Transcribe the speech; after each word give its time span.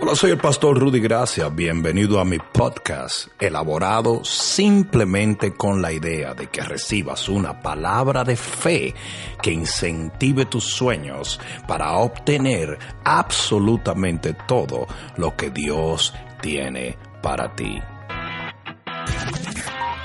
Hola, 0.00 0.14
soy 0.14 0.30
el 0.30 0.38
pastor 0.38 0.78
Rudy 0.78 1.00
Gracia. 1.00 1.48
Bienvenido 1.48 2.20
a 2.20 2.24
mi 2.24 2.38
podcast, 2.38 3.26
elaborado 3.40 4.22
simplemente 4.24 5.54
con 5.54 5.82
la 5.82 5.90
idea 5.90 6.34
de 6.34 6.46
que 6.46 6.60
recibas 6.60 7.28
una 7.28 7.60
palabra 7.60 8.22
de 8.22 8.36
fe 8.36 8.94
que 9.42 9.50
incentive 9.50 10.46
tus 10.46 10.62
sueños 10.64 11.40
para 11.66 11.96
obtener 11.96 12.78
absolutamente 13.02 14.34
todo 14.46 14.86
lo 15.16 15.34
que 15.34 15.50
Dios 15.50 16.14
tiene 16.40 16.96
para 17.20 17.56
ti. 17.56 17.82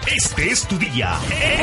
Este 0.08 0.50
es 0.50 0.68
tu 0.68 0.76
día. 0.80 1.20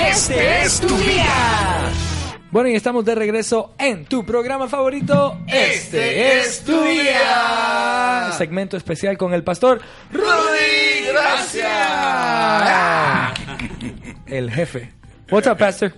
Este 0.09 0.63
es 0.63 0.81
tu 0.81 0.97
día. 0.97 2.10
Bueno, 2.51 2.69
y 2.69 2.75
estamos 2.75 3.05
de 3.05 3.15
regreso 3.15 3.75
en 3.79 4.05
tu 4.07 4.27
programa 4.27 4.67
favorito. 4.69 5.39
Este 5.47 6.41
es 6.41 6.65
tu 6.65 6.83
día. 6.83 8.33
Segmento 8.37 8.77
especial 8.77 9.17
con 9.17 9.33
el 9.35 9.45
pastor 9.45 9.81
Rudy, 10.11 11.07
gracias. 11.13 11.71
El 14.27 14.51
jefe. 14.51 14.93
What's 15.31 15.47
up, 15.47 15.59
Pastor? 15.59 15.93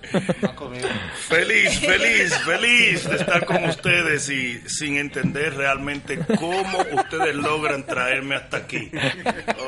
Feliz, 1.28 1.78
feliz, 1.80 2.34
feliz 2.44 3.08
de 3.08 3.16
estar 3.16 3.44
con 3.46 3.64
ustedes 3.64 4.28
y 4.28 4.60
sin 4.66 4.96
entender 4.96 5.54
realmente 5.54 6.18
cómo 6.38 6.78
ustedes 6.92 7.34
logran 7.34 7.84
traerme 7.86 8.34
hasta 8.36 8.58
aquí. 8.58 8.90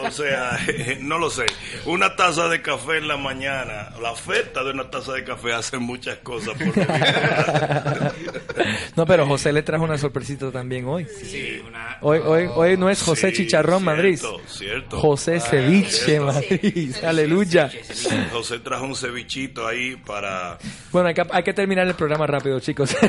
O 0.02 0.10
sea, 0.10 0.58
no 1.00 1.18
lo 1.18 1.30
sé. 1.30 1.46
Una 1.86 2.16
taza 2.16 2.48
de 2.48 2.60
café 2.62 2.98
en 2.98 3.08
la 3.08 3.16
mañana, 3.16 3.90
la 4.00 4.12
oferta 4.12 4.62
de 4.64 4.70
una 4.72 4.90
taza 4.90 5.12
de 5.12 5.24
café 5.24 5.52
hace 5.54 5.78
muchas 5.78 6.18
cosas 6.18 6.54
por 6.54 6.66
mí. 6.76 6.84
No, 8.96 9.06
pero 9.06 9.26
José 9.26 9.52
le 9.52 9.62
trajo 9.62 9.84
una 9.84 9.98
sorpresita 9.98 10.50
también 10.50 10.86
hoy. 10.86 11.06
Sí, 11.22 11.60
una- 11.66 11.84
Hoy, 12.00 12.18
hoy, 12.24 12.48
hoy 12.54 12.76
no 12.76 12.90
es 12.90 13.00
José 13.02 13.30
Sí, 13.30 13.38
Chicharrón 13.44 13.82
Madrid. 13.84 14.20
cierto. 14.46 14.98
José 15.00 15.40
Ceviche 15.40 15.90
cierto. 15.90 16.26
Madrid. 16.26 16.94
Aleluya. 17.04 17.70
José 18.32 18.58
trajo 18.58 18.84
un 18.84 18.94
cevichito 18.96 19.66
ahí 19.66 19.96
para... 19.96 20.58
Bueno, 20.92 21.08
hay 21.08 21.14
que, 21.14 21.24
hay 21.30 21.42
que 21.44 21.52
terminar 21.54 21.86
el 21.86 21.94
programa 21.94 22.26
rápido, 22.26 22.58
chicos. 22.60 22.96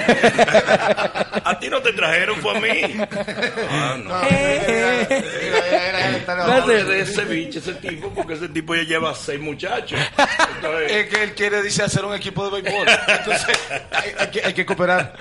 A 1.46 1.58
ti 1.60 1.70
no 1.70 1.82
te 1.82 1.94
trajeron, 1.94 2.38
fue 2.42 2.58
a 2.58 2.60
mí. 2.60 2.70
Ah, 3.70 3.98
no. 4.04 4.22
Espérate. 4.24 5.24
Hable 6.42 6.84
de 6.84 7.00
ese 7.02 7.24
bicho, 7.26 7.60
ese 7.60 7.74
tipo, 7.76 8.10
porque 8.14 8.34
ese 8.34 8.50
tipo 8.50 8.74
ya 8.76 8.82
lleva 8.84 9.14
seis 9.16 9.40
muchachos. 9.40 10.00
Entonces, 10.56 10.92
Es 10.92 11.08
que 11.08 11.24
él 11.24 11.34
quiere, 11.36 11.62
dice, 11.62 11.84
hacer 11.84 12.04
un 12.06 12.14
equipo 12.16 12.50
de 12.50 12.62
béisbol. 12.62 12.88
Entonces, 13.08 13.58
hay, 13.92 14.12
hay 14.20 14.28
que, 14.32 14.42
hay 14.46 14.54
que 14.54 14.66
cooperar. 14.66 15.14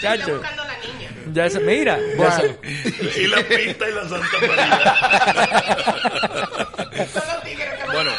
Chacho. 0.00 0.40
Ya 1.32 1.48
se, 1.48 1.60
mira. 1.60 1.98
ya 2.18 2.30
se- 2.32 2.58
y 3.20 3.26
la 3.28 3.36
pinta 3.44 3.88
y 3.88 3.92
la 3.92 4.08
Santa 4.08 4.38
María. 4.46 4.94
bueno, 7.92 8.10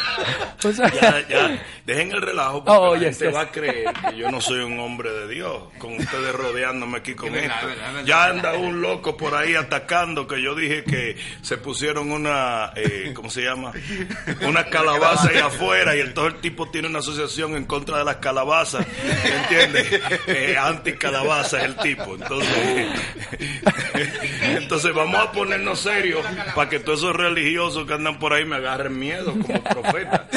o 0.64 0.72
sea, 0.72 0.90
ya, 0.92 1.28
ya, 1.28 1.58
dejen 1.84 2.12
el 2.12 2.22
relajo 2.22 2.64
porque 2.64 2.78
Oh, 2.80 2.94
la 2.94 3.00
yes, 3.00 3.18
gente 3.18 3.24
yes. 3.26 3.34
va 3.34 3.40
a 3.42 3.50
creer 3.50 3.92
que 4.10 4.16
yo 4.16 4.30
no 4.30 4.40
soy 4.40 4.60
un 4.60 4.78
hombre 4.80 5.10
de 5.12 5.28
Dios, 5.28 5.64
con 5.78 5.92
ustedes 5.98 6.34
rodeándome 6.34 6.98
aquí 6.98 7.14
con 7.14 7.34
esto. 7.34 7.66
verdad, 7.66 7.92
verdad. 7.92 8.04
Ya 8.04 8.24
anda 8.24 8.54
un 8.54 8.80
loco 8.80 9.16
por 9.16 9.34
ahí 9.34 9.54
atacando 9.54 10.26
que 10.26 10.40
yo 10.42 10.54
dije 10.54 10.82
que 10.84 11.16
se 11.42 11.58
pusieron 11.58 12.10
una, 12.10 12.72
eh, 12.74 13.12
¿cómo 13.14 13.28
se 13.30 13.42
llama? 13.42 13.72
Una 14.46 14.64
calabaza 14.64 15.28
ahí 15.28 15.38
afuera 15.38 15.94
y 15.94 16.00
el, 16.00 16.14
todo 16.14 16.26
el 16.28 16.36
tipo 16.36 16.70
tiene 16.70 16.88
una 16.88 17.00
asociación 17.00 17.54
en 17.56 17.64
contra 17.66 17.98
de 17.98 18.04
las 18.04 18.16
calabazas, 18.16 18.86
¿entiendes? 19.42 20.00
Eh, 20.26 20.56
anti 20.58 20.94
calabaza 20.94 21.58
es 21.58 21.64
el 21.64 21.76
tipo, 21.76 22.14
entonces, 22.14 22.88
entonces 24.42 24.94
vamos 24.94 25.20
a 25.20 25.32
ponernos 25.32 25.80
serios 25.80 26.24
para 26.54 26.68
que 26.68 26.80
todos 26.80 27.00
esos 27.00 27.16
religiosos 27.16 27.86
que 27.86 27.94
andan 27.94 28.18
por 28.18 28.32
ahí 28.32 28.44
me 28.44 28.56
agarren 28.56 28.98
miedo 28.98 29.32
como 29.32 29.62
profeta, 29.62 30.28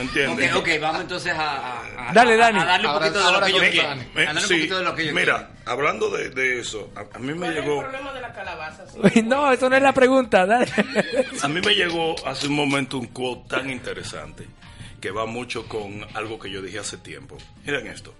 ¿entiendes? 0.00 0.52
Ok, 0.54 0.60
ok, 0.62 0.68
vamos 0.80 1.00
entonces 1.02 1.32
a, 1.36 2.10
Dale, 2.12 2.36
Dani. 2.36 2.58
a 2.60 2.64
darle 2.64 2.86
un 2.86 2.92
Ahora- 2.94 3.06
poquito 3.06 3.26
de 3.26 3.32
lo 3.32 3.46
que 3.46 3.52
yo 3.52 3.70
quiero. 3.72 3.88
Dani. 3.88 4.02
A 4.02 4.20
darle 4.24 4.40
un 4.40 4.46
sí, 4.48 4.54
poquito 4.54 4.78
de 4.78 4.84
lo 4.84 4.94
que 4.94 5.06
yo 5.06 5.14
mira, 5.14 5.50
hablando 5.66 6.10
de, 6.10 6.30
de 6.30 6.60
eso, 6.60 6.90
a, 6.96 7.16
a 7.16 7.18
mí 7.18 7.34
me 7.34 7.50
llegó, 7.50 7.78
Uy, 9.14 9.22
no, 9.22 9.52
eso 9.52 9.68
no 9.68 9.76
es 9.76 9.82
la 9.82 9.92
pregunta. 9.92 10.46
dale. 10.46 10.66
a 11.42 11.48
mí 11.48 11.60
me 11.60 11.74
llegó 11.74 12.14
hace 12.26 12.46
un 12.48 12.54
momento 12.54 12.98
un 12.98 13.06
quote 13.08 13.48
tan 13.48 13.70
interesante 13.70 14.46
que 15.00 15.10
va 15.10 15.26
mucho 15.26 15.66
con 15.68 16.04
algo 16.14 16.38
que 16.38 16.50
yo 16.50 16.60
dije 16.62 16.78
hace 16.80 16.96
tiempo. 16.98 17.36
Miren 17.64 17.86
esto, 17.86 18.14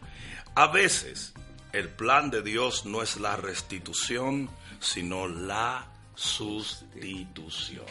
a 0.54 0.68
veces 0.68 1.32
el 1.72 1.88
plan 1.88 2.30
de 2.30 2.42
Dios 2.42 2.86
no 2.86 3.02
es 3.02 3.16
la 3.18 3.36
restitución, 3.36 4.48
sino 4.80 5.26
la 5.28 5.86
sustitución. 6.14 7.84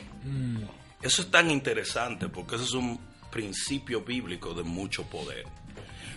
Eso 1.02 1.22
es 1.22 1.32
tan 1.32 1.52
interesante 1.52 2.28
porque 2.30 2.56
eso 2.56 2.64
es 2.64 2.74
un 2.74 3.00
principio 3.38 4.02
bíblico 4.02 4.56
de 4.56 4.64
mucho 4.64 5.04
poder. 5.04 5.46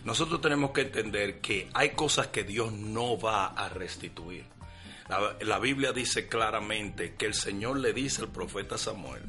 Nosotros 0.04 0.40
tenemos 0.40 0.70
que 0.70 0.80
entender 0.80 1.42
que 1.42 1.68
hay 1.74 1.90
cosas 1.90 2.28
que 2.28 2.44
Dios 2.44 2.72
no 2.72 3.18
va 3.18 3.48
a 3.48 3.68
restituir. 3.68 4.46
La, 5.06 5.36
la 5.42 5.58
Biblia 5.58 5.92
dice 5.92 6.28
claramente 6.28 7.16
que 7.16 7.26
el 7.26 7.34
Señor 7.34 7.78
le 7.78 7.92
dice 7.92 8.22
al 8.22 8.28
profeta 8.28 8.78
Samuel, 8.78 9.22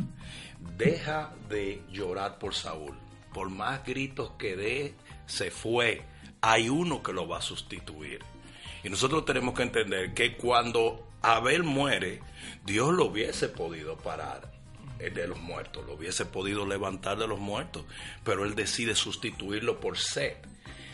deja 0.78 1.36
de 1.50 1.84
llorar 1.92 2.40
por 2.40 2.56
Saúl. 2.56 2.98
Por 3.34 3.50
más 3.50 3.84
gritos 3.84 4.32
que 4.40 4.56
dé, 4.56 4.96
se 5.26 5.52
fue. 5.52 6.06
Hay 6.40 6.70
uno 6.70 7.04
que 7.04 7.12
lo 7.12 7.28
va 7.28 7.40
a 7.40 7.42
sustituir. 7.42 8.20
Y 8.86 8.90
nosotros 8.90 9.26
tenemos 9.26 9.54
que 9.54 9.64
entender 9.64 10.14
que 10.14 10.38
cuando 10.38 11.10
Abel 11.22 11.64
muere, 11.64 12.22
Dios 12.64 12.94
lo 12.94 13.08
hubiese 13.08 13.50
podido 13.50 13.98
parar 13.98 14.51
de 15.10 15.28
los 15.28 15.40
muertos, 15.40 15.86
lo 15.86 15.94
hubiese 15.94 16.26
podido 16.26 16.66
levantar 16.66 17.18
de 17.18 17.28
los 17.28 17.40
muertos, 17.40 17.84
pero 18.24 18.46
él 18.46 18.56
decide 18.56 18.96
sustituirlo 18.96 19.80
por 19.80 19.98
Seth. 19.98 20.46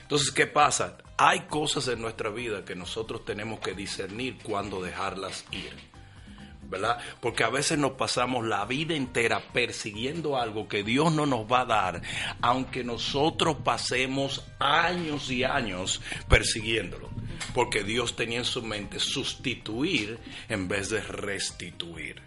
Entonces, 0.03 0.31
¿qué 0.31 0.47
pasa? 0.47 0.97
Hay 1.17 1.41
cosas 1.41 1.87
en 1.89 2.01
nuestra 2.01 2.29
vida 2.29 2.63
que 2.63 2.75
nosotros 2.75 3.25
tenemos 3.25 3.59
que 3.59 3.73
discernir 3.73 4.37
cuando 4.41 4.81
dejarlas 4.81 5.43
ir. 5.51 5.73
¿verdad? 6.69 6.97
Porque 7.21 7.43
a 7.43 7.49
veces 7.49 7.77
nos 7.77 7.93
pasamos 7.93 8.45
la 8.45 8.65
vida 8.65 8.93
entera 8.93 9.41
persiguiendo 9.53 10.37
algo 10.37 10.67
que 10.67 10.83
Dios 10.83 11.13
no 11.13 11.25
nos 11.25 11.49
va 11.49 11.61
a 11.61 11.65
dar, 11.65 12.01
aunque 12.41 12.83
nosotros 12.83 13.57
pasemos 13.63 14.43
años 14.59 15.31
y 15.31 15.43
años 15.43 16.01
persiguiéndolo. 16.27 17.09
Porque 17.53 17.83
Dios 17.83 18.15
tenía 18.15 18.39
en 18.39 18.45
su 18.45 18.63
mente 18.63 18.99
sustituir 18.99 20.19
en 20.49 20.67
vez 20.67 20.89
de 20.89 21.01
restituir. 21.01 22.21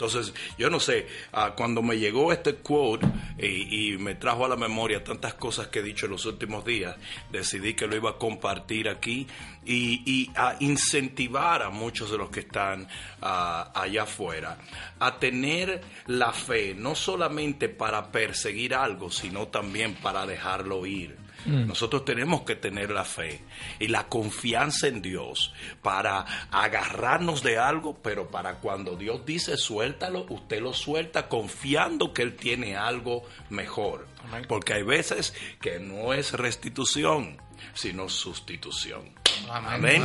Entonces, 0.00 0.32
yo 0.56 0.70
no 0.70 0.80
sé, 0.80 1.06
ah, 1.34 1.52
cuando 1.54 1.82
me 1.82 1.98
llegó 1.98 2.32
este 2.32 2.54
quote 2.54 3.06
y, 3.38 3.98
me 3.98 4.14
trajo 4.14 4.46
a 4.46 4.48
la 4.48 4.56
memoria 4.56 5.04
tantas 5.04 5.34
cosas 5.34 5.66
que 5.66 5.80
he 5.80 5.82
dicho 5.82 6.06
en 6.06 6.12
los 6.12 6.24
últimos 6.24 6.64
días, 6.64 6.96
decidí 7.30 7.74
que 7.74 7.86
lo 7.86 7.96
iba 7.96 8.10
a 8.12 8.16
compartir 8.16 8.88
aquí 8.88 9.26
y, 9.66 10.00
y 10.10 10.30
a 10.36 10.56
incentivar 10.60 11.62
a 11.62 11.68
muchos 11.68 12.10
de 12.10 12.16
los 12.16 12.30
que 12.30 12.40
están 12.40 12.88
ah, 13.20 13.72
allá 13.74 14.04
afuera 14.04 14.56
a 15.00 15.18
tener 15.18 15.82
la 16.06 16.32
fe, 16.32 16.74
no 16.74 16.94
solamente 16.94 17.68
para 17.68 18.10
perseguir 18.10 18.74
algo, 18.74 19.10
sino 19.10 19.48
también 19.48 19.96
para 19.96 20.24
dejarlo 20.24 20.86
ir. 20.86 21.19
Nosotros 21.46 22.04
tenemos 22.04 22.42
que 22.42 22.54
tener 22.56 22.90
la 22.90 23.04
fe 23.04 23.40
y 23.78 23.88
la 23.88 24.08
confianza 24.08 24.88
en 24.88 25.00
Dios 25.02 25.52
para 25.82 26.26
agarrarnos 26.50 27.42
de 27.42 27.58
algo, 27.58 27.98
pero 28.02 28.30
para 28.30 28.56
cuando 28.56 28.96
Dios 28.96 29.24
dice 29.24 29.56
suéltalo, 29.56 30.26
usted 30.28 30.60
lo 30.60 30.72
suelta 30.72 31.28
confiando 31.28 32.12
que 32.12 32.22
Él 32.22 32.36
tiene 32.36 32.76
algo 32.76 33.22
mejor. 33.48 34.06
Porque 34.48 34.74
hay 34.74 34.82
veces 34.82 35.34
que 35.60 35.78
no 35.80 36.12
es 36.12 36.32
restitución, 36.32 37.38
sino 37.74 38.08
sustitución. 38.08 39.10
Amén. 39.50 40.02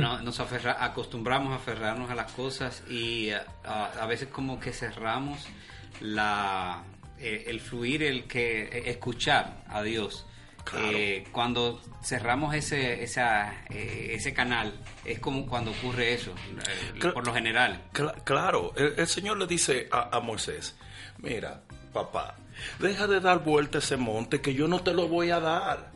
No, 0.00 0.20
nos 0.22 0.40
aferra- 0.40 0.76
acostumbramos 0.84 1.52
a 1.52 1.56
aferrarnos 1.56 2.10
a 2.10 2.14
las 2.14 2.32
cosas 2.32 2.82
y 2.90 3.30
a, 3.30 3.44
a- 3.64 3.92
a 4.02 4.06
veces 4.06 4.28
como 4.28 4.58
que 4.58 4.72
cerramos 4.72 5.46
la 6.00 6.82
eh, 7.18 7.44
el 7.46 7.60
fluir, 7.60 8.02
el 8.02 8.24
que 8.24 8.62
eh, 8.64 8.82
escuchar 8.90 9.62
a 9.68 9.82
Dios. 9.82 10.26
Claro. 10.64 10.86
Eh, 10.92 11.24
cuando 11.32 11.80
cerramos 12.02 12.54
ese 12.54 13.02
esa, 13.02 13.52
eh, 13.68 14.12
ese 14.14 14.32
canal 14.32 14.72
es 15.04 15.18
como 15.18 15.46
cuando 15.46 15.72
ocurre 15.72 16.14
eso 16.14 16.32
eh, 16.94 17.10
por 17.12 17.26
lo 17.26 17.34
general. 17.34 17.82
Cla- 17.92 18.14
claro, 18.24 18.72
el, 18.76 18.94
el 18.96 19.06
Señor 19.06 19.38
le 19.38 19.46
dice 19.46 19.88
a, 19.90 20.16
a 20.16 20.20
Moisés, 20.20 20.76
mira, 21.18 21.62
papá, 21.92 22.36
deja 22.78 23.06
de 23.06 23.20
dar 23.20 23.42
vuelta 23.44 23.78
ese 23.78 23.96
monte 23.96 24.40
que 24.40 24.54
yo 24.54 24.68
no 24.68 24.80
te 24.82 24.94
lo 24.94 25.08
voy 25.08 25.30
a 25.30 25.40
dar. 25.40 25.90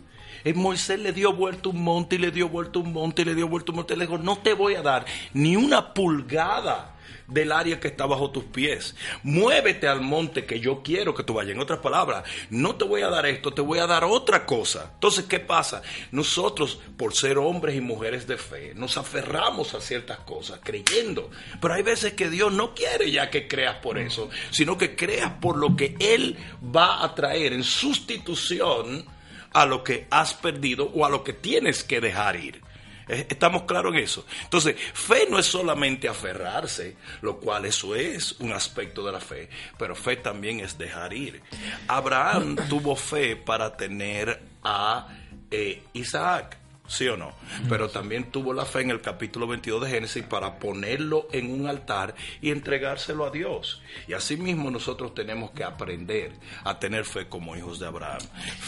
Eh, 0.44 0.52
Moisés 0.52 0.98
le 1.00 1.12
dio 1.12 1.32
vuelta 1.32 1.68
un 1.70 1.82
monte 1.82 2.16
y 2.16 2.18
le 2.18 2.30
dio 2.30 2.48
vuelta 2.48 2.78
un 2.80 2.92
monte 2.92 3.22
y 3.22 3.24
le 3.24 3.34
dio 3.34 3.48
vuelta 3.48 3.72
un 3.72 3.76
monte. 3.76 3.96
Le 3.96 4.04
dijo, 4.04 4.18
no 4.18 4.38
te 4.38 4.52
voy 4.52 4.74
a 4.74 4.82
dar 4.82 5.04
ni 5.32 5.56
una 5.56 5.94
pulgada 5.94 6.95
del 7.28 7.52
área 7.52 7.80
que 7.80 7.88
está 7.88 8.06
bajo 8.06 8.30
tus 8.30 8.44
pies. 8.44 8.94
Muévete 9.22 9.88
al 9.88 10.00
monte 10.00 10.44
que 10.44 10.60
yo 10.60 10.82
quiero 10.82 11.14
que 11.14 11.22
tú 11.22 11.34
vayas. 11.34 11.52
En 11.52 11.60
otras 11.60 11.80
palabras, 11.80 12.24
no 12.50 12.76
te 12.76 12.84
voy 12.84 13.02
a 13.02 13.08
dar 13.08 13.26
esto, 13.26 13.52
te 13.52 13.60
voy 13.60 13.78
a 13.78 13.86
dar 13.86 14.04
otra 14.04 14.46
cosa. 14.46 14.90
Entonces, 14.94 15.24
¿qué 15.24 15.40
pasa? 15.40 15.82
Nosotros, 16.12 16.78
por 16.96 17.14
ser 17.14 17.38
hombres 17.38 17.76
y 17.76 17.80
mujeres 17.80 18.26
de 18.26 18.36
fe, 18.36 18.72
nos 18.74 18.96
aferramos 18.96 19.74
a 19.74 19.80
ciertas 19.80 20.18
cosas 20.20 20.60
creyendo. 20.62 21.30
Pero 21.60 21.74
hay 21.74 21.82
veces 21.82 22.14
que 22.14 22.30
Dios 22.30 22.52
no 22.52 22.74
quiere 22.74 23.10
ya 23.10 23.30
que 23.30 23.48
creas 23.48 23.76
por 23.76 23.98
eso, 23.98 24.30
sino 24.50 24.78
que 24.78 24.96
creas 24.96 25.32
por 25.40 25.56
lo 25.56 25.76
que 25.76 25.96
Él 25.98 26.36
va 26.74 27.04
a 27.04 27.14
traer 27.14 27.52
en 27.52 27.64
sustitución 27.64 29.06
a 29.52 29.64
lo 29.64 29.82
que 29.82 30.06
has 30.10 30.34
perdido 30.34 30.90
o 30.94 31.04
a 31.04 31.08
lo 31.08 31.24
que 31.24 31.32
tienes 31.32 31.82
que 31.82 32.00
dejar 32.00 32.36
ir. 32.36 32.65
Eh, 33.08 33.26
¿Estamos 33.28 33.62
claros 33.62 33.94
en 33.94 34.00
eso? 34.00 34.26
Entonces, 34.42 34.76
fe 34.94 35.26
no 35.30 35.38
es 35.38 35.46
solamente 35.46 36.08
aferrarse, 36.08 36.96
lo 37.22 37.38
cual 37.38 37.64
eso 37.64 37.94
es 37.94 38.32
un 38.40 38.52
aspecto 38.52 39.04
de 39.04 39.12
la 39.12 39.20
fe, 39.20 39.48
pero 39.78 39.94
fe 39.94 40.16
también 40.16 40.60
es 40.60 40.76
dejar 40.76 41.12
ir. 41.12 41.42
Abraham 41.86 42.56
tuvo 42.68 42.96
fe 42.96 43.36
para 43.36 43.76
tener 43.76 44.42
a 44.62 45.08
eh, 45.50 45.82
Isaac. 45.92 46.58
¿Sí 46.88 47.08
o 47.08 47.16
no? 47.16 47.32
Pero 47.68 47.88
también 47.90 48.30
tuvo 48.30 48.52
la 48.52 48.64
fe 48.64 48.82
en 48.82 48.90
el 48.90 49.00
capítulo 49.00 49.46
22 49.46 49.82
de 49.82 49.90
Génesis 49.90 50.22
para 50.22 50.58
ponerlo 50.58 51.26
en 51.32 51.50
un 51.50 51.66
altar 51.66 52.14
y 52.40 52.50
entregárselo 52.50 53.24
a 53.24 53.30
Dios. 53.30 53.82
Y 54.06 54.12
asimismo 54.12 54.70
nosotros 54.70 55.12
tenemos 55.14 55.50
que 55.50 55.64
aprender 55.64 56.32
a 56.64 56.78
tener 56.78 57.04
fe 57.04 57.28
como 57.28 57.56
hijos 57.56 57.80
de 57.80 57.86
Abraham. 57.86 58.20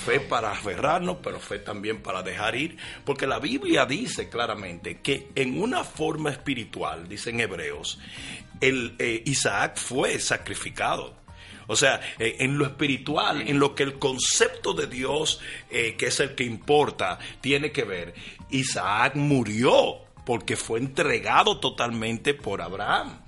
Fe 0.05 0.19
para 0.21 0.51
aferrarnos, 0.51 1.19
pero 1.23 1.39
fe 1.39 1.61
también 1.61 2.03
para 2.03 2.23
dejar 2.23 2.57
ir. 2.57 2.77
Porque 3.05 3.27
la 3.27 3.39
Biblia 3.39 3.87
dice 3.87 4.29
claramente 4.29 5.01
que 5.01 5.29
en 5.35 5.61
una 5.61 5.85
forma 5.85 6.31
espiritual, 6.31 7.09
dicen 7.09 7.41
hebreos, 7.41 8.01
el, 8.61 8.97
eh, 8.99 9.23
Isaac 9.27 9.77
fue 9.77 10.19
sacrificado. 10.19 11.18
O 11.69 11.77
sea, 11.77 12.01
eh, 12.19 12.37
en 12.41 12.59
lo 12.59 12.65
espiritual, 12.67 13.43
en 13.47 13.59
lo 13.61 13.75
que 13.77 13.85
el 13.85 13.99
concepto 14.01 14.73
de 14.75 14.87
Dios, 14.89 15.41
eh, 15.71 15.95
que 15.97 16.07
es 16.07 16.19
el 16.19 16.35
que 16.35 16.43
importa, 16.45 17.19
tiene 17.41 17.71
que 17.71 17.85
ver, 17.85 18.15
Isaac 18.51 19.15
murió 19.15 19.99
porque 20.27 20.57
fue 20.57 20.81
entregado 20.81 21.59
totalmente 21.61 22.35
por 22.35 22.61
Abraham. 22.63 23.21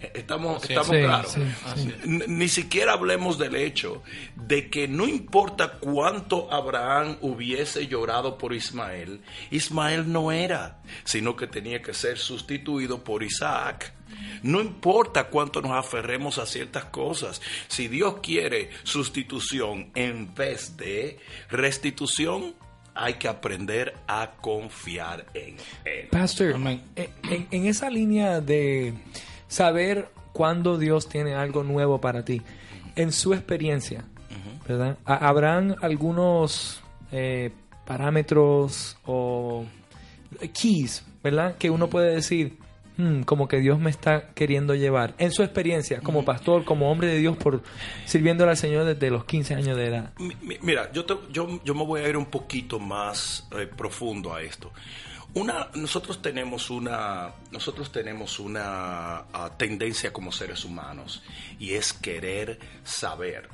Eh, 0.00 0.12
Estamos, 0.14 0.62
estamos 0.62 0.86
Sí, 0.96 1.02
claros. 1.02 1.32
sí, 1.32 1.40
sí. 1.76 1.94
N- 2.04 2.24
Ni 2.28 2.48
siquiera 2.48 2.94
hablemos 2.94 3.38
del 3.38 3.54
hecho 3.54 4.02
de 4.34 4.70
que 4.70 4.88
no 4.88 5.06
importa 5.06 5.72
cuánto 5.78 6.50
Abraham 6.52 7.18
hubiese 7.20 7.86
llorado 7.86 8.38
por 8.38 8.54
Ismael, 8.54 9.20
Ismael 9.50 10.10
no 10.10 10.32
era, 10.32 10.80
sino 11.04 11.36
que 11.36 11.46
tenía 11.46 11.82
que 11.82 11.92
ser 11.92 12.16
sustituido 12.18 13.04
por 13.04 13.22
Isaac. 13.22 13.92
No 14.42 14.60
importa 14.60 15.28
cuánto 15.28 15.60
nos 15.62 15.72
aferremos 15.72 16.38
a 16.38 16.46
ciertas 16.46 16.84
cosas, 16.86 17.40
si 17.68 17.88
Dios 17.88 18.16
quiere 18.22 18.70
sustitución 18.84 19.90
en 19.94 20.34
vez 20.34 20.76
de 20.76 21.18
restitución, 21.50 22.54
hay 22.94 23.14
que 23.14 23.28
aprender 23.28 23.94
a 24.08 24.32
confiar 24.40 25.26
en 25.34 25.56
Él. 25.84 26.08
Pastor, 26.10 26.52
en, 26.56 26.80
en- 26.96 27.46
en 27.50 27.66
esa 27.66 27.88
línea 27.90 28.40
de 28.40 28.94
saber 29.48 30.08
cuándo 30.32 30.78
Dios 30.78 31.08
tiene 31.08 31.34
algo 31.34 31.62
nuevo 31.64 32.00
para 32.00 32.24
ti, 32.24 32.42
en 32.96 33.12
su 33.12 33.32
experiencia, 33.34 34.04
¿verdad? 34.66 34.98
Ha- 35.04 35.28
¿Habrán 35.28 35.76
algunos 35.82 36.82
eh, 37.12 37.50
parámetros 37.86 38.96
o 39.06 39.64
keys, 40.52 41.04
¿verdad? 41.22 41.56
Que 41.58 41.70
uno 41.70 41.88
puede 41.88 42.14
decir, 42.14 42.56
"Hmm, 43.00 43.22
como 43.22 43.48
que 43.48 43.58
Dios 43.58 43.78
me 43.78 43.90
está 43.90 44.28
queriendo 44.34 44.74
llevar. 44.74 45.14
En 45.18 45.32
su 45.32 45.42
experiencia, 45.42 46.00
como 46.00 46.24
pastor, 46.24 46.64
como 46.64 46.90
hombre 46.90 47.08
de 47.08 47.18
Dios, 47.18 47.36
por 47.36 47.62
sirviéndole 48.04 48.50
al 48.50 48.56
Señor 48.56 48.84
desde 48.84 49.10
los 49.10 49.24
15 49.24 49.54
años 49.54 49.76
de 49.76 49.86
edad. 49.86 50.12
Mi- 50.18 50.36
mi- 50.42 50.58
Mira, 50.60 50.90
yo, 50.92 51.04
te- 51.04 51.16
yo, 51.32 51.60
yo 51.64 51.74
me 51.74 51.84
voy 51.84 52.02
a 52.02 52.08
ir 52.08 52.16
un 52.16 52.26
poquito 52.26 52.78
más 52.78 53.48
eh, 53.58 53.66
profundo 53.66 54.34
a 54.34 54.42
esto. 54.42 54.70
Una, 55.32 55.68
nosotros 55.74 56.20
tenemos 56.20 56.70
una, 56.70 57.30
nosotros 57.52 57.92
tenemos 57.92 58.40
una 58.40 59.18
ah, 59.32 59.50
tendencia 59.56 60.12
como 60.12 60.32
seres 60.32 60.64
humanos 60.64 61.22
y 61.58 61.74
es 61.74 61.92
querer 61.92 62.58
saber. 62.82 63.48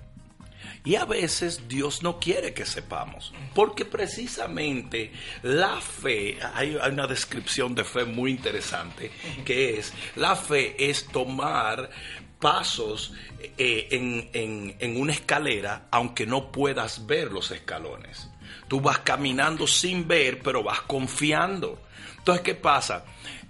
Y 0.87 0.95
a 0.95 1.05
veces 1.05 1.69
Dios 1.69 2.03
no 2.03 2.19
quiere 2.21 2.55
que 2.55 2.65
sepamos, 2.65 3.35
porque 3.55 3.85
precisamente 3.85 5.11
la 5.43 5.81
fe, 5.81 6.39
hay, 6.55 6.77
una 6.77 7.07
descripción 7.07 7.75
de 7.75 7.85
fe 7.85 8.05
muy 8.05 8.31
interesante, 8.31 9.11
que 9.45 9.79
es, 9.79 9.93
la 10.15 10.37
fe 10.37 10.77
es 10.89 11.07
tomar 11.09 11.91
pasos 12.39 13.13
eh, 13.59 13.89
en, 13.91 14.31
en- 14.33 14.77
en 14.79 15.01
una 15.01 15.13
escalera, 15.13 15.89
aunque 15.91 16.25
no 16.25 16.53
puedas 16.53 17.05
ver 17.07 17.33
los 17.33 17.51
escalones. 17.51 18.29
Tú 18.69 18.81
vas 18.81 19.01
caminando 19.01 19.67
sin 19.67 20.07
ver, 20.07 20.41
pero 20.41 20.63
vas 20.63 20.81
confiando. 20.83 21.83
Entonces, 22.19 22.43
¿qué 22.45 22.55
pasa? 22.55 23.05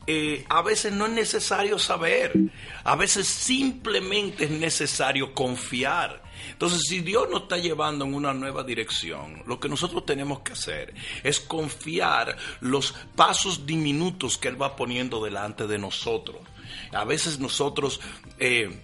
Eh, 0.06 0.44
a 0.48 0.62
veces 0.62 0.92
no 0.92 1.06
es 1.06 1.12
necesario 1.12 1.78
saber, 1.78 2.32
a 2.84 2.94
veces 2.96 3.26
simplemente 3.26 4.44
es 4.44 4.50
necesario 4.50 5.34
confiar. 5.34 6.22
Entonces, 6.52 6.82
si 6.88 7.00
Dios 7.00 7.28
nos 7.30 7.42
está 7.42 7.58
llevando 7.58 8.04
en 8.04 8.14
una 8.14 8.32
nueva 8.32 8.62
dirección, 8.62 9.42
lo 9.46 9.60
que 9.60 9.68
nosotros 9.68 10.06
tenemos 10.06 10.40
que 10.40 10.52
hacer 10.52 10.94
es 11.22 11.40
confiar 11.40 12.36
los 12.60 12.92
pasos 13.14 13.66
diminutos 13.66 14.38
que 14.38 14.48
Él 14.48 14.60
va 14.60 14.76
poniendo 14.76 15.22
delante 15.24 15.66
de 15.66 15.78
nosotros. 15.78 16.38
A 16.92 17.04
veces 17.04 17.38
nosotros... 17.38 18.00
eh, 18.38 18.82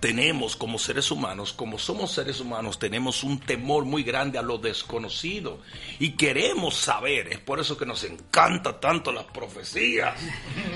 tenemos 0.00 0.56
como 0.56 0.78
seres 0.78 1.10
humanos, 1.10 1.52
como 1.52 1.78
somos 1.78 2.12
seres 2.12 2.40
humanos, 2.40 2.78
tenemos 2.78 3.22
un 3.24 3.38
temor 3.40 3.84
muy 3.84 4.02
grande 4.02 4.38
a 4.38 4.42
lo 4.42 4.58
desconocido 4.58 5.60
y 5.98 6.12
queremos 6.12 6.76
saber. 6.76 7.28
Es 7.28 7.38
por 7.38 7.60
eso 7.60 7.76
que 7.76 7.86
nos 7.86 8.04
encanta 8.04 8.78
tanto 8.80 9.12
las 9.12 9.24
profecías. 9.24 10.14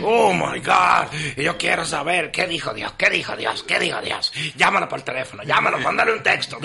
Oh 0.03 0.33
my 0.33 0.61
God, 0.61 1.09
yo 1.37 1.57
quiero 1.57 1.85
saber 1.85 2.31
qué 2.31 2.47
dijo 2.47 2.73
Dios, 2.73 2.93
qué 2.97 3.11
dijo 3.11 3.37
Dios, 3.37 3.63
qué 3.63 3.79
dijo 3.79 4.01
Dios. 4.01 4.33
Llámalo 4.57 4.89
por 4.89 5.03
teléfono, 5.03 5.43
llámalo, 5.43 5.79
mándale 5.79 6.13
un 6.13 6.23
texto. 6.23 6.59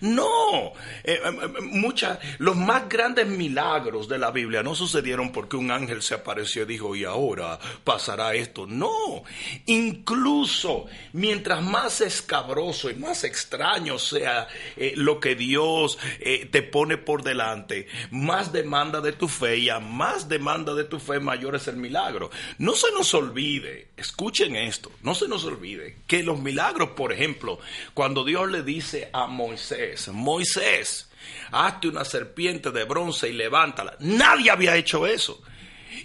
No, 0.00 0.72
eh, 1.02 1.20
eh, 1.22 1.22
eh, 1.24 1.60
muchas, 1.62 2.18
los 2.38 2.56
más 2.56 2.88
grandes 2.88 3.26
milagros 3.26 4.08
de 4.08 4.18
la 4.18 4.30
Biblia 4.30 4.62
no 4.62 4.74
sucedieron 4.74 5.32
porque 5.32 5.56
un 5.56 5.70
ángel 5.70 6.02
se 6.02 6.14
apareció 6.14 6.62
y 6.62 6.66
dijo, 6.66 6.94
y 6.96 7.04
ahora 7.04 7.58
pasará 7.84 8.34
esto. 8.34 8.66
No, 8.66 9.22
incluso 9.66 10.86
mientras 11.12 11.62
más 11.62 11.93
escabroso 12.00 12.90
y 12.90 12.94
más 12.94 13.24
extraño 13.24 13.98
sea 13.98 14.48
eh, 14.76 14.94
lo 14.96 15.20
que 15.20 15.34
Dios 15.34 15.98
eh, 16.20 16.48
te 16.50 16.62
pone 16.62 16.96
por 16.96 17.22
delante, 17.22 17.88
más 18.10 18.52
demanda 18.52 19.00
de 19.00 19.12
tu 19.12 19.28
fe 19.28 19.58
y 19.58 19.68
a 19.68 19.80
más 19.80 20.28
demanda 20.28 20.74
de 20.74 20.84
tu 20.84 20.98
fe 20.98 21.20
mayor 21.20 21.54
es 21.54 21.68
el 21.68 21.76
milagro. 21.76 22.30
No 22.58 22.74
se 22.74 22.90
nos 22.92 23.12
olvide, 23.14 23.88
escuchen 23.96 24.56
esto, 24.56 24.90
no 25.02 25.14
se 25.14 25.28
nos 25.28 25.44
olvide 25.44 25.96
que 26.06 26.22
los 26.22 26.40
milagros, 26.40 26.90
por 26.90 27.12
ejemplo, 27.12 27.58
cuando 27.94 28.24
Dios 28.24 28.50
le 28.50 28.62
dice 28.62 29.10
a 29.12 29.26
Moisés, 29.26 30.08
Moisés, 30.08 31.10
hazte 31.50 31.88
una 31.88 32.04
serpiente 32.04 32.70
de 32.70 32.84
bronce 32.84 33.28
y 33.28 33.32
levántala. 33.32 33.96
Nadie 34.00 34.50
había 34.50 34.76
hecho 34.76 35.06
eso. 35.06 35.42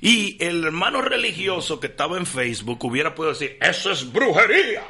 Y 0.02 0.42
el 0.44 0.64
hermano 0.64 1.02
religioso 1.02 1.80
que 1.80 1.88
estaba 1.88 2.18
en 2.18 2.26
Facebook 2.26 2.84
hubiera 2.84 3.16
podido 3.16 3.34
decir, 3.34 3.58
eso 3.60 3.92
es 3.92 4.12
brujería. 4.12 4.84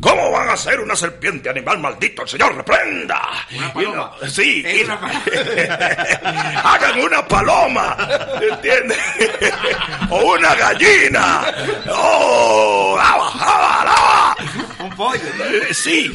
¿Cómo 0.00 0.30
van 0.30 0.48
a 0.50 0.52
hacer 0.52 0.78
una 0.80 0.94
serpiente 0.94 1.48
animal 1.50 1.78
maldito? 1.78 2.22
El 2.22 2.28
Señor 2.28 2.54
reprenda. 2.56 3.20
Una 3.56 3.66
Y 3.66 3.70
paloma. 3.70 4.12
no- 4.22 4.28
sí. 4.30 4.62
Es 4.64 4.80
y- 4.80 4.84
una 4.84 5.00
paloma. 5.00 5.22
Hagan 6.64 7.00
una 7.00 7.26
paloma. 7.28 7.96
¿Entiendes? 8.50 8.98
o 10.10 10.32
una 10.34 10.54
gallina. 10.54 11.44
¡Oh! 11.90 12.94
¡Lava, 12.96 13.34
lava, 13.38 13.84
lava! 13.84 14.36
Un 14.84 14.90
pollo. 14.96 15.20
Eh, 15.50 15.74
Sí. 15.74 16.12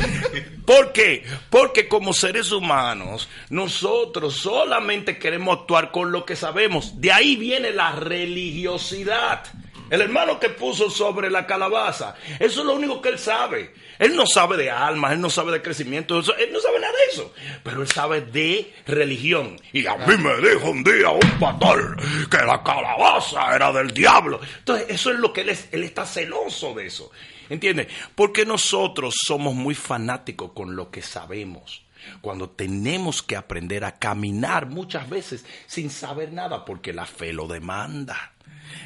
¿Por 0.66 0.94
qué? 0.94 1.26
Porque 1.50 1.88
como 1.88 2.14
seres 2.14 2.52
humanos, 2.52 3.28
nosotros 3.50 4.36
solamente 4.38 5.18
queremos 5.18 5.58
actuar 5.60 5.92
con 5.92 6.12
lo 6.12 6.24
que 6.24 6.36
sabemos. 6.36 7.02
De 7.02 7.12
ahí 7.12 7.36
viene 7.36 7.72
la 7.72 7.92
religiosidad. 7.94 9.44
El 9.92 10.00
hermano 10.00 10.40
que 10.40 10.48
puso 10.48 10.90
sobre 10.90 11.30
la 11.30 11.46
calabaza, 11.46 12.16
eso 12.40 12.62
es 12.62 12.66
lo 12.66 12.76
único 12.76 13.02
que 13.02 13.10
él 13.10 13.20
sabe. 13.20 13.74
Él 14.00 14.16
no 14.16 14.26
sabe 14.26 14.56
de 14.56 14.72
almas, 14.72 15.12
él 15.12 15.20
no 15.20 15.30
sabe 15.30 15.52
de 15.52 15.62
crecimiento, 15.62 16.18
él 16.18 16.50
no 16.54 16.62
sabe 16.62 16.80
nada 16.80 16.94
de 16.94 17.12
eso. 17.12 17.34
Pero 17.62 17.82
él 17.82 17.90
sabe 17.90 18.22
de 18.22 18.74
religión. 18.88 19.60
Y 19.74 19.86
a 19.86 19.98
mí 19.98 20.16
me 20.18 20.38
dijo 20.38 20.70
un 20.70 20.82
día 20.82 21.10
un 21.10 21.40
pastor 21.40 21.98
que 22.30 22.38
la 22.38 22.64
calabaza 22.64 23.54
era 23.54 23.74
del 23.74 23.92
diablo. 23.92 24.40
Entonces, 24.60 24.88
eso 24.88 25.12
es 25.12 25.20
lo 25.20 25.34
que 25.34 25.42
él, 25.42 25.50
es, 25.50 25.68
él 25.74 25.84
está 25.84 26.06
celoso 26.06 26.74
de 26.74 26.88
eso. 26.88 27.12
¿Entiendes? 27.50 27.88
Porque 28.16 28.46
nosotros 28.46 29.14
somos 29.22 29.54
muy 29.54 29.76
fanáticos 29.76 30.54
con 30.54 30.78
lo 30.78 30.90
que 30.90 31.02
sabemos. 31.02 31.84
cuando 32.22 32.50
tenemos 32.50 33.22
que 33.22 33.36
aprender 33.36 33.84
a 33.84 34.00
caminar 34.00 34.68
muchas 34.68 35.10
veces 35.10 35.46
sin 35.68 35.90
saber 35.90 36.32
nada 36.32 36.64
porque 36.64 36.94
la 36.94 37.06
fe 37.06 37.34
lo 37.34 37.46
demanda. 37.48 38.32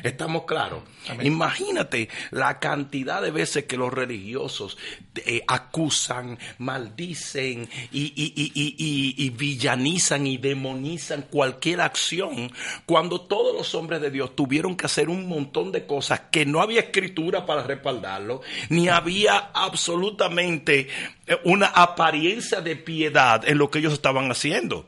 ¿Estamos 0.04 0.44
claros? 0.46 0.84
Imagínate 1.24 2.10
la 2.32 2.60
cantidad 2.60 3.22
de 3.22 3.32
veces 3.32 3.66
que 3.66 3.78
los 3.78 3.94
religiosos 3.94 4.78
eh, 5.26 5.44
acusan, 5.48 6.38
maldicen 6.58 7.70
y, 7.92 8.14
y- 8.16 8.34
y- 8.36 9.16
y- 9.18 9.30
villanizan 9.30 10.26
y 10.28 10.38
demonizan 10.38 11.24
cualquier 11.24 11.82
acción 11.82 12.52
cuando 12.86 13.22
todos 13.22 13.56
los 13.56 13.76
hombres 13.76 14.02
de 14.02 14.12
Dios 14.12 14.36
tuvieron 14.36 14.76
que 14.76 14.86
hacer 14.86 15.10
un 15.10 15.28
montón 15.28 15.72
de 15.72 15.86
cosas 15.86 16.22
que 16.32 16.46
no 16.46 16.62
había 16.62 16.80
escritura 16.82 17.46
para 17.46 17.64
respaldarlo, 17.64 18.42
ni 18.70 18.88
había 18.90 19.52
absolutamente 19.54 20.88
eh, 21.28 21.38
una 21.44 21.68
apariencia 21.68 22.62
de 22.62 22.76
piedad 22.76 23.48
en 23.48 23.58
lo 23.58 23.70
que 23.70 23.80
ellos 23.80 23.94
estaban 23.94 24.30
haciendo. 24.32 24.86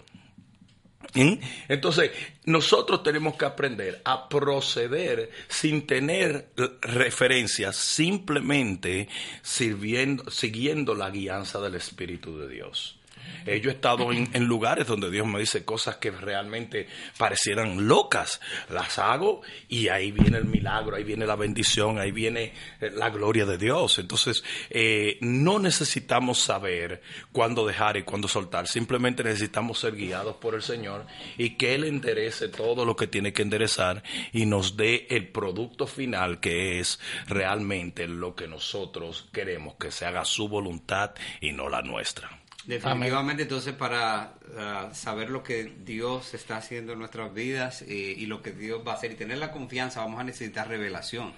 ¿Mm? 1.24 1.40
Entonces, 1.68 2.12
nosotros 2.46 3.04
tenemos 3.04 3.36
que 3.36 3.46
aprender 3.46 4.02
a 4.06 4.30
proceder 4.30 5.30
sin 5.48 5.86
tener 5.88 6.50
referencias, 6.82 7.76
simplemente 7.76 9.08
sirviendo, 9.42 10.30
siguiendo 10.30 10.96
la 10.96 11.10
guianza 11.10 11.60
del 11.60 11.76
Espíritu 11.76 12.38
de 12.38 12.48
Dios. 12.48 12.97
Eh, 13.46 13.62
yo 13.62 13.70
he 13.70 13.74
estado 13.74 14.12
en, 14.12 14.46
lugares 14.46 14.88
donde 14.88 15.10
Dios 15.10 15.28
me 15.28 15.40
dice 15.40 15.64
cosas 15.66 15.98
que 15.98 16.12
realmente 16.12 16.88
parecieran 17.18 17.88
locas. 17.88 18.42
Las 18.70 19.00
hago 19.00 19.42
y 19.68 19.88
ahí 19.88 20.12
viene 20.12 20.38
el 20.38 20.46
milagro, 20.46 20.96
ahí 20.96 21.04
viene 21.04 21.26
la 21.26 21.36
bendición, 21.36 22.00
ahí 22.00 22.12
viene 22.12 22.54
eh, 22.82 22.92
la 22.94 23.10
gloria 23.10 23.46
de 23.46 23.58
Dios. 23.58 24.00
Entonces, 24.00 24.44
eh, 24.70 25.18
no 25.22 25.60
necesitamos 25.60 26.40
saber 26.40 27.02
cuándo 27.32 27.66
dejar 27.66 27.98
y 27.98 28.04
cuándo 28.04 28.28
soltar. 28.28 28.68
Simplemente 28.68 29.24
necesitamos 29.24 29.80
ser 29.80 29.96
guiados 29.96 30.36
por 30.38 30.56
el 30.56 30.62
Señor 30.62 31.06
y 31.38 31.52
que 31.52 31.76
Él 31.76 31.84
enderece 31.84 32.50
todo 32.50 32.86
lo 32.86 32.96
que 32.96 33.08
tiene 33.08 33.34
que 33.34 33.42
enderezar 33.42 34.04
y 34.34 34.46
nos 34.46 34.78
dé 34.78 35.08
el 35.10 35.28
producto 35.30 35.88
final 35.88 36.40
que 36.40 36.80
es 36.80 37.00
realmente 37.28 38.08
lo 38.08 38.36
que 38.36 38.48
nosotros 38.48 39.28
queremos, 39.32 39.76
que 39.76 39.92
se 39.92 40.06
haga 40.06 40.26
su 40.26 40.48
voluntad 40.48 41.12
y 41.42 41.52
no 41.52 41.70
la 41.70 41.82
nuestra. 41.82 42.37
Definitivamente, 42.68 43.44
entonces, 43.44 43.74
para 43.74 44.34
ah, 44.58 44.90
saber 44.94 45.30
lo 45.30 45.42
que 45.42 45.74
Dios 45.86 46.34
está 46.34 46.58
haciendo 46.58 46.92
en 46.92 47.00
nuestras 47.00 47.34
vidas 47.34 47.82
eh, 47.84 48.14
y 48.18 48.26
lo 48.26 48.42
que 48.42 48.52
Dios 48.52 48.82
va 48.86 48.92
a 48.92 48.96
hacer 48.96 49.14
y 49.14 49.16
tener 49.16 49.38
la 49.38 49.54
confianza, 49.54 50.02
vamos 50.02 50.20
a 50.20 50.26
necesitar 50.26 50.68
revelación. 50.68 51.32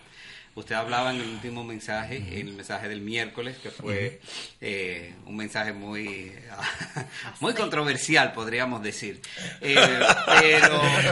Usted 0.55 0.75
hablaba 0.75 1.11
en 1.13 1.21
el 1.21 1.29
último 1.29 1.63
mensaje, 1.63 2.17
en 2.17 2.47
el 2.47 2.53
mensaje 2.53 2.89
del 2.89 3.01
miércoles, 3.01 3.57
que 3.61 3.71
fue 3.71 4.19
eh, 4.59 5.13
un 5.25 5.35
mensaje 5.35 5.73
muy, 5.73 6.33
muy 7.39 7.53
controversial, 7.53 8.33
podríamos 8.33 8.81
decir. 8.83 9.21
Eh, 10.41 10.61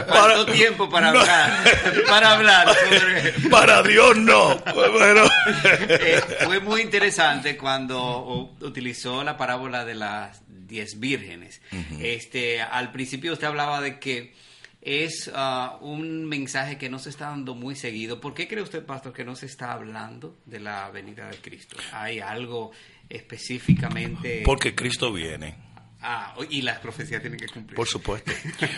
pero 0.08 0.46
tiempo 0.46 0.88
para 0.88 1.08
hablar, 1.08 1.64
para 2.08 2.32
hablar 2.32 2.68
sobre... 2.74 3.32
Para 3.50 3.82
Dios 3.82 4.16
no. 4.16 4.56
Pero... 4.64 5.30
Eh, 5.88 6.20
fue 6.44 6.60
muy 6.60 6.80
interesante 6.80 7.56
cuando 7.56 8.54
utilizó 8.60 9.22
la 9.22 9.36
parábola 9.36 9.84
de 9.84 9.94
las 9.94 10.42
diez 10.48 10.98
vírgenes. 10.98 11.60
Este, 12.00 12.60
al 12.60 12.90
principio 12.92 13.32
usted 13.32 13.46
hablaba 13.46 13.80
de 13.80 13.98
que 13.98 14.34
es 14.80 15.30
ah, 15.34 15.78
un 15.80 16.24
mensaje 16.24 16.78
que 16.78 16.88
no 16.88 16.98
se 16.98 17.10
está 17.10 17.30
dando 17.30 17.54
muy 17.54 17.74
seguido. 17.74 18.20
¿Por 18.20 18.34
qué 18.34 18.46
cree 18.46 18.62
usted, 18.62 18.84
pastor, 18.84 19.12
que 19.12 19.24
no 19.24 19.34
se 19.34 19.46
está 19.46 19.72
hablando 19.72 20.38
de 20.46 20.60
la 20.60 20.90
venida 20.90 21.28
de 21.28 21.36
Cristo? 21.38 21.76
¿Hay 21.92 22.20
algo 22.20 22.70
específicamente? 23.08 24.42
Porque 24.44 24.74
Cristo 24.74 25.12
viene. 25.12 25.67
Ah, 26.00 26.36
y 26.48 26.62
las 26.62 26.78
profecías 26.78 27.20
tienen 27.20 27.40
que 27.40 27.48
cumplir. 27.48 27.74
Por 27.74 27.88
supuesto, 27.88 28.30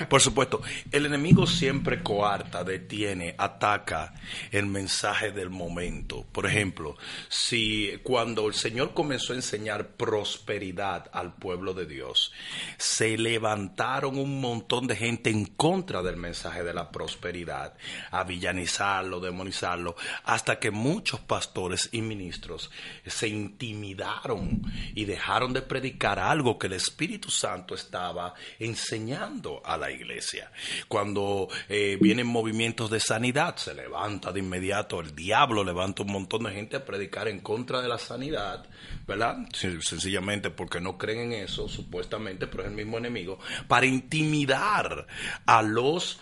por 0.09 0.23
supuesto. 0.23 0.63
El 0.91 1.05
enemigo 1.05 1.47
siempre 1.47 2.03
coarta, 2.03 2.65
detiene, 2.65 3.35
ataca 3.37 4.15
el 4.51 4.65
mensaje 4.65 5.31
del 5.31 5.51
momento. 5.51 6.25
Por 6.33 6.47
ejemplo, 6.47 6.97
si 7.29 8.01
cuando 8.03 8.47
el 8.47 8.55
Señor 8.55 8.95
comenzó 8.95 9.35
a 9.35 9.37
enseñar 9.37 9.89
prosperidad 9.89 11.11
al 11.13 11.35
pueblo 11.35 11.75
de 11.75 11.85
Dios, 11.85 12.33
se 12.79 13.19
levantaron 13.19 14.17
un 14.19 14.41
montón 14.41 14.87
de 14.87 14.97
gente 14.97 15.29
en 15.29 15.45
contra 15.45 16.03
del 16.03 16.17
mensaje 16.17 16.63
de 16.63 16.73
la 16.73 16.91
prosperidad, 16.91 17.75
a 18.13 18.25
villanizarlo, 18.25 19.21
demonizarlo, 19.21 19.95
hasta 20.25 20.59
que 20.59 20.71
muchos 20.71 21.21
pastores 21.21 21.91
y 21.93 22.01
ministros 22.01 22.71
se 23.07 23.29
intimidaron 23.29 24.63
y 24.95 25.05
dejaron 25.05 25.53
de 25.53 25.61
predicar 25.61 26.19
algo 26.19 26.59
que 26.59 26.69
el 26.69 26.73
Espíritu 26.73 27.10
Santo 27.19 27.75
estaba 27.75 28.35
enseñando 28.59 29.63
a 29.65 29.77
la 29.77 29.91
iglesia. 29.91 30.51
Cuando 30.89 31.49
eh, 31.69 31.99
vienen 32.01 32.27
movimientos 32.27 32.91
de 32.91 33.01
sanidad, 33.01 33.57
se 33.57 33.75
levanta 33.75 34.33
de 34.33 34.41
inmediato, 34.41 35.01
el 35.01 35.15
diablo 35.15 35.65
levanta 35.65 36.03
un 36.03 36.13
montón 36.13 36.45
de 36.45 36.53
gente 36.53 36.77
a 36.77 36.85
predicar 36.85 37.29
en 37.29 37.41
contra 37.41 37.81
de 37.83 37.89
la 37.89 37.99
sanidad, 37.99 38.67
¿verdad? 39.07 39.39
Sen- 39.53 39.81
Sencillamente 39.83 40.51
porque 40.51 40.81
no 40.81 40.97
creen 40.99 41.33
en 41.33 41.45
eso, 41.45 41.69
supuestamente, 41.69 42.47
pero 42.47 42.63
es 42.63 42.69
el 42.69 42.77
mismo 42.77 42.99
enemigo, 42.99 43.39
para 43.69 43.87
intimidar 43.87 45.07
a 45.47 45.63
los... 45.63 46.21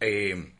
eh, 0.00 0.52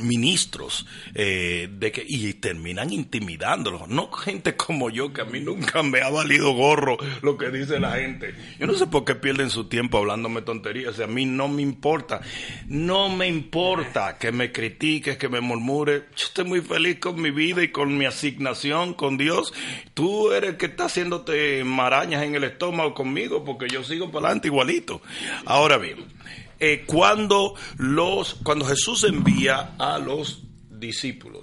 ministros 0.00 0.86
eh, 1.14 1.68
de 1.70 1.92
que 1.92 2.04
y 2.06 2.32
terminan 2.34 2.92
intimidándolos. 2.92 3.88
No 3.88 4.10
gente 4.10 4.56
como 4.56 4.88
yo 4.88 5.12
que 5.12 5.20
a 5.20 5.24
mí 5.24 5.40
nunca 5.40 5.82
me 5.82 6.00
ha 6.00 6.08
valido 6.08 6.52
gorro 6.54 6.96
lo 7.20 7.36
que 7.36 7.50
dice 7.50 7.78
la 7.78 7.92
gente. 7.92 8.34
Yo 8.58 8.66
no 8.66 8.74
sé 8.74 8.86
por 8.86 9.04
qué 9.04 9.14
pierden 9.14 9.50
su 9.50 9.68
tiempo 9.68 9.98
hablándome 9.98 10.42
tonterías 10.42 10.98
a 11.00 11.06
mí 11.06 11.26
no 11.26 11.48
me 11.48 11.62
importa. 11.62 12.20
No 12.66 13.08
me 13.10 13.28
importa 13.28 14.16
que 14.18 14.32
me 14.32 14.50
critiques 14.50 15.18
que 15.18 15.28
me 15.28 15.40
murmures. 15.40 16.04
Yo 16.16 16.26
estoy 16.26 16.44
muy 16.44 16.60
feliz 16.62 16.98
con 16.98 17.20
mi 17.20 17.30
vida 17.30 17.62
y 17.62 17.68
con 17.68 17.96
mi 17.96 18.06
asignación 18.06 18.94
con 18.94 19.18
Dios. 19.18 19.52
Tú 19.94 20.32
eres 20.32 20.50
el 20.50 20.56
que 20.56 20.66
está 20.66 20.86
haciéndote 20.86 21.64
marañas 21.64 22.22
en 22.22 22.34
el 22.34 22.44
estómago 22.44 22.94
conmigo 22.94 23.44
porque 23.44 23.68
yo 23.68 23.84
sigo 23.84 24.10
para 24.10 24.26
adelante 24.26 24.48
igualito. 24.48 25.02
Ahora 25.44 25.76
bien 25.76 26.06
eh, 26.64 26.84
cuando 26.86 27.56
los 27.76 28.34
cuando 28.34 28.64
Jesús 28.64 29.02
envía 29.02 29.74
a 29.80 29.98
los 29.98 30.44
discípulos 30.70 31.42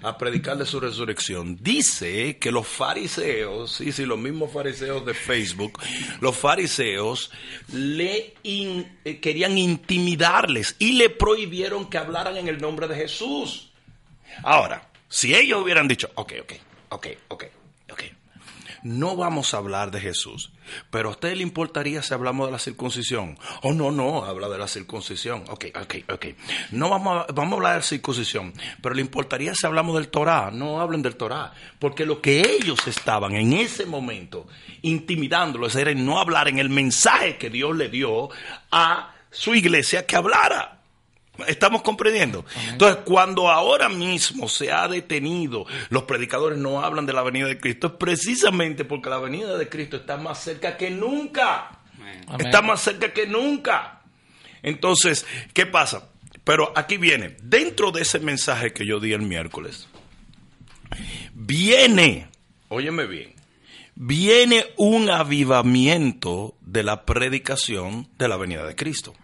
a 0.00 0.16
predicar 0.16 0.56
de 0.56 0.64
su 0.64 0.78
resurrección 0.78 1.58
dice 1.60 2.38
que 2.38 2.52
los 2.52 2.68
fariseos 2.68 3.72
sí 3.72 3.90
sí 3.90 4.06
los 4.06 4.16
mismos 4.16 4.52
fariseos 4.52 5.04
de 5.04 5.12
Facebook 5.12 5.80
los 6.20 6.36
fariseos 6.36 7.32
le 7.72 8.34
eh, 8.44 9.20
querían 9.20 9.58
intimidarles 9.58 10.76
y 10.78 10.92
le 10.92 11.10
prohibieron 11.10 11.90
que 11.90 11.98
hablaran 11.98 12.36
en 12.36 12.46
el 12.46 12.58
nombre 12.58 12.86
de 12.86 12.94
Jesús. 12.94 13.72
Ahora 14.44 14.88
si 15.08 15.34
ellos 15.34 15.62
hubieran 15.64 15.88
dicho 15.88 16.08
ok 16.14 16.32
ok 16.42 16.52
ok 16.90 17.06
ok 17.26 17.44
ok 17.90 18.02
no 18.82 19.16
vamos 19.16 19.54
a 19.54 19.58
hablar 19.58 19.90
de 19.90 20.00
Jesús. 20.00 20.52
Pero 20.90 21.08
a 21.08 21.12
usted 21.12 21.36
le 21.36 21.42
importaría 21.42 22.02
si 22.02 22.14
hablamos 22.14 22.46
de 22.46 22.52
la 22.52 22.58
circuncisión. 22.58 23.38
Oh, 23.62 23.72
no, 23.72 23.90
no, 23.90 24.24
habla 24.24 24.48
de 24.48 24.58
la 24.58 24.68
circuncisión. 24.68 25.44
Ok, 25.48 25.66
ok, 25.80 25.94
ok. 26.12 26.26
No 26.72 26.88
vamos 26.88 27.26
a, 27.28 27.32
vamos 27.32 27.52
a 27.52 27.56
hablar 27.56 27.72
de 27.72 27.78
la 27.78 27.84
circuncisión. 27.84 28.52
Pero 28.82 28.94
le 28.94 29.00
importaría 29.00 29.54
si 29.54 29.66
hablamos 29.66 29.96
del 29.96 30.08
Torah. 30.08 30.50
No 30.50 30.80
hablen 30.80 31.02
del 31.02 31.16
Torah. 31.16 31.52
Porque 31.78 32.06
lo 32.06 32.20
que 32.20 32.40
ellos 32.40 32.86
estaban 32.86 33.34
en 33.34 33.52
ese 33.52 33.86
momento 33.86 34.46
intimidándolos 34.82 35.74
era 35.76 35.90
en 35.90 36.04
no 36.04 36.18
hablar 36.18 36.48
en 36.48 36.58
el 36.58 36.70
mensaje 36.70 37.36
que 37.36 37.50
Dios 37.50 37.76
le 37.76 37.88
dio 37.88 38.30
a 38.70 39.14
su 39.30 39.54
iglesia 39.54 40.06
que 40.06 40.16
hablara. 40.16 40.79
Estamos 41.46 41.82
comprendiendo. 41.82 42.44
Entonces, 42.68 43.02
cuando 43.04 43.48
ahora 43.48 43.88
mismo 43.88 44.48
se 44.48 44.72
ha 44.72 44.88
detenido, 44.88 45.66
los 45.88 46.04
predicadores 46.04 46.58
no 46.58 46.82
hablan 46.82 47.06
de 47.06 47.12
la 47.12 47.22
venida 47.22 47.46
de 47.46 47.58
Cristo, 47.58 47.88
es 47.88 47.92
precisamente 47.94 48.84
porque 48.84 49.10
la 49.10 49.18
venida 49.18 49.56
de 49.56 49.68
Cristo 49.68 49.96
está 49.96 50.16
más 50.16 50.42
cerca 50.42 50.76
que 50.76 50.90
nunca. 50.90 51.80
Amén. 52.26 52.46
Está 52.46 52.62
más 52.62 52.80
cerca 52.80 53.12
que 53.12 53.26
nunca. 53.26 54.02
Entonces, 54.62 55.26
¿qué 55.52 55.66
pasa? 55.66 56.08
Pero 56.44 56.72
aquí 56.74 56.96
viene, 56.96 57.36
dentro 57.42 57.92
de 57.92 58.02
ese 58.02 58.18
mensaje 58.18 58.72
que 58.72 58.86
yo 58.86 58.98
di 59.00 59.12
el 59.12 59.22
miércoles, 59.22 59.88
viene, 61.34 62.28
óyeme 62.68 63.06
bien, 63.06 63.34
viene 63.94 64.66
un 64.76 65.10
avivamiento 65.10 66.54
de 66.60 66.82
la 66.82 67.04
predicación 67.04 68.08
de 68.18 68.28
la 68.28 68.36
venida 68.36 68.64
de 68.66 68.74
Cristo. 68.74 69.14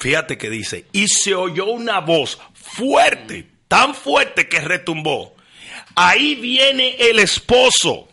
Fíjate 0.00 0.38
que 0.38 0.48
dice, 0.48 0.86
y 0.92 1.08
se 1.08 1.34
oyó 1.34 1.66
una 1.66 2.00
voz 2.00 2.40
fuerte, 2.54 3.46
tan 3.68 3.94
fuerte 3.94 4.48
que 4.48 4.60
retumbó. 4.60 5.36
Ahí 5.94 6.36
viene 6.36 6.96
el 6.98 7.18
esposo. 7.18 8.08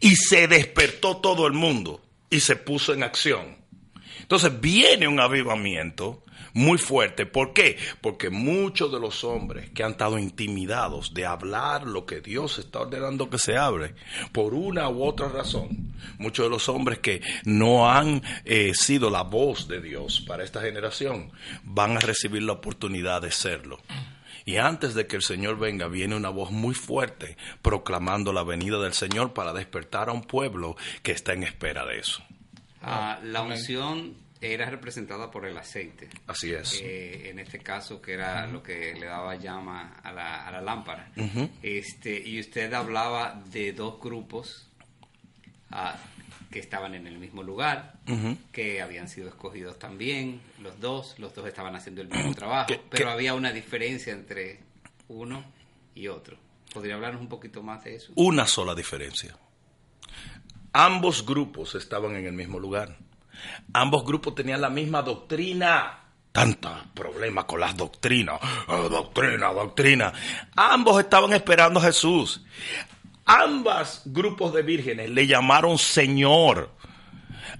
Y 0.00 0.16
se 0.16 0.48
despertó 0.48 1.18
todo 1.18 1.46
el 1.46 1.54
mundo 1.54 2.02
y 2.28 2.40
se 2.40 2.56
puso 2.56 2.92
en 2.92 3.04
acción. 3.04 3.61
Entonces 4.32 4.62
viene 4.62 5.06
un 5.08 5.20
avivamiento 5.20 6.22
muy 6.54 6.78
fuerte. 6.78 7.26
¿Por 7.26 7.52
qué? 7.52 7.76
Porque 8.00 8.30
muchos 8.30 8.90
de 8.90 8.98
los 8.98 9.24
hombres 9.24 9.68
que 9.72 9.82
han 9.82 9.90
estado 9.90 10.18
intimidados 10.18 11.12
de 11.12 11.26
hablar 11.26 11.86
lo 11.86 12.06
que 12.06 12.22
Dios 12.22 12.58
está 12.58 12.80
ordenando 12.80 13.28
que 13.28 13.36
se 13.36 13.58
hable, 13.58 13.94
por 14.32 14.54
una 14.54 14.88
u 14.88 15.04
otra 15.04 15.28
razón, 15.28 15.92
muchos 16.16 16.46
de 16.46 16.48
los 16.48 16.70
hombres 16.70 17.00
que 17.00 17.20
no 17.44 17.90
han 17.90 18.22
eh, 18.46 18.72
sido 18.74 19.10
la 19.10 19.20
voz 19.20 19.68
de 19.68 19.82
Dios 19.82 20.22
para 20.26 20.44
esta 20.44 20.62
generación, 20.62 21.30
van 21.62 21.98
a 21.98 22.00
recibir 22.00 22.42
la 22.42 22.54
oportunidad 22.54 23.20
de 23.20 23.32
serlo. 23.32 23.80
Y 24.46 24.56
antes 24.56 24.94
de 24.94 25.06
que 25.06 25.16
el 25.16 25.22
Señor 25.22 25.58
venga, 25.58 25.88
viene 25.88 26.16
una 26.16 26.30
voz 26.30 26.50
muy 26.50 26.74
fuerte 26.74 27.36
proclamando 27.60 28.32
la 28.32 28.44
venida 28.44 28.78
del 28.78 28.94
Señor 28.94 29.34
para 29.34 29.52
despertar 29.52 30.08
a 30.08 30.12
un 30.12 30.22
pueblo 30.22 30.74
que 31.02 31.12
está 31.12 31.34
en 31.34 31.42
espera 31.42 31.84
de 31.84 31.98
eso. 31.98 32.22
Ah, 32.82 33.20
la 33.22 33.42
unción 33.42 34.21
era 34.42 34.68
representada 34.68 35.30
por 35.30 35.46
el 35.46 35.56
aceite. 35.56 36.08
Así 36.26 36.52
es. 36.52 36.80
Eh, 36.82 37.30
en 37.30 37.38
este 37.38 37.60
caso, 37.60 38.02
que 38.02 38.14
era 38.14 38.46
lo 38.48 38.62
que 38.62 38.94
le 38.94 39.06
daba 39.06 39.36
llama 39.36 40.00
a 40.02 40.10
la, 40.12 40.46
a 40.46 40.50
la 40.50 40.60
lámpara. 40.60 41.10
este, 41.62 42.18
y 42.28 42.40
usted 42.40 42.72
hablaba 42.74 43.40
de 43.52 43.72
dos 43.72 44.00
grupos 44.00 44.68
ah, 45.70 45.96
que 46.50 46.58
estaban 46.58 46.94
en 46.94 47.06
el 47.06 47.18
mismo 47.18 47.42
lugar, 47.42 47.94
que 48.52 48.82
habían 48.82 49.08
sido 49.08 49.28
escogidos 49.28 49.78
también, 49.78 50.40
los 50.60 50.78
dos, 50.80 51.18
los 51.18 51.34
dos 51.34 51.46
estaban 51.46 51.74
haciendo 51.76 52.02
el 52.02 52.08
mismo 52.08 52.34
trabajo, 52.34 52.66
¿Qué- 52.66 52.80
pero 52.90 53.06
qué- 53.06 53.10
había 53.12 53.34
una 53.34 53.52
diferencia 53.52 54.12
entre 54.12 54.58
uno 55.08 55.44
y 55.94 56.08
otro. 56.08 56.36
¿Podría 56.74 56.94
hablarnos 56.96 57.20
un 57.22 57.28
poquito 57.28 57.62
más 57.62 57.84
de 57.84 57.94
eso? 57.96 58.12
Una 58.16 58.46
sola 58.46 58.74
diferencia. 58.74 59.36
Ambos 60.72 61.24
grupos 61.26 61.74
estaban 61.74 62.16
en 62.16 62.26
el 62.26 62.32
mismo 62.32 62.58
lugar. 62.58 62.96
Ambos 63.72 64.04
grupos 64.04 64.34
tenían 64.34 64.60
la 64.60 64.70
misma 64.70 65.02
doctrina. 65.02 65.98
Tanta 66.32 66.84
problema 66.94 67.46
con 67.46 67.60
las 67.60 67.76
doctrinas. 67.76 68.40
Ah, 68.66 68.88
doctrina, 68.90 69.52
doctrina. 69.52 70.12
Ambos 70.56 70.98
estaban 71.00 71.32
esperando 71.32 71.78
a 71.80 71.84
Jesús. 71.84 72.42
Ambas 73.24 74.02
grupos 74.06 74.52
de 74.52 74.62
vírgenes 74.62 75.10
le 75.10 75.26
llamaron 75.26 75.78
Señor. 75.78 76.70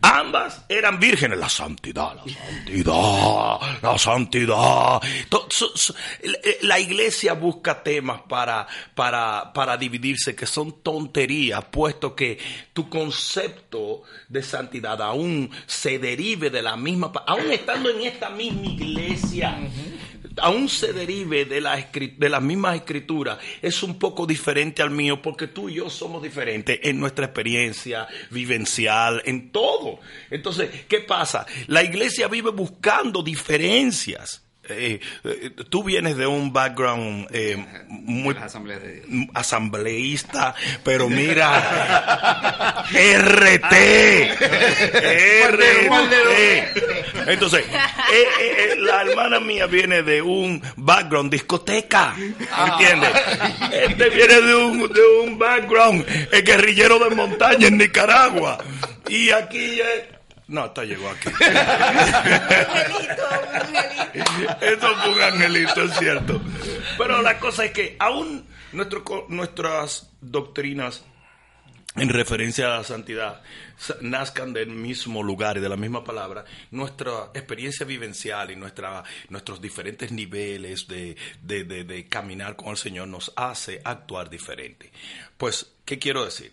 Ambas 0.03 0.65
eran 0.69 0.99
vírgenes. 0.99 1.39
La 1.39 1.49
santidad, 1.49 2.17
la 2.17 2.25
santidad, 2.25 3.59
la 3.83 3.99
santidad. 3.99 5.01
La 6.63 6.81
iglesia 6.81 7.35
busca 7.35 7.83
temas 7.83 8.23
para, 8.29 8.67
para, 8.95 9.53
para 9.53 9.77
dividirse 9.77 10.35
que 10.35 10.47
son 10.47 10.83
tonterías, 10.83 11.65
puesto 11.67 12.15
que 12.17 12.39
tu 12.73 12.89
concepto 12.89 14.03
de 14.29 14.43
santidad 14.43 15.01
aún 15.01 15.51
se 15.67 15.99
derive 15.99 16.51
de 16.51 16.63
la 16.63 16.77
misma, 16.77 17.13
aún 17.27 17.53
estando 17.53 17.91
en 17.91 18.03
esta 18.03 18.29
misma 18.31 18.67
iglesia, 18.67 19.59
aún 20.39 20.69
se 20.69 20.93
derive 20.93 21.45
de 21.45 21.61
la, 21.61 21.77
de 21.77 22.29
las 22.29 22.43
mismas 22.43 22.77
escrituras, 22.77 23.39
es 23.61 23.83
un 23.83 23.99
poco 23.99 24.27
diferente 24.27 24.83
al 24.83 24.91
mío, 24.91 25.21
porque 25.21 25.49
tú 25.49 25.69
y 25.69 25.75
yo 25.75 25.91
somos 25.91 26.23
diferentes 26.23 26.79
en 26.83 26.99
nuestra 26.99 27.27
experiencia 27.27 28.07
vivencial, 28.31 29.23
en 29.25 29.51
todo. 29.51 30.01
Entonces, 30.31 30.71
¿qué 30.89 31.01
pasa? 31.01 31.47
La 31.67 31.83
iglesia 31.83 32.29
vive 32.29 32.51
buscando 32.51 33.23
diferencias. 33.23 34.42
Eh, 34.69 35.01
eh, 35.25 35.51
tú 35.69 35.83
vienes 35.83 36.17
de 36.17 36.25
un 36.29 36.53
background 36.53 37.27
eh, 37.33 37.57
muy 37.89 38.33
De 38.33 39.29
asambleísta, 39.35 40.55
pero 40.85 41.09
mira, 41.09 42.85
RT, 42.93 43.75
RT. 45.51 45.65
Entonces, 47.27 47.65
la 48.79 49.03
hermana 49.03 49.41
mía 49.41 49.67
viene 49.67 50.05
de 50.05 50.23
un 50.23 50.63
background 50.77 51.33
discoteca, 51.33 52.15
¿entiendes? 52.17 53.11
Este 53.73 54.11
viene 54.11 54.41
de 54.43 54.55
un, 54.55 54.93
de 54.93 55.03
un 55.25 55.39
background 55.39 56.07
guerrillero 56.31 57.01
de 57.01 57.17
montaña 57.17 57.67
en 57.67 57.79
Nicaragua. 57.79 58.59
Y 59.09 59.31
aquí... 59.31 59.81
no, 60.53 60.63
hasta 60.63 60.85
llegó 60.85 61.09
aquí. 61.11 61.29
Eso 64.61 64.97
fue 64.97 65.13
un 65.15 65.23
angelito, 65.23 65.83
es 65.83 65.99
cierto. 65.99 66.41
Pero 66.99 67.23
la 67.23 67.39
cosa 67.39 67.65
es 67.65 67.73
que 67.73 67.97
aún 67.99 68.47
nuestro, 68.73 69.03
nuestras 69.29 70.11
doctrinas 70.21 71.05
en 71.95 72.09
referencia 72.09 72.67
a 72.73 72.79
la 72.79 72.85
santidad 72.85 73.43
sa- 73.77 73.97
nazcan 74.01 74.55
del 74.55 74.71
mismo 74.71 75.23
lugar 75.23 75.59
y 75.59 75.61
de 75.61 75.69
la 75.69 75.77
misma 75.77 76.03
palabra, 76.05 76.45
nuestra 76.71 77.31
experiencia 77.35 77.85
vivencial 77.85 78.51
y 78.51 78.57
nuestra, 78.57 79.03
nuestros 79.29 79.61
diferentes 79.61 80.11
niveles 80.11 80.87
de, 80.89 81.17
de- 81.43 81.65
de- 81.65 81.85
de 81.85 82.09
caminar 82.09 82.57
con 82.57 82.69
el 82.69 82.77
Señor 82.79 83.09
nos 83.09 83.31
hace 83.37 83.83
actuar 83.85 84.31
diferente. 84.31 84.91
Pues, 85.37 85.75
¿qué 85.85 85.99
quiero 85.99 86.25
decir? 86.25 86.53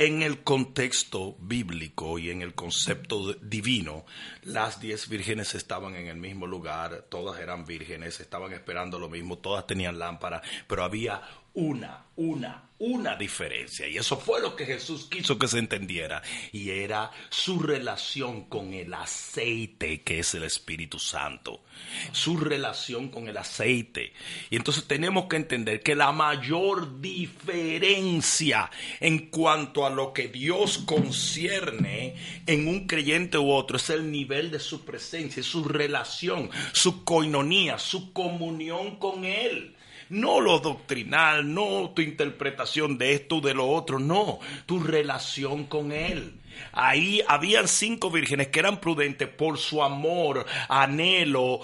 En 0.00 0.22
el 0.22 0.44
contexto 0.44 1.34
bíblico 1.40 2.20
y 2.20 2.30
en 2.30 2.40
el 2.40 2.54
concepto 2.54 3.32
divino, 3.34 4.06
las 4.44 4.80
diez 4.80 5.08
vírgenes 5.08 5.56
estaban 5.56 5.96
en 5.96 6.06
el 6.06 6.18
mismo 6.18 6.46
lugar, 6.46 7.06
todas 7.08 7.40
eran 7.40 7.66
vírgenes, 7.66 8.20
estaban 8.20 8.52
esperando 8.52 9.00
lo 9.00 9.08
mismo, 9.08 9.38
todas 9.38 9.66
tenían 9.66 9.98
lámpara, 9.98 10.40
pero 10.68 10.84
había 10.84 11.20
una, 11.58 12.04
una, 12.14 12.70
una 12.78 13.16
diferencia. 13.16 13.88
Y 13.88 13.96
eso 13.96 14.16
fue 14.16 14.40
lo 14.40 14.54
que 14.54 14.64
Jesús 14.64 15.08
quiso 15.10 15.36
que 15.36 15.48
se 15.48 15.58
entendiera. 15.58 16.22
Y 16.52 16.70
era 16.70 17.10
su 17.30 17.58
relación 17.58 18.44
con 18.44 18.74
el 18.74 18.94
aceite, 18.94 20.02
que 20.02 20.20
es 20.20 20.34
el 20.34 20.44
Espíritu 20.44 21.00
Santo. 21.00 21.64
Su 22.12 22.36
relación 22.36 23.08
con 23.08 23.26
el 23.26 23.36
aceite. 23.36 24.12
Y 24.50 24.56
entonces 24.56 24.84
tenemos 24.84 25.24
que 25.24 25.34
entender 25.34 25.82
que 25.82 25.96
la 25.96 26.12
mayor 26.12 27.00
diferencia 27.00 28.70
en 29.00 29.30
cuanto 29.30 29.84
a 29.84 29.90
lo 29.90 30.12
que 30.12 30.28
Dios 30.28 30.78
concierne 30.78 32.14
en 32.46 32.68
un 32.68 32.86
creyente 32.86 33.36
u 33.36 33.50
otro 33.50 33.78
es 33.78 33.90
el 33.90 34.12
nivel 34.12 34.52
de 34.52 34.60
su 34.60 34.84
presencia, 34.84 35.42
su 35.42 35.64
relación, 35.64 36.50
su 36.72 37.02
coinonía, 37.02 37.80
su 37.80 38.12
comunión 38.12 38.94
con 39.00 39.24
Él. 39.24 39.74
No 40.10 40.40
lo 40.40 40.58
doctrinal, 40.58 41.52
no 41.52 41.90
tu 41.94 42.02
interpretación 42.02 42.96
de 42.98 43.12
esto 43.14 43.40
de 43.40 43.54
lo 43.54 43.68
otro, 43.68 43.98
no, 43.98 44.40
tu 44.66 44.80
relación 44.80 45.64
con 45.64 45.92
Él. 45.92 46.34
Ahí 46.72 47.22
habían 47.28 47.68
cinco 47.68 48.10
vírgenes 48.10 48.48
que 48.48 48.58
eran 48.58 48.80
prudentes 48.80 49.28
por 49.28 49.58
su 49.58 49.82
amor, 49.82 50.46
anhelo, 50.68 51.60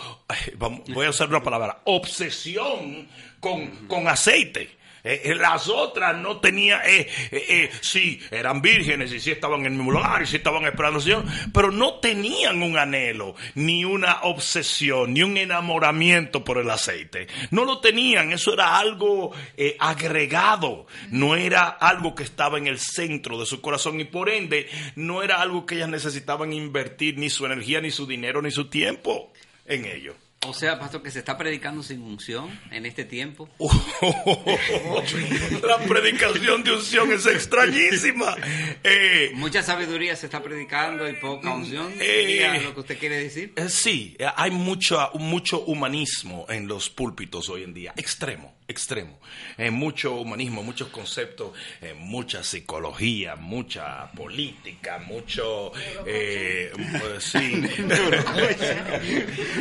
voy 0.88 1.06
a 1.06 1.10
usar 1.10 1.28
una 1.28 1.42
palabra, 1.42 1.80
obsesión 1.84 3.08
con, 3.40 3.68
con 3.86 4.08
aceite. 4.08 4.83
Eh, 5.06 5.20
eh, 5.22 5.34
las 5.34 5.68
otras 5.68 6.16
no 6.16 6.38
tenían, 6.38 6.80
eh, 6.86 7.06
eh, 7.30 7.70
sí, 7.82 8.18
eran 8.30 8.62
vírgenes 8.62 9.12
y 9.12 9.20
sí 9.20 9.32
estaban 9.32 9.66
en 9.66 9.74
el 9.74 9.78
lugar 9.78 10.22
y 10.22 10.26
sí 10.26 10.36
estaban 10.36 10.64
esperando 10.64 10.98
al 10.98 11.02
Señor, 11.02 11.24
pero 11.52 11.70
no 11.70 11.96
tenían 12.00 12.62
un 12.62 12.78
anhelo, 12.78 13.34
ni 13.54 13.84
una 13.84 14.22
obsesión, 14.22 15.12
ni 15.12 15.22
un 15.22 15.36
enamoramiento 15.36 16.42
por 16.42 16.56
el 16.56 16.70
aceite. 16.70 17.26
No 17.50 17.66
lo 17.66 17.80
tenían, 17.80 18.32
eso 18.32 18.54
era 18.54 18.78
algo 18.78 19.32
agregado, 19.78 20.86
no 21.10 21.36
era 21.36 21.64
algo 21.64 22.14
que 22.14 22.22
estaba 22.22 22.56
en 22.56 22.66
el 22.66 22.78
centro 22.78 23.38
de 23.38 23.44
su 23.44 23.60
corazón 23.60 24.00
y 24.00 24.04
por 24.04 24.30
ende 24.30 24.70
no 24.96 25.22
era 25.22 25.42
algo 25.42 25.66
que 25.66 25.74
ellas 25.74 25.90
necesitaban 25.90 26.54
invertir 26.54 27.18
ni 27.18 27.28
su 27.28 27.44
energía, 27.44 27.82
ni 27.82 27.90
su 27.90 28.06
dinero, 28.06 28.40
ni 28.40 28.50
su 28.50 28.70
tiempo 28.70 29.34
en 29.66 29.84
ello. 29.84 30.23
O 30.46 30.52
sea, 30.54 30.78
pastor, 30.78 31.02
que 31.02 31.10
se 31.10 31.20
está 31.20 31.36
predicando 31.38 31.82
sin 31.82 32.02
unción 32.02 32.50
en 32.70 32.86
este 32.86 33.04
tiempo. 33.04 33.48
La 35.66 35.78
predicación 35.78 36.62
de 36.62 36.72
unción 36.72 37.12
es 37.12 37.26
extrañísima. 37.26 38.36
Eh, 38.86 39.30
Mucha 39.34 39.62
sabiduría 39.62 40.14
se 40.14 40.26
está 40.26 40.42
predicando 40.42 41.08
y 41.08 41.14
poca 41.14 41.54
unción. 41.54 41.92
Eh. 41.98 42.60
Lo 42.62 42.74
que 42.74 42.80
usted 42.80 42.98
quiere 42.98 43.16
decir. 43.22 43.52
eh, 43.56 43.68
sí, 43.70 44.14
hay 44.36 44.50
mucho, 44.50 45.10
mucho 45.14 45.62
humanismo 45.64 46.44
en 46.50 46.68
los 46.68 46.90
púlpitos 46.90 47.48
hoy 47.48 47.62
en 47.62 47.72
día. 47.72 47.94
Extremo, 47.96 48.54
extremo. 48.66 49.18
Eh, 49.58 49.70
mucho 49.70 50.14
humanismo, 50.14 50.62
muchos 50.62 50.88
conceptos, 50.88 51.52
eh, 51.80 51.94
mucha 51.94 52.42
psicología, 52.42 53.36
mucha 53.36 54.10
política, 54.12 54.98
mucho... 54.98 55.72
eh, 56.06 56.72
sí. 57.18 57.38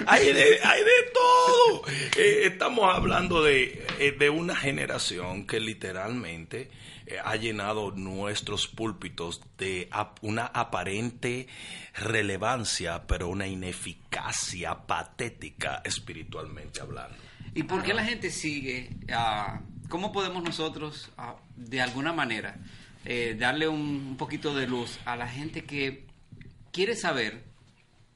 hay, 0.08 0.34
de, 0.34 0.60
hay 0.64 0.84
de 0.84 1.12
todo. 1.14 1.84
Estamos 2.18 2.96
hablando 2.96 3.44
de, 3.44 4.14
de 4.18 4.30
una 4.30 4.56
generación 4.56 5.46
que 5.46 5.60
literalmente 5.60 6.70
ha 7.24 7.36
llenado 7.36 7.92
nuestros 7.92 8.68
púlpitos 8.68 9.42
de 9.58 9.90
una 10.22 10.46
aparente 10.46 11.48
relevancia, 11.96 13.06
pero 13.06 13.28
una 13.28 13.46
ineficacia 13.46 14.88
patética 14.88 15.82
espiritualmente 15.84 16.80
hablando. 16.82 17.33
¿Y 17.56 17.64
por 17.64 17.84
qué 17.84 17.94
la 17.94 18.04
gente 18.04 18.32
sigue? 18.32 18.90
ah, 19.12 19.62
¿Cómo 19.90 20.12
podemos 20.12 20.44
nosotros, 20.44 21.12
ah, 21.18 21.36
de 21.56 21.82
alguna 21.82 22.14
manera, 22.14 22.58
eh, 23.06 23.36
darle 23.38 23.68
un, 23.68 23.80
un 23.80 24.18
poquito 24.18 24.56
de 24.56 24.68
luz 24.68 25.00
a 25.06 25.16
la 25.16 25.28
gente 25.28 25.66
que 25.66 26.06
quiere 26.72 26.96
saber 26.96 27.44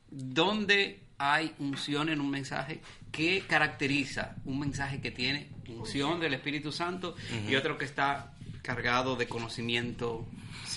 ¿dónde 0.10 1.00
hay 1.18 1.54
unción 1.60 2.10
en 2.10 2.22
un 2.22 2.30
mensaje? 2.30 2.82
¿Qué 3.12 3.44
caracteriza 3.48 4.36
un 4.46 4.60
mensaje 4.60 5.02
que 5.02 5.12
tiene 5.12 5.50
unción 5.68 6.20
del 6.20 6.34
Espíritu 6.34 6.72
Santo 6.72 7.16
y 7.48 7.56
otro 7.56 7.78
que 7.78 7.86
está 7.86 8.34
cargado 8.62 9.16
de 9.16 9.28
conocimiento 9.28 10.26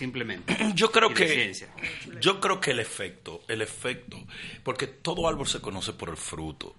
simplemente? 0.01 0.57
Yo 0.75 0.91
creo 0.91 1.13
que 1.13 1.53
yo 2.21 2.41
creo 2.41 2.59
que 2.59 2.71
el 2.71 2.81
efecto, 2.81 3.43
el 3.49 3.61
efecto, 3.61 4.17
porque 4.63 4.87
todo 4.87 5.29
árbol 5.29 5.47
se 5.47 5.61
conoce 5.61 5.93
por 5.93 6.09
el 6.09 6.17
fruto. 6.17 6.77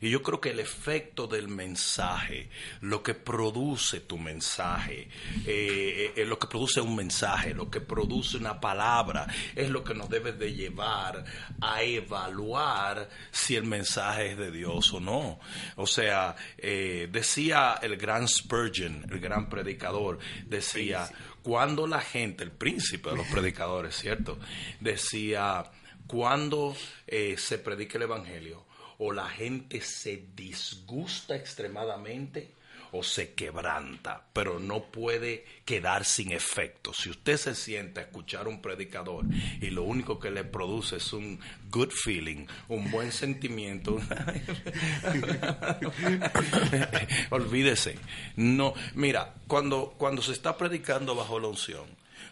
Y 0.00 0.10
yo 0.10 0.22
creo 0.22 0.40
que 0.40 0.50
el 0.50 0.60
efecto 0.60 1.26
del 1.26 1.48
mensaje, 1.48 2.50
lo 2.80 3.02
que 3.02 3.14
produce 3.14 4.00
tu 4.00 4.18
mensaje, 4.18 5.08
eh, 5.46 6.12
eh, 6.16 6.24
lo 6.24 6.38
que 6.38 6.46
produce 6.46 6.80
un 6.80 6.94
mensaje, 6.96 7.54
lo 7.54 7.70
que 7.70 7.80
produce 7.80 8.36
una 8.36 8.60
palabra, 8.60 9.26
es 9.54 9.70
lo 9.70 9.82
que 9.82 9.94
nos 9.94 10.08
debe 10.08 10.32
de 10.32 10.52
llevar 10.52 11.24
a 11.60 11.82
evaluar 11.82 13.08
si 13.30 13.56
el 13.56 13.64
mensaje 13.64 14.32
es 14.32 14.38
de 14.38 14.50
Dios 14.50 14.92
o 14.92 15.00
no. 15.00 15.38
O 15.76 15.86
sea, 15.86 16.36
eh, 16.58 17.08
decía 17.10 17.78
el 17.82 17.96
gran 17.96 18.28
Spurgeon, 18.28 19.06
el 19.10 19.20
gran 19.20 19.48
predicador, 19.48 20.18
decía, 20.46 21.08
cuando 21.44 21.86
la 21.86 22.00
gente, 22.00 22.42
el 22.42 22.52
príncipe 22.52 23.10
de 23.10 23.16
los 23.16 23.26
predicadores, 23.26 23.94
¿cierto? 23.94 24.38
Decía, 24.80 25.70
cuando 26.06 26.74
eh, 27.06 27.36
se 27.36 27.58
predica 27.58 27.98
el 27.98 28.04
Evangelio, 28.04 28.64
o 28.96 29.12
la 29.12 29.28
gente 29.28 29.82
se 29.82 30.24
disgusta 30.34 31.36
extremadamente, 31.36 32.54
o 32.96 33.02
se 33.02 33.34
quebranta, 33.34 34.22
pero 34.32 34.60
no 34.60 34.84
puede 34.84 35.44
quedar 35.64 36.04
sin 36.04 36.30
efecto. 36.30 36.94
Si 36.94 37.10
usted 37.10 37.36
se 37.36 37.56
sienta 37.56 38.00
a 38.00 38.04
escuchar 38.04 38.46
un 38.46 38.62
predicador 38.62 39.24
y 39.60 39.70
lo 39.70 39.82
único 39.82 40.20
que 40.20 40.30
le 40.30 40.44
produce 40.44 40.98
es 40.98 41.12
un 41.12 41.40
good 41.70 41.90
feeling, 41.90 42.46
un 42.68 42.92
buen 42.92 43.10
sentimiento, 43.10 43.98
olvídese. 47.30 47.98
No, 48.36 48.74
mira, 48.94 49.34
cuando, 49.48 49.94
cuando 49.98 50.22
se 50.22 50.30
está 50.30 50.56
predicando 50.56 51.16
bajo 51.16 51.40
la 51.40 51.48
unción, 51.48 51.86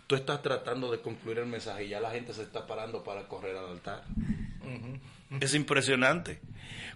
tú 0.07 0.15
estás 0.15 0.43
tratando 0.43 0.93
de 0.93 1.01
concluir 1.01 1.39
el 1.39 1.47
mensaje 1.47 1.87
y 1.87 1.89
ya 1.89 1.99
la 1.99 2.13
gente 2.13 2.35
se 2.35 2.43
está 2.43 2.69
parando 2.69 3.03
para 3.03 3.27
correr 3.27 3.57
al 3.57 3.67
altar. 3.67 4.05
Es 5.41 5.55
impresionante. 5.55 6.41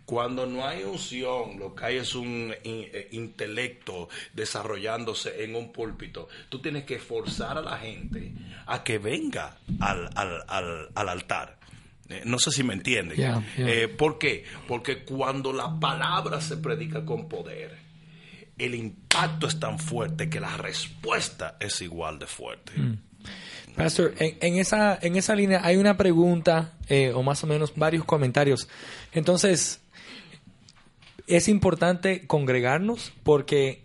Cuando 0.04 0.46
no 0.46 0.64
hay 0.66 0.84
unción, 0.84 1.58
lo 1.58 1.74
que 1.74 1.84
hay 1.84 1.96
es 1.96 2.14
un 2.14 2.54
in- 2.62 2.86
eh, 2.92 3.08
intelecto 3.12 4.08
desarrollándose 4.34 5.42
en 5.44 5.56
un 5.56 5.72
púlpito. 5.72 6.28
Tú 6.48 6.60
tienes 6.60 6.84
que 6.84 6.98
forzar 7.00 7.58
a 7.58 7.62
la 7.62 7.76
gente 7.78 8.32
a 8.66 8.84
que 8.84 8.98
venga 8.98 9.56
al, 9.80 10.08
al, 10.14 10.42
al, 10.46 10.88
al 10.94 11.08
altar. 11.08 11.58
Eh, 12.08 12.22
no 12.24 12.38
sé 12.38 12.52
si 12.52 12.62
me 12.62 12.74
entienden. 12.74 13.18
Eh, 13.56 13.88
¿Por 13.88 14.16
qué? 14.18 14.44
Porque 14.68 15.02
cuando 15.04 15.52
la 15.52 15.78
palabra 15.80 16.40
se 16.40 16.56
predica 16.56 17.04
con 17.04 17.28
poder, 17.28 17.76
el 18.58 18.76
impacto 18.76 19.48
es 19.48 19.58
tan 19.58 19.78
fuerte 19.80 20.30
que 20.30 20.38
la 20.38 20.56
respuesta 20.56 21.56
es 21.58 21.82
igual 21.82 22.20
de 22.20 22.26
fuerte. 22.28 22.72
Pastor, 23.76 24.14
en, 24.18 24.38
en 24.40 24.58
esa, 24.58 24.98
en 25.00 25.16
esa 25.16 25.34
línea 25.34 25.60
hay 25.62 25.76
una 25.76 25.96
pregunta, 25.96 26.72
eh, 26.88 27.12
o 27.14 27.22
más 27.22 27.44
o 27.44 27.46
menos 27.46 27.74
varios 27.76 28.04
comentarios. 28.04 28.68
Entonces, 29.12 29.80
es 31.26 31.48
importante 31.48 32.26
congregarnos 32.26 33.12
porque, 33.22 33.84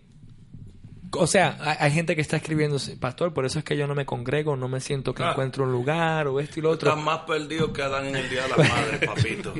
o 1.14 1.26
sea, 1.26 1.56
hay, 1.60 1.76
hay 1.80 1.90
gente 1.92 2.14
que 2.16 2.22
está 2.22 2.36
escribiendo, 2.36 2.78
Pastor, 3.00 3.32
por 3.34 3.44
eso 3.44 3.58
es 3.58 3.64
que 3.64 3.76
yo 3.76 3.86
no 3.86 3.94
me 3.94 4.04
congrego, 4.06 4.56
no 4.56 4.68
me 4.68 4.80
siento 4.80 5.14
que 5.14 5.22
Ah. 5.22 5.30
encuentro 5.32 5.64
un 5.64 5.72
lugar 5.72 6.26
o 6.28 6.40
esto 6.40 6.58
y 6.60 6.62
lo 6.62 6.70
otro. 6.70 6.88
Estás 6.90 7.04
más 7.04 7.20
perdido 7.20 7.72
que 7.72 7.82
Adán 7.82 8.06
en 8.06 8.16
el 8.16 8.28
Día 8.30 8.42
de 8.42 8.48
la 8.48 8.56
Madre, 8.56 8.98
papito. 9.06 9.54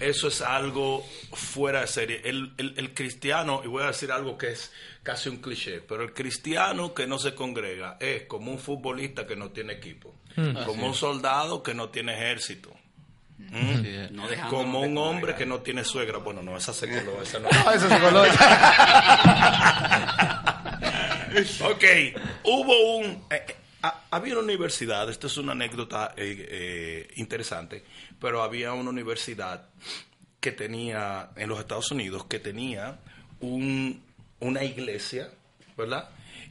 Eso 0.00 0.28
es 0.28 0.40
algo 0.42 1.04
fuera 1.32 1.80
de 1.82 1.86
serie. 1.86 2.20
El, 2.24 2.52
el- 2.58 2.74
el 2.76 2.94
cristiano, 2.94 3.62
y 3.64 3.68
voy 3.68 3.82
a 3.82 3.86
decir 3.88 4.10
algo 4.12 4.36
que 4.38 4.52
es 4.52 4.72
casi 5.02 5.28
un 5.28 5.38
cliché, 5.38 5.80
pero 5.80 6.02
el 6.02 6.12
cristiano 6.12 6.92
que 6.92 7.06
no 7.06 7.18
se 7.18 7.34
congrega 7.34 7.96
es 8.00 8.22
como 8.24 8.50
un 8.52 8.58
futbolista 8.58 9.26
que 9.26 9.36
no 9.36 9.50
tiene 9.50 9.72
equipo, 9.74 10.14
como 10.66 10.86
un 10.86 10.94
soldado 10.94 11.62
que 11.62 11.72
no 11.74 11.88
tiene 11.88 12.12
ejército. 12.14 12.70
¿Mm? 13.38 14.12
No 14.14 14.28
dejándonos 14.28 14.50
Como 14.50 14.80
un 14.80 14.98
hombre 14.98 15.34
que 15.34 15.46
no 15.46 15.60
tiene 15.60 15.82
suegra. 15.82 16.18
Bueno, 16.18 16.42
no, 16.42 16.56
esa 16.58 16.74
se 16.74 16.86
coló, 16.86 17.22
esa 17.22 17.38
no. 17.40 17.48
Ah, 17.50 17.72
eso 17.74 17.88
se 17.88 17.98
coló. 17.98 18.22
Ok, 21.64 21.84
hubo 22.44 22.96
un... 22.98 23.06
eh, 23.30 23.44
eh, 23.48 23.56
ha- 23.82 24.04
había 24.10 24.34
una 24.34 24.42
universidad, 24.42 25.08
esto 25.10 25.26
es 25.26 25.36
una 25.36 25.52
anécdota 25.52 26.14
eh, 26.16 27.08
interesante, 27.16 27.84
pero 28.20 28.42
había 28.42 28.72
una 28.72 28.90
universidad 28.90 29.68
que 30.40 30.52
tenía, 30.52 31.30
en 31.36 31.48
los 31.48 31.58
Estados 31.60 31.90
Unidos, 31.90 32.24
que 32.24 32.38
tenía 32.38 32.98
un, 33.40 34.02
una 34.40 34.64
iglesia, 34.64 35.30
¿verdad? 35.76 36.08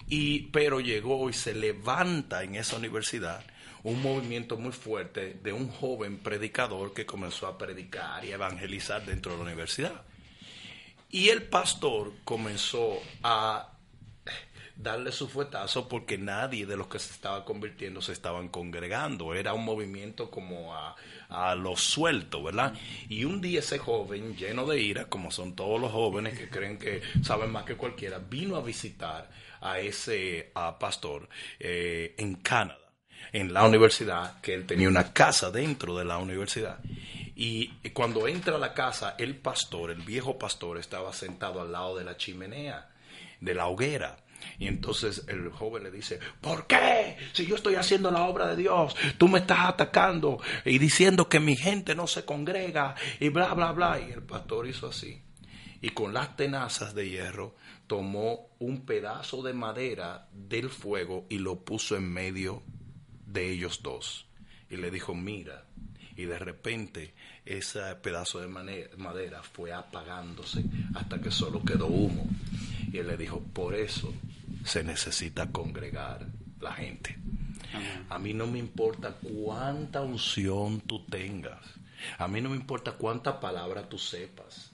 Y, 0.07 0.41
pero 0.51 0.79
llegó 0.79 1.29
y 1.29 1.33
se 1.33 1.53
levanta 1.53 2.43
en 2.43 2.55
esa 2.55 2.77
universidad 2.77 3.43
un 3.83 4.01
movimiento 4.01 4.57
muy 4.57 4.71
fuerte 4.73 5.35
de 5.41 5.53
un 5.53 5.69
joven 5.69 6.17
predicador 6.17 6.93
que 6.93 7.05
comenzó 7.05 7.47
a 7.47 7.57
predicar 7.57 8.25
y 8.25 8.31
evangelizar 8.31 9.05
dentro 9.05 9.31
de 9.33 9.37
la 9.37 9.43
universidad. 9.45 10.01
Y 11.11 11.29
el 11.29 11.43
pastor 11.43 12.13
comenzó 12.23 12.99
a 13.23 13.71
darle 14.79 15.11
su 15.11 15.27
fuetazo 15.27 15.89
porque 15.89 16.17
nadie 16.17 16.65
de 16.65 16.77
los 16.77 16.87
que 16.87 16.99
se 16.99 17.11
estaba 17.11 17.43
convirtiendo 17.43 18.01
se 18.01 18.13
estaban 18.13 18.47
congregando. 18.47 19.35
Era 19.35 19.53
un 19.53 19.65
movimiento 19.65 20.31
como 20.31 20.73
a, 20.73 20.95
a 21.27 21.53
lo 21.55 21.75
suelto, 21.75 22.41
¿verdad? 22.41 22.73
Y 23.09 23.25
un 23.25 23.41
día 23.41 23.59
ese 23.59 23.77
joven, 23.77 24.37
lleno 24.37 24.65
de 24.65 24.79
ira, 24.79 25.05
como 25.05 25.31
son 25.31 25.53
todos 25.53 25.81
los 25.81 25.91
jóvenes 25.91 26.39
que 26.39 26.49
creen 26.49 26.79
que 26.79 27.01
saben 27.21 27.51
más 27.51 27.65
que 27.65 27.75
cualquiera, 27.75 28.19
vino 28.19 28.55
a 28.55 28.61
visitar 28.61 29.29
a 29.59 29.79
ese 29.79 30.51
a 30.55 30.79
pastor 30.79 31.27
eh, 31.59 32.15
en 32.17 32.35
Canadá, 32.35 32.79
en 33.33 33.53
la 33.53 33.65
universidad, 33.65 34.39
que 34.39 34.53
él 34.53 34.65
tenía 34.65 34.87
una 34.87 35.11
casa 35.11 35.51
dentro 35.51 35.97
de 35.97 36.05
la 36.05 36.17
universidad. 36.19 36.79
Y 37.35 37.67
cuando 37.91 38.27
entra 38.29 38.55
a 38.55 38.59
la 38.59 38.73
casa, 38.73 39.15
el 39.17 39.35
pastor, 39.35 39.91
el 39.91 40.01
viejo 40.01 40.37
pastor, 40.37 40.77
estaba 40.77 41.11
sentado 41.11 41.61
al 41.61 41.71
lado 41.73 41.97
de 41.97 42.05
la 42.05 42.15
chimenea, 42.15 42.89
de 43.41 43.53
la 43.53 43.67
hoguera. 43.67 44.17
Y 44.58 44.67
entonces 44.67 45.25
el 45.28 45.49
joven 45.49 45.84
le 45.84 45.91
dice, 45.91 46.19
¿por 46.41 46.67
qué? 46.67 47.17
Si 47.34 47.45
yo 47.45 47.56
estoy 47.56 47.75
haciendo 47.75 48.12
la 48.12 48.23
obra 48.23 48.47
de 48.47 48.56
Dios, 48.56 48.95
tú 49.17 49.28
me 49.28 49.39
estás 49.39 49.60
atacando 49.62 50.39
y 50.65 50.78
diciendo 50.80 51.30
que 51.30 51.39
mi 51.39 51.56
gente 51.56 51.95
no 51.95 52.08
se 52.08 52.25
congrega 52.25 52.95
y 53.19 53.30
bla, 53.30 53.54
bla, 53.54 53.71
bla. 53.71 53.99
Y 53.99 54.12
el 54.12 54.23
pastor 54.23 54.67
hizo 54.67 54.88
así. 54.88 55.21
Y 55.82 55.89
con 55.89 56.13
las 56.13 56.36
tenazas 56.36 56.93
de 56.93 57.10
hierro 57.10 57.56
tomó 57.88 58.49
un 58.60 58.86
pedazo 58.86 59.41
de 59.41 59.54
madera 59.54 60.28
del 60.34 60.69
fuego 60.69 61.25
y 61.30 61.38
lo 61.38 61.62
puso 61.62 61.95
en 61.95 62.12
medio 62.12 62.62
de 63.25 63.52
ellos 63.52 63.82
dos. 63.82 64.25
Y 64.69 64.78
le 64.78 64.91
dijo, 64.91 65.15
mira. 65.15 65.65
Y 66.15 66.25
de 66.25 66.38
repente 66.38 67.13
ese 67.45 67.80
pedazo 67.95 68.41
de 68.41 68.47
madera 68.49 69.41
fue 69.41 69.71
apagándose 69.71 70.65
hasta 70.93 71.21
que 71.21 71.32
solo 71.32 71.63
quedó 71.63 71.88
humo. 71.88 72.28
Y 72.91 72.97
él 72.97 73.08
le 73.08 73.15
dijo, 73.15 73.39
por 73.39 73.73
eso 73.73 74.13
se 74.69 74.84
necesita 74.84 75.51
congregar 75.51 76.27
la 76.62 76.73
gente. 76.73 77.17
A 78.08 78.19
mí 78.19 78.34
no 78.34 78.45
me 78.45 78.60
importa 78.60 79.15
cuánta 79.15 80.01
unción 80.01 80.82
tú 80.82 81.05
tengas. 81.05 81.60
A 82.19 82.27
mí 82.27 82.39
no 82.39 82.49
me 82.49 82.55
importa 82.55 82.91
cuánta 82.91 83.39
palabra 83.39 83.89
tú 83.89 83.97
sepas. 83.97 84.71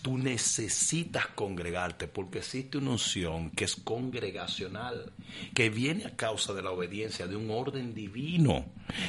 Tú 0.00 0.16
necesitas 0.16 1.26
congregarte 1.28 2.08
porque 2.08 2.38
existe 2.38 2.78
una 2.78 2.92
unción 2.92 3.50
que 3.50 3.64
es 3.64 3.76
congregacional, 3.76 5.12
que 5.54 5.68
viene 5.68 6.06
a 6.06 6.16
causa 6.16 6.54
de 6.54 6.62
la 6.62 6.70
obediencia 6.70 7.26
de 7.26 7.36
un 7.36 7.50
orden 7.50 7.94
divino, 7.94 8.64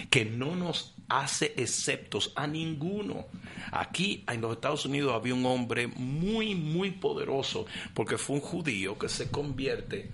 que 0.10 0.26
no 0.26 0.56
nos 0.56 0.93
hace 1.10 1.54
exceptos 1.58 2.32
a 2.36 2.48
ninguno. 2.48 3.26
Aquí 3.72 4.24
en 4.28 4.42
los 4.42 4.54
Estados 4.54 4.86
Unidos 4.86 5.14
había 5.14 5.34
un 5.34 5.46
hombre 5.46 5.88
muy, 5.88 6.56
muy 6.56 6.92
poderoso 6.92 7.66
porque 7.94 8.18
fue 8.18 8.38
un 8.38 8.42
judío 8.42 8.98
que 8.98 9.10
se 9.10 9.30
convierte 9.30 10.12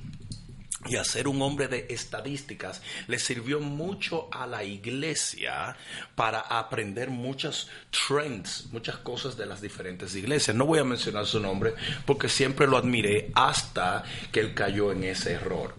y 0.86 0.96
a 0.96 1.04
ser 1.04 1.28
un 1.28 1.42
hombre 1.42 1.68
de 1.68 1.88
estadísticas 1.90 2.82
le 3.08 3.20
sirvió 3.20 3.60
mucho 3.60 4.30
a 4.32 4.48
la 4.48 4.64
iglesia 4.64 5.76
para 6.16 6.40
aprender 6.40 7.10
muchas 7.10 7.68
trends, 8.08 8.70
muchas 8.72 8.98
cosas 8.98 9.36
de 9.36 9.46
las 9.46 9.60
diferentes 9.60 10.16
iglesias. 10.16 10.56
No 10.56 10.66
voy 10.66 10.80
a 10.80 10.86
mencionar 10.86 11.26
su 11.26 11.40
nombre 11.42 11.74
porque 12.06 12.30
siempre 12.30 12.66
lo 12.66 12.78
admiré 12.78 13.32
hasta 13.36 14.04
que 14.32 14.40
él 14.40 14.54
cayó 14.54 14.94
en 14.94 15.04
ese 15.04 15.34
error. 15.34 15.76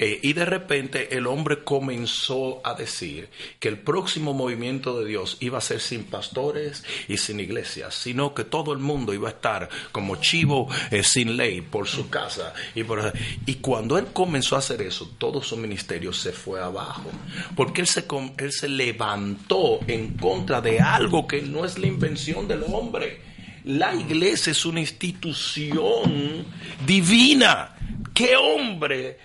Eh, 0.00 0.20
y 0.22 0.32
de 0.32 0.44
repente 0.44 1.16
el 1.16 1.26
hombre 1.26 1.64
comenzó 1.64 2.60
a 2.64 2.74
decir 2.74 3.28
que 3.58 3.66
el 3.66 3.80
próximo 3.80 4.32
movimiento 4.32 5.00
de 5.00 5.08
Dios 5.08 5.38
iba 5.40 5.58
a 5.58 5.60
ser 5.60 5.80
sin 5.80 6.04
pastores 6.04 6.84
y 7.08 7.16
sin 7.16 7.40
iglesias, 7.40 7.96
sino 7.96 8.32
que 8.32 8.44
todo 8.44 8.72
el 8.72 8.78
mundo 8.78 9.12
iba 9.12 9.26
a 9.28 9.32
estar 9.32 9.68
como 9.90 10.14
chivo 10.14 10.68
eh, 10.92 11.02
sin 11.02 11.36
ley 11.36 11.62
por 11.62 11.88
su 11.88 12.08
casa. 12.10 12.54
Y, 12.76 12.84
por, 12.84 13.12
y 13.44 13.56
cuando 13.56 13.98
él 13.98 14.06
comenzó 14.12 14.54
a 14.54 14.60
hacer 14.60 14.82
eso, 14.82 15.10
todo 15.18 15.42
su 15.42 15.56
ministerio 15.56 16.12
se 16.12 16.30
fue 16.30 16.60
abajo, 16.62 17.10
porque 17.56 17.80
él 17.80 17.88
se, 17.88 18.04
él 18.38 18.52
se 18.52 18.68
levantó 18.68 19.80
en 19.88 20.16
contra 20.16 20.60
de 20.60 20.78
algo 20.78 21.26
que 21.26 21.42
no 21.42 21.64
es 21.64 21.76
la 21.76 21.88
invención 21.88 22.46
del 22.46 22.62
hombre. 22.72 23.20
La 23.64 23.92
iglesia 23.96 24.52
es 24.52 24.64
una 24.64 24.78
institución 24.78 26.46
divina. 26.86 27.74
¿Qué 28.14 28.36
hombre 28.36 29.18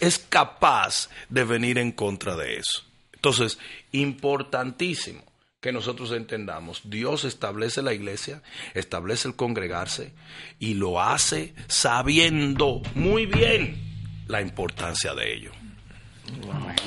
es 0.00 0.18
capaz 0.18 1.08
de 1.28 1.44
venir 1.44 1.78
en 1.78 1.92
contra 1.92 2.36
de 2.36 2.56
eso? 2.56 2.84
Entonces, 3.12 3.58
importantísimo 3.92 5.22
que 5.60 5.72
nosotros 5.72 6.12
entendamos, 6.12 6.82
Dios 6.84 7.24
establece 7.24 7.82
la 7.82 7.92
iglesia, 7.92 8.42
establece 8.74 9.28
el 9.28 9.36
congregarse 9.36 10.12
y 10.58 10.74
lo 10.74 11.02
hace 11.02 11.54
sabiendo 11.68 12.80
muy 12.94 13.26
bien 13.26 14.24
la 14.26 14.40
importancia 14.40 15.14
de 15.14 15.34
ello. 15.34 15.59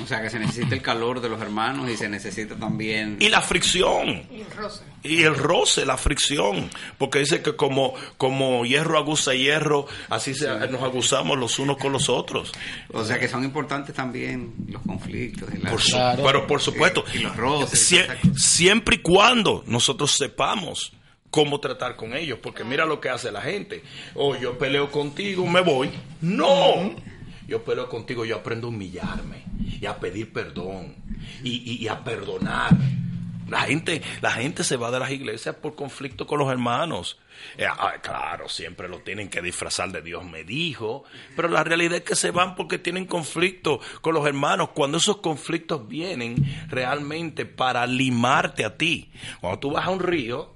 O 0.04 0.08
sea 0.08 0.22
que 0.22 0.30
se 0.30 0.38
necesita 0.40 0.76
el 0.76 0.82
calor 0.82 1.22
de 1.22 1.30
los 1.30 1.42
hermanos 1.42 1.90
y 1.90 1.96
se 1.96 2.10
necesita 2.10 2.56
también... 2.56 3.18
Y 3.20 3.30
la 3.30 3.42
fricción. 3.42 4.24
Y 4.32 4.42
el 4.42 4.52
roce. 4.52 4.84
Y 5.04 5.24
el 5.24 5.36
roce, 5.36 5.86
la 5.86 5.98
fricción, 5.98 6.70
porque 6.98 7.20
dice 7.20 7.42
que 7.42 7.56
como, 7.56 7.94
como 8.18 8.66
hierro 8.66 8.98
aguza 8.98 9.34
hierro, 9.34 9.86
así 10.10 10.34
se, 10.34 10.48
nos 10.68 10.82
aguzamos 10.82 11.38
los 11.38 11.58
unos 11.60 11.78
con 11.78 11.94
los 11.94 12.10
otros. 12.10 12.52
O 12.92 13.04
sea 13.06 13.18
que 13.20 13.28
son 13.30 13.44
importantes 13.44 13.96
también 13.96 14.54
los 14.68 14.82
conflictos. 14.82 15.50
y 15.54 15.58
Por 15.60 15.82
su- 15.82 15.92
Claro. 15.92 16.24
Pero 16.26 16.48
por 16.48 16.62
supuesto, 16.62 17.06
Y 17.14 17.20
los 17.20 17.36
roces, 17.36 17.92
sie- 17.92 18.36
siempre 18.38 18.96
y 18.98 19.00
cuando 19.00 19.64
nosotros 19.68 20.12
sepamos 20.12 20.92
cómo 21.30 21.60
tratar 21.60 21.96
con 21.96 22.16
ellos, 22.16 22.40
porque 22.44 22.64
mira 22.64 22.86
lo 22.86 23.00
que 23.02 23.10
hace 23.10 23.32
la 23.32 23.42
gente. 23.42 23.84
O 24.16 24.36
yo 24.36 24.58
peleo 24.58 24.92
contigo, 24.92 25.48
me 25.48 25.62
voy. 25.62 25.90
No, 26.22 26.94
yo 27.48 27.64
peleo 27.64 27.90
contigo, 27.90 28.26
yo 28.26 28.38
aprendo 28.38 28.68
a 28.68 28.70
humillarme 28.70 29.44
y 29.80 29.86
a 29.86 30.00
pedir 30.00 30.32
perdón 30.32 30.96
y, 31.44 31.88
a 31.88 32.04
perdonar. 32.04 32.72
La 33.50 33.62
gente, 33.62 34.02
la 34.22 34.32
gente 34.32 34.64
se 34.64 34.78
va 34.78 34.90
de 34.90 35.00
las 35.00 35.12
iglesias 35.12 35.56
por 35.56 35.76
conflicto 35.76 36.26
con 36.26 36.40
los 36.40 36.50
hermanos. 36.50 37.20
Eh, 37.58 37.68
claro, 38.02 38.48
siempre 38.48 38.88
lo 38.88 39.00
tienen 39.00 39.30
que 39.30 39.42
disfrazar 39.42 39.92
de 39.92 40.02
Dios 40.02 40.24
me 40.24 40.44
dijo, 40.44 41.04
pero 41.36 41.50
la 41.50 41.64
realidad 41.64 41.98
es 41.98 42.04
que 42.04 42.16
se 42.16 42.32
van 42.32 42.56
porque 42.56 42.80
tienen 42.80 43.06
conflicto 43.06 43.80
con 44.02 44.14
los 44.14 44.26
hermanos. 44.26 44.70
Cuando 44.74 44.98
esos 44.98 45.18
conflictos 45.18 45.88
vienen 45.88 46.36
realmente 46.70 47.46
para 47.46 47.86
limarte 47.86 48.64
a 48.64 48.78
ti. 48.78 49.12
Cuando 49.42 49.60
tú 49.60 49.72
vas 49.72 49.86
a 49.86 49.90
un 49.90 50.00
río, 50.00 50.56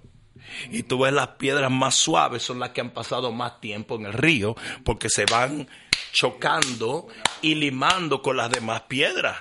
y 0.71 0.83
tú 0.83 0.99
ves 0.99 1.13
las 1.13 1.29
piedras 1.29 1.69
más 1.69 1.95
suaves 1.95 2.43
son 2.43 2.59
las 2.59 2.69
que 2.69 2.81
han 2.81 2.91
pasado 2.91 3.31
más 3.31 3.59
tiempo 3.59 3.95
en 3.95 4.05
el 4.05 4.13
río 4.13 4.55
porque 4.83 5.09
se 5.09 5.25
van 5.25 5.67
chocando 6.11 7.07
y 7.41 7.55
limando 7.55 8.21
con 8.21 8.37
las 8.37 8.51
demás 8.51 8.81
piedras. 8.83 9.37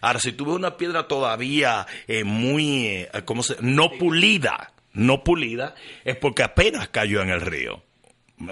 Ahora, 0.00 0.20
si 0.20 0.32
tú 0.32 0.46
ves 0.46 0.54
una 0.54 0.76
piedra 0.76 1.08
todavía 1.08 1.86
eh, 2.06 2.24
muy, 2.24 2.86
eh, 2.86 3.10
¿cómo 3.24 3.42
se? 3.42 3.56
No 3.60 3.90
pulida, 3.90 4.72
no 4.92 5.22
pulida, 5.22 5.74
es 6.04 6.16
porque 6.16 6.42
apenas 6.42 6.88
cayó 6.88 7.20
en 7.22 7.30
el 7.30 7.40
río. 7.40 7.82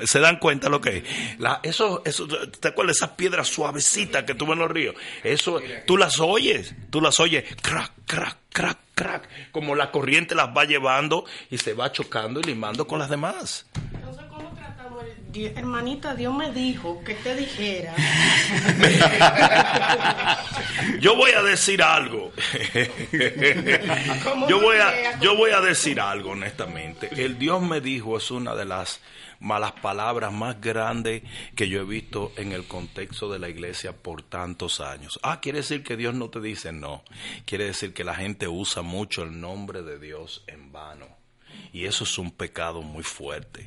¿Se 0.04 0.20
dan 0.20 0.38
cuenta 0.38 0.68
lo 0.68 0.83
que 0.83 0.98
es? 0.98 1.04
La, 1.38 1.61
eso, 1.62 2.02
eso, 2.04 2.28
¿Te 2.28 2.68
acuerdas 2.68 2.96
esas 2.96 3.11
piedras 3.11 3.48
suavecitas 3.48 4.24
que 4.24 4.35
tú 4.35 4.44
ves 4.44 4.52
en 4.52 4.59
los 4.59 4.70
ríos? 4.70 4.94
Eso, 5.24 5.61
tú 5.87 5.96
las 5.96 6.20
oyes, 6.20 6.74
tú 6.90 7.00
las 7.00 7.18
oyes, 7.20 7.44
crack, 7.62 7.92
crack, 8.04 8.37
crack, 8.52 8.78
crack, 8.94 9.50
como 9.50 9.74
la 9.74 9.90
corriente 9.90 10.35
las 10.35 10.48
va 10.48 10.64
llevando 10.64 11.24
y 11.50 11.57
se 11.57 11.72
va 11.72 11.90
chocando 11.90 12.40
y 12.40 12.42
limando 12.42 12.87
con 12.87 12.98
las 12.98 13.09
demás. 13.09 13.66
Hermanita? 15.46 16.14
Dios 16.14 16.35
me 16.35 16.53
dijo 16.53 17.03
que 17.05 17.14
te 17.14 17.35
dijera. 17.35 17.94
Yo 21.01 21.16
voy 21.16 21.33
a 21.33 21.42
decir 21.42 21.83
algo. 21.83 22.33
Yo 24.48 24.61
voy 24.61 24.77
a, 24.79 25.18
yo 25.20 25.37
voy 25.37 25.51
a 25.51 25.61
decir 25.61 26.01
algo 26.01 26.31
honestamente. 26.31 27.11
El 27.12 27.38
Dios 27.38 27.62
me 27.62 27.81
dijo 27.81 28.16
es 28.16 28.31
una 28.31 28.55
de 28.55 28.64
las 28.64 29.01
malas 29.40 29.72
palabras 29.72 30.33
más 30.33 30.61
grandes 30.61 31.22
que 31.55 31.68
yo 31.68 31.81
he 31.81 31.85
visto 31.85 32.33
en 32.37 32.53
el 32.53 32.64
contexto 32.64 33.31
de 33.31 33.38
la 33.38 33.48
iglesia 33.48 33.92
por 33.92 34.22
tantos 34.22 34.81
años. 34.81 35.18
Ah, 35.22 35.40
quiere 35.40 35.59
decir 35.59 35.83
que 35.83 35.96
Dios 35.96 36.14
no 36.14 36.31
te 36.31 36.40
dice 36.40 36.72
no. 36.72 37.03
Quiere 37.44 37.64
decir 37.64 37.92
que 37.92 38.05
la 38.05 38.14
gente 38.14 38.48
usa 38.48 38.83
mucho 38.83 39.22
el 39.22 39.40
nombre 39.40 39.83
de 39.83 39.98
Dios 39.98 40.44
en 40.46 40.72
vano. 40.72 41.07
Y 41.72 41.85
eso 41.85 42.05
es 42.05 42.18
un 42.18 42.31
pecado 42.31 42.83
muy 42.83 43.05
fuerte. 43.05 43.66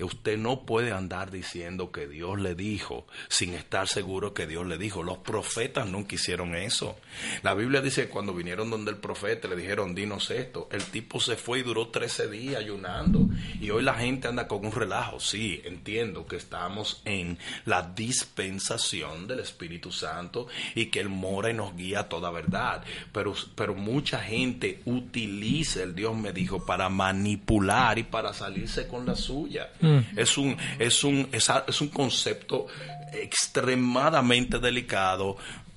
Usted 0.00 0.38
no 0.38 0.64
puede 0.66 0.92
andar 0.92 1.30
diciendo 1.30 1.90
que 1.90 2.06
Dios 2.06 2.40
le 2.40 2.54
dijo 2.54 3.06
sin 3.28 3.54
estar 3.54 3.88
seguro 3.88 4.34
que 4.34 4.46
Dios 4.46 4.66
le 4.66 4.78
dijo. 4.78 5.02
Los 5.02 5.18
profetas 5.18 5.88
nunca 5.88 6.14
hicieron 6.14 6.54
eso. 6.54 6.96
La 7.42 7.54
Biblia 7.54 7.80
dice 7.80 8.06
que 8.06 8.10
cuando 8.10 8.34
vinieron 8.34 8.70
donde 8.70 8.90
el 8.90 8.98
profeta 8.98 9.48
le 9.48 9.56
dijeron, 9.56 9.94
dinos 9.94 10.30
esto. 10.30 10.68
El 10.70 10.84
tipo 10.84 11.20
se 11.20 11.36
fue 11.36 11.60
y 11.60 11.62
duró 11.62 11.88
13 11.88 12.28
días 12.28 12.60
ayunando. 12.60 13.28
Y 13.60 13.70
hoy 13.70 13.82
la 13.82 13.94
gente 13.94 14.28
anda 14.28 14.46
con 14.46 14.64
un 14.64 14.72
relajo. 14.72 15.20
Sí, 15.20 15.60
entiendo 15.64 16.26
que 16.26 16.36
estamos 16.36 17.02
en 17.04 17.38
la 17.64 17.82
dispensación 17.82 19.26
del 19.26 19.40
Espíritu 19.40 19.92
Santo 19.92 20.46
y 20.74 20.86
que 20.86 21.00
Él 21.00 21.08
mora 21.08 21.50
y 21.50 21.54
nos 21.54 21.74
guía 21.76 22.00
a 22.00 22.08
toda 22.08 22.30
verdad. 22.30 22.84
Pero, 23.12 23.34
pero 23.54 23.74
mucha 23.74 24.20
gente 24.20 24.82
utiliza 24.84 25.82
el 25.82 25.94
Dios 25.94 26.16
me 26.16 26.32
dijo 26.32 26.64
para 26.64 26.88
manipular 26.88 27.98
y 27.98 28.04
para 28.04 28.32
salirse 28.32 28.86
con 28.86 29.06
la 29.06 29.14
suya. 29.14 29.70
Es 30.16 30.38
un, 30.38 30.56
es 30.78 31.04
un, 31.04 31.28
es, 31.32 31.50
es 31.66 31.80
un 31.80 31.88
concepto 31.88 32.66
extremadamente 33.12 34.58
delicado, 34.58 35.36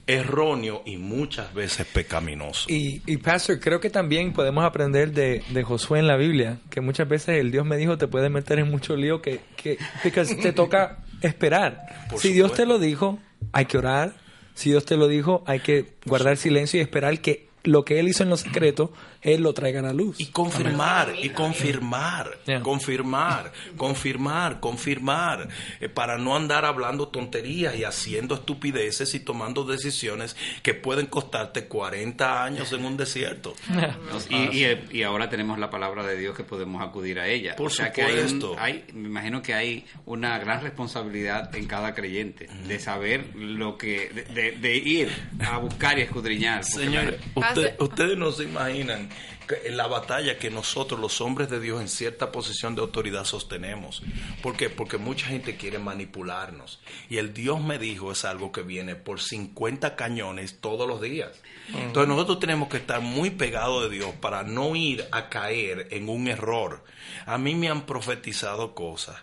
erróneo 0.09 0.81
y 0.85 0.97
muchas 0.97 1.53
veces 1.53 1.85
pecaminoso. 1.85 2.67
Y, 2.67 3.01
y 3.05 3.17
Pastor, 3.17 3.59
creo 3.59 3.79
que 3.79 3.91
también 3.91 4.33
podemos 4.33 4.63
aprender 4.65 5.11
de, 5.11 5.43
de 5.49 5.63
Josué 5.63 5.99
en 5.99 6.07
la 6.07 6.17
Biblia, 6.17 6.57
que 6.71 6.81
muchas 6.81 7.07
veces 7.07 7.37
el 7.39 7.51
Dios 7.51 7.65
me 7.65 7.77
dijo 7.77 7.97
te 7.97 8.07
puede 8.07 8.29
meter 8.29 8.59
en 8.59 8.71
mucho 8.71 8.95
lío 8.95 9.21
que, 9.21 9.41
que 9.55 9.77
te 10.01 10.51
toca 10.51 11.03
esperar. 11.21 12.07
Por 12.09 12.19
si 12.19 12.33
Dios 12.33 12.53
te 12.53 12.65
lo 12.65 12.79
dijo, 12.79 13.19
hay 13.51 13.65
que 13.65 13.77
orar. 13.77 14.15
Si 14.55 14.71
Dios 14.71 14.83
te 14.85 14.97
lo 14.97 15.07
dijo, 15.07 15.43
hay 15.45 15.59
que 15.59 15.93
guardar 16.05 16.35
silencio 16.37 16.79
y 16.79 16.81
esperar 16.81 17.19
que 17.21 17.47
lo 17.63 17.85
que 17.85 17.99
Él 17.99 18.07
hizo 18.07 18.23
en 18.23 18.29
lo 18.29 18.37
secreto, 18.37 18.91
Él 19.21 19.41
lo 19.43 19.53
traiga 19.53 19.79
a 19.79 19.83
la 19.83 19.93
luz. 19.93 20.19
Y 20.19 20.27
confirmar, 20.27 21.13
y 21.21 21.29
confirmar, 21.29 22.37
Yeah. 22.45 22.61
confirmar, 22.61 23.51
confirmar, 23.77 24.59
confirmar, 24.59 25.49
eh, 25.81 25.89
para 25.89 26.17
no 26.17 26.35
andar 26.35 26.63
hablando 26.65 27.07
tonterías 27.09 27.75
y 27.75 27.83
haciendo 27.83 28.35
estupideces 28.35 29.13
y 29.15 29.19
tomando 29.19 29.63
decisiones 29.65 30.35
que 30.63 30.73
pueden 30.73 31.07
costarte 31.07 31.65
40 31.67 32.43
años 32.43 32.71
en 32.73 32.85
un 32.85 32.97
desierto. 32.97 33.53
Y, 34.29 34.35
y- 34.63 34.79
y 34.91 35.03
ahora 35.03 35.29
tenemos 35.29 35.59
la 35.59 35.69
palabra 35.69 36.05
de 36.05 36.17
Dios 36.17 36.35
que 36.35 36.43
podemos 36.43 36.81
acudir 36.81 37.19
a 37.19 37.27
ella. 37.27 37.55
Por 37.55 37.67
o 37.67 37.69
sea 37.69 37.91
que 37.91 38.03
hay, 38.03 38.13
un- 38.19 38.29
supuesto. 38.29 38.55
hay- 38.59 38.85
me 38.93 39.07
imagino 39.07 39.41
que 39.41 39.53
hay 39.53 39.85
una 40.05 40.37
gran 40.39 40.61
responsabilidad 40.61 41.53
en 41.55 41.65
cada 41.67 41.93
creyente 41.93 42.47
de 42.67 42.79
saber 42.79 43.35
lo 43.35 43.77
que, 43.77 44.09
de, 44.09 44.23
de- 44.33 44.51
de 44.53 44.77
ir 44.77 45.09
a 45.45 45.57
buscar 45.57 45.97
y 45.99 46.03
escudriñar. 46.03 46.61
la- 46.75 47.13
usted- 47.35 47.75
ustedes 47.79 48.17
no 48.17 48.31
se 48.31 48.43
imaginan 48.43 49.08
que 49.47 49.67
en 49.67 49.77
la 49.77 49.87
batalla 49.87 50.37
que 50.37 50.49
nosotros, 50.49 50.99
los 50.99 51.21
hombres 51.21 51.49
de 51.49 51.59
Dios, 51.59 51.81
en 51.81 51.87
cierta 51.87 52.31
posición 52.31 52.75
de 52.75 52.81
autoridad 52.81 53.25
sostenemos. 53.25 54.01
¿Por 54.41 54.55
qué? 54.55 54.69
Porque 54.69 54.97
mucha 54.97 55.27
gente 55.27 55.57
quiere 55.57 55.79
manipularnos. 55.79 56.79
Y 57.09 57.17
el 57.17 57.33
Dios 57.33 57.61
me 57.61 57.79
dijo 57.79 58.11
es 58.11 58.25
algo 58.25 58.51
que 58.51 58.61
viene 58.61 58.95
por 58.95 59.19
50 59.19 59.95
cañones 59.95 60.59
todos 60.59 60.87
los 60.87 61.01
días. 61.01 61.31
Entonces 61.69 62.07
nosotros 62.07 62.39
tenemos 62.39 62.69
que 62.69 62.77
estar 62.77 63.01
muy 63.01 63.31
pegados 63.31 63.83
de 63.83 63.95
Dios 63.95 64.13
para 64.19 64.43
no 64.43 64.75
ir 64.75 65.07
a 65.11 65.29
caer 65.29 65.87
en 65.91 66.09
un 66.09 66.27
error. 66.27 66.83
A 67.25 67.37
mí 67.37 67.55
me 67.55 67.69
han 67.69 67.85
profetizado 67.85 68.75
cosas 68.75 69.17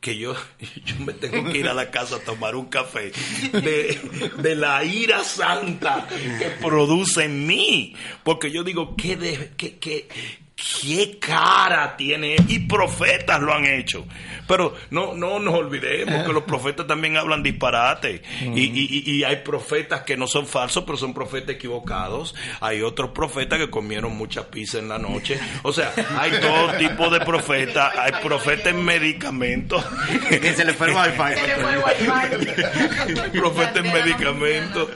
que 0.00 0.16
yo, 0.16 0.34
yo 0.84 0.94
me 1.04 1.12
tengo 1.12 1.50
que 1.52 1.58
ir 1.58 1.68
a 1.68 1.74
la 1.74 1.90
casa 1.90 2.16
a 2.16 2.20
tomar 2.20 2.56
un 2.56 2.66
café 2.66 3.12
de, 3.52 4.00
de 4.38 4.54
la 4.54 4.82
ira 4.84 5.22
santa 5.24 6.08
que 6.38 6.46
produce 6.62 7.24
en 7.24 7.46
mí. 7.46 7.94
Porque 8.24 8.50
yo 8.50 8.64
digo, 8.64 8.96
¿qué, 8.96 9.16
de- 9.16 9.52
qué, 9.56 9.78
qué- 9.78 10.08
qué 10.80 11.18
cara 11.18 11.96
tiene 11.96 12.36
y 12.48 12.60
profetas 12.60 13.40
lo 13.40 13.54
han 13.54 13.64
hecho. 13.64 14.06
Pero 14.46 14.74
no 14.90 15.14
no 15.14 15.38
nos 15.38 15.54
olvidemos 15.54 16.26
que 16.26 16.32
los 16.32 16.42
profetas 16.42 16.86
también 16.86 17.16
hablan 17.16 17.42
disparate. 17.42 18.22
Y, 18.40 18.62
y- 18.64 19.02
y 19.10 19.24
hay 19.24 19.36
profetas 19.36 20.02
que 20.02 20.16
no 20.16 20.26
son 20.26 20.46
falsos 20.46 20.84
pero 20.84 20.98
son 20.98 21.14
profetas 21.14 21.54
equivocados. 21.54 22.34
Hay 22.60 22.82
otros 22.82 23.10
profetas 23.10 23.58
que 23.58 23.70
comieron 23.70 24.16
mucha 24.16 24.50
pizza 24.50 24.78
en 24.78 24.88
la 24.88 24.98
noche. 24.98 25.38
O 25.62 25.72
sea 25.72 25.92
hay 26.18 26.32
todo 26.40 26.72
tipo 26.78 27.10
de 27.10 27.20
profetas. 27.20 27.96
Hay 27.96 28.12
profetas 28.22 28.68
en 28.74 28.84
medicamentos. 28.84 29.84
Que 30.28 30.52
se 30.52 30.64
le 30.64 30.72
fue 30.74 30.88
el 30.90 30.96
wifi. 30.96 31.40
Se 31.40 31.46
le 31.46 31.54
fue 31.56 31.72
el 31.72 31.78
wifi. 31.78 33.20
hay 33.20 33.30
profetas 33.40 33.84
en 33.84 33.92
medicamentos 33.92 34.88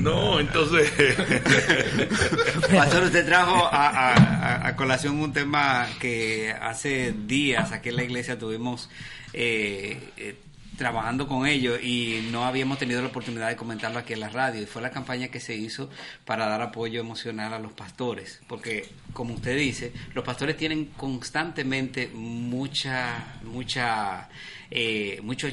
no 0.00 0.40
entonces 0.40 0.90
Pastor, 2.74 3.04
usted 3.04 3.26
trajo 3.26 3.68
a, 3.70 4.74
colación 4.76 5.20
un 5.20 5.32
tema 5.32 5.88
que 6.00 6.54
hace 6.60 7.12
días 7.12 7.72
aquí 7.72 7.88
en 7.90 7.96
la 7.96 8.04
iglesia 8.04 8.38
tuvimos 8.38 8.88
eh, 9.32 10.12
eh, 10.16 10.36
trabajando 10.80 11.28
con 11.28 11.46
ellos 11.46 11.78
y 11.82 12.26
no 12.32 12.46
habíamos 12.46 12.78
tenido 12.78 13.02
la 13.02 13.08
oportunidad 13.08 13.48
de 13.48 13.56
comentarlo 13.56 13.98
aquí 13.98 14.14
en 14.14 14.20
la 14.20 14.30
radio. 14.30 14.62
Y 14.62 14.66
fue 14.66 14.80
la 14.80 14.90
campaña 14.90 15.28
que 15.28 15.38
se 15.38 15.54
hizo 15.54 15.90
para 16.24 16.46
dar 16.46 16.62
apoyo 16.62 17.00
emocional 17.00 17.52
a 17.52 17.58
los 17.58 17.72
pastores. 17.72 18.40
Porque, 18.48 18.88
como 19.12 19.34
usted 19.34 19.58
dice, 19.58 19.92
los 20.14 20.24
pastores 20.24 20.56
tienen 20.56 20.86
constantemente 20.96 22.08
mucha, 22.08 23.36
mucha, 23.44 24.30
eh, 24.70 25.20
mucho 25.22 25.48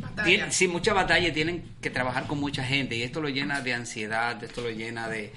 Batalla. 0.00 0.28
Tien- 0.46 0.50
sí, 0.50 0.66
mucha 0.68 0.92
batalla 0.92 1.32
tienen 1.32 1.62
que 1.80 1.90
trabajar 1.90 2.26
con 2.26 2.40
mucha 2.40 2.64
gente 2.64 2.96
y 2.96 3.02
esto 3.02 3.20
lo 3.20 3.28
llena 3.28 3.60
de 3.60 3.74
ansiedad, 3.74 4.42
esto 4.42 4.60
lo 4.62 4.70
llena 4.70 5.08
de... 5.08 5.32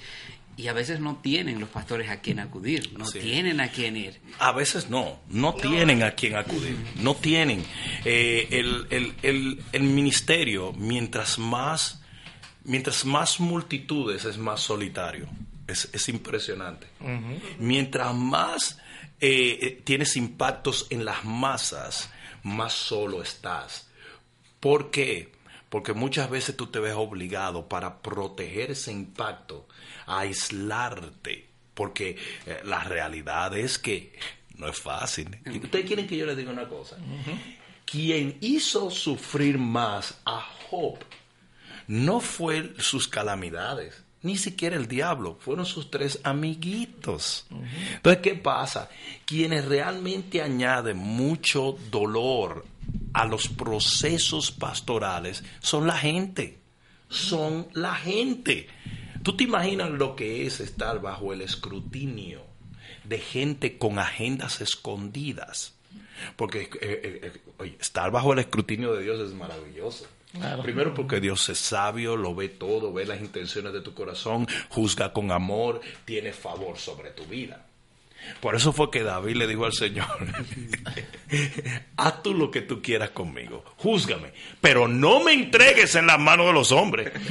Y 0.56 0.68
a 0.68 0.72
veces 0.72 1.00
no 1.00 1.16
tienen 1.16 1.58
los 1.58 1.68
pastores 1.68 2.08
a 2.10 2.20
quien 2.20 2.38
acudir, 2.38 2.92
no 2.96 3.04
Sí. 3.06 3.18
tienen 3.18 3.60
a 3.60 3.68
quien 3.68 3.96
ir. 3.96 4.20
A 4.38 4.52
veces 4.52 4.88
no, 4.88 5.18
no 5.28 5.52
tienen 5.54 6.02
a 6.04 6.12
quien 6.12 6.36
acudir, 6.36 6.76
no 7.00 7.16
tienen. 7.16 7.64
Eh, 8.04 8.46
el, 8.52 8.86
el- 8.90 9.14
el- 9.22 9.62
el 9.72 9.82
ministerio, 9.82 10.72
mientras 10.72 11.38
más, 11.40 12.02
mientras 12.62 13.04
más 13.04 13.40
multitudes, 13.40 14.24
es 14.26 14.38
más 14.38 14.60
solitario. 14.60 15.26
Es, 15.66 15.88
es 15.92 16.08
impresionante. 16.08 16.86
Mientras 17.58 18.14
más 18.14 18.78
eh, 19.20 19.58
eh, 19.60 19.80
tienes 19.84 20.16
impactos 20.16 20.86
en 20.90 21.04
las 21.04 21.24
masas, 21.24 22.10
más 22.44 22.72
solo 22.72 23.22
estás. 23.22 23.88
¿Por 24.60 24.90
qué? 24.90 25.32
Porque 25.68 25.92
muchas 25.92 26.30
veces 26.30 26.56
tú 26.56 26.68
te 26.68 26.78
ves 26.78 26.94
obligado 26.94 27.68
para 27.68 28.00
proteger 28.00 28.70
ese 28.70 28.92
impacto 28.92 29.66
a 30.06 30.20
aislarte. 30.20 31.48
Porque 31.74 32.16
eh, 32.46 32.60
la 32.64 32.84
realidad 32.84 33.56
es 33.56 33.78
que 33.78 34.16
no 34.56 34.68
es 34.68 34.78
fácil. 34.78 35.36
¿Y 35.44 35.58
ustedes 35.58 35.86
quieren 35.86 36.06
que 36.06 36.16
yo 36.16 36.26
les 36.26 36.36
diga 36.36 36.52
una 36.52 36.68
cosa? 36.68 36.96
Quien 37.84 38.38
hizo 38.40 38.90
sufrir 38.90 39.58
más 39.58 40.20
a 40.24 40.40
Job 40.70 40.98
no 41.88 42.20
fue 42.20 42.74
sus 42.78 43.08
calamidades, 43.08 44.03
ni 44.24 44.36
siquiera 44.36 44.76
el 44.76 44.88
diablo, 44.88 45.36
fueron 45.38 45.66
sus 45.66 45.90
tres 45.90 46.18
amiguitos. 46.24 47.46
Entonces, 47.96 48.22
¿qué 48.22 48.34
pasa? 48.34 48.88
Quienes 49.26 49.66
realmente 49.66 50.42
añaden 50.42 50.96
mucho 50.96 51.76
dolor 51.90 52.64
a 53.12 53.26
los 53.26 53.48
procesos 53.48 54.50
pastorales 54.50 55.44
son 55.60 55.86
la 55.86 55.96
gente, 55.96 56.58
son 57.08 57.68
la 57.74 57.94
gente. 57.94 58.68
¿Tú 59.22 59.36
te 59.36 59.44
imaginas 59.44 59.90
lo 59.90 60.16
que 60.16 60.46
es 60.46 60.60
estar 60.60 61.00
bajo 61.00 61.32
el 61.32 61.42
escrutinio 61.42 62.42
de 63.04 63.18
gente 63.18 63.78
con 63.78 63.98
agendas 63.98 64.60
escondidas? 64.60 65.74
Porque 66.36 66.62
eh, 66.62 66.70
eh, 66.80 67.32
eh, 67.60 67.76
estar 67.78 68.10
bajo 68.10 68.32
el 68.32 68.38
escrutinio 68.38 68.94
de 68.94 69.02
Dios 69.02 69.20
es 69.20 69.34
maravilloso. 69.34 70.06
Primero 70.62 70.94
porque 70.94 71.20
Dios 71.20 71.48
es 71.48 71.58
sabio, 71.58 72.16
lo 72.16 72.34
ve 72.34 72.48
todo, 72.48 72.92
ve 72.92 73.06
las 73.06 73.20
intenciones 73.20 73.72
de 73.72 73.80
tu 73.80 73.94
corazón, 73.94 74.46
juzga 74.68 75.12
con 75.12 75.30
amor, 75.30 75.80
tiene 76.04 76.32
favor 76.32 76.78
sobre 76.78 77.10
tu 77.10 77.24
vida. 77.24 77.66
Por 78.40 78.54
eso 78.54 78.72
fue 78.72 78.90
que 78.90 79.02
David 79.02 79.36
le 79.36 79.46
dijo 79.46 79.64
al 79.64 79.72
Señor, 79.72 80.06
haz 81.96 82.22
tú 82.22 82.34
lo 82.34 82.50
que 82.50 82.62
tú 82.62 82.82
quieras 82.82 83.10
conmigo, 83.10 83.64
júzgame, 83.78 84.32
pero 84.60 84.86
no 84.88 85.20
me 85.20 85.32
entregues 85.32 85.94
en 85.94 86.06
las 86.06 86.18
manos 86.18 86.46
de 86.46 86.52
los 86.52 86.72
hombres. 86.72 87.12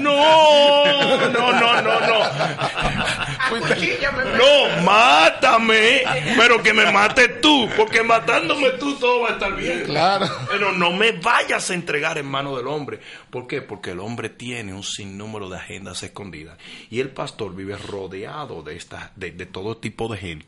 No, 0.00 0.84
no, 1.30 1.52
no, 1.52 1.82
no, 1.82 2.00
no. 2.00 2.24
Acuchíllame, 3.40 4.24
No, 4.36 4.82
mátame, 4.82 6.02
pero 6.36 6.62
que 6.62 6.72
me 6.72 6.90
mate 6.90 7.28
tú, 7.40 7.68
porque 7.76 8.02
matándome 8.02 8.70
tú 8.72 8.94
todo 8.96 9.22
va 9.22 9.30
a 9.30 9.32
estar 9.32 9.54
bien. 9.56 9.84
Claro. 9.84 10.26
Pero 10.50 10.72
no 10.72 10.92
me 10.92 11.12
vayas 11.12 11.70
a 11.70 11.74
entregar 11.74 12.18
en 12.18 12.26
manos 12.26 12.56
del 12.56 12.66
hombre. 12.66 13.00
¿Por 13.30 13.46
qué? 13.46 13.62
Porque 13.62 13.90
el 13.90 14.00
hombre 14.00 14.28
tiene 14.28 14.72
un 14.72 14.82
sinnúmero 14.82 15.48
de 15.48 15.58
agendas 15.58 16.02
escondidas. 16.02 16.58
Y 16.90 17.00
el 17.00 17.10
pastor 17.10 17.54
vive 17.54 17.76
rodeado 17.76 18.62
de, 18.62 18.76
esta, 18.76 19.12
de, 19.16 19.32
de 19.32 19.46
todo 19.46 19.76
tipo 19.76 20.08
de 20.08 20.18
gente 20.18 20.39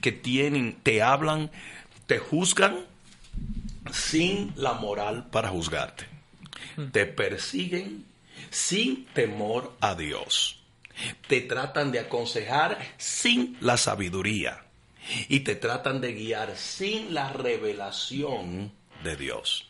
que 0.00 0.12
tienen, 0.12 0.78
te 0.82 1.02
hablan, 1.02 1.50
te 2.06 2.18
juzgan 2.18 2.86
sin 3.92 4.52
la 4.56 4.74
moral 4.74 5.28
para 5.30 5.48
juzgarte. 5.48 6.06
Te 6.92 7.06
persiguen 7.06 8.04
sin 8.50 9.06
temor 9.06 9.76
a 9.80 9.94
Dios. 9.94 10.60
Te 11.26 11.40
tratan 11.40 11.92
de 11.92 12.00
aconsejar 12.00 12.78
sin 12.96 13.56
la 13.60 13.76
sabiduría. 13.76 14.64
Y 15.28 15.40
te 15.40 15.54
tratan 15.54 16.00
de 16.00 16.12
guiar 16.12 16.56
sin 16.56 17.14
la 17.14 17.32
revelación 17.32 18.72
de 19.02 19.16
Dios. 19.16 19.68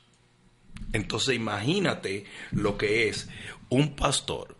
Entonces 0.92 1.34
imagínate 1.34 2.24
lo 2.50 2.76
que 2.76 3.08
es 3.08 3.28
un 3.68 3.94
pastor 3.94 4.57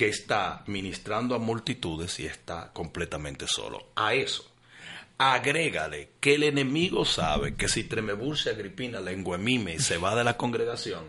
que 0.00 0.08
está 0.08 0.64
ministrando 0.66 1.34
a 1.34 1.38
multitudes 1.38 2.20
y 2.20 2.24
está 2.24 2.72
completamente 2.72 3.46
solo. 3.46 3.88
A 3.96 4.14
eso, 4.14 4.50
agrégale 5.18 6.12
que 6.20 6.36
el 6.36 6.44
enemigo 6.44 7.04
sabe 7.04 7.54
que 7.54 7.68
si 7.68 7.84
Tremebulce 7.84 8.48
Agripina 8.48 8.98
lengua 9.02 9.36
mime 9.36 9.78
se 9.78 9.98
va 9.98 10.16
de 10.16 10.24
la 10.24 10.38
congregación, 10.38 11.04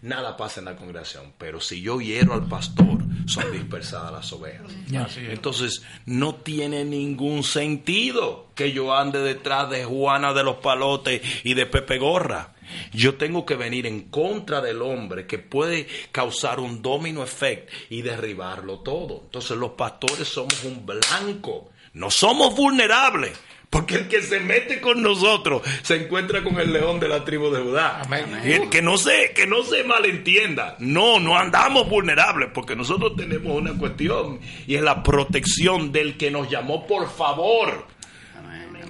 nada 0.00 0.36
pasa 0.36 0.60
en 0.60 0.66
la 0.66 0.76
congregación. 0.76 1.32
Pero 1.38 1.60
si 1.60 1.82
yo 1.82 2.00
hiero 2.00 2.34
al 2.34 2.46
pastor, 2.46 3.00
son 3.26 3.50
dispersadas 3.50 4.12
las 4.12 4.32
ovejas. 4.32 4.70
Entonces, 5.16 5.82
no 6.04 6.36
tiene 6.36 6.84
ningún 6.84 7.42
sentido 7.42 8.52
que 8.54 8.70
yo 8.70 8.94
ande 8.94 9.18
detrás 9.18 9.68
de 9.70 9.84
Juana 9.84 10.32
de 10.34 10.44
los 10.44 10.58
Palotes 10.58 11.20
y 11.42 11.54
de 11.54 11.66
Pepe 11.66 11.98
Gorra. 11.98 12.54
Yo 12.92 13.14
tengo 13.14 13.44
que 13.46 13.56
venir 13.56 13.86
en 13.86 14.02
contra 14.08 14.60
del 14.60 14.82
hombre 14.82 15.26
que 15.26 15.38
puede 15.38 15.86
causar 16.12 16.60
un 16.60 16.82
domino 16.82 17.22
effect 17.22 17.70
y 17.90 18.02
derribarlo 18.02 18.80
todo. 18.80 19.22
Entonces 19.24 19.56
los 19.56 19.72
pastores 19.72 20.28
somos 20.28 20.64
un 20.64 20.84
blanco, 20.86 21.70
no 21.94 22.10
somos 22.10 22.54
vulnerables. 22.54 23.32
Porque 23.68 23.96
el 23.96 24.08
que 24.08 24.22
se 24.22 24.40
mete 24.40 24.80
con 24.80 25.02
nosotros 25.02 25.62
se 25.82 25.96
encuentra 25.96 26.42
con 26.42 26.58
el 26.58 26.72
león 26.72 27.00
de 27.00 27.08
la 27.08 27.24
tribu 27.24 27.50
de 27.50 27.60
Judá. 27.62 28.00
Amén. 28.02 28.24
Y 28.44 28.52
el 28.52 28.70
que 28.70 28.80
no 28.80 28.96
se, 28.96 29.32
que 29.34 29.46
no 29.46 29.64
se 29.64 29.82
malentienda. 29.82 30.76
No, 30.78 31.18
no 31.18 31.36
andamos 31.36 31.88
vulnerables 31.88 32.50
porque 32.54 32.76
nosotros 32.76 33.14
tenemos 33.16 33.52
una 33.52 33.76
cuestión 33.76 34.40
y 34.66 34.76
es 34.76 34.82
la 34.82 35.02
protección 35.02 35.90
del 35.90 36.16
que 36.16 36.30
nos 36.30 36.48
llamó 36.48 36.86
por 36.86 37.10
favor. 37.10 37.86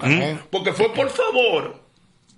¿Mm? 0.03 0.39
Porque 0.51 0.73
fue 0.73 0.93
por 0.93 1.09
favor. 1.09 1.86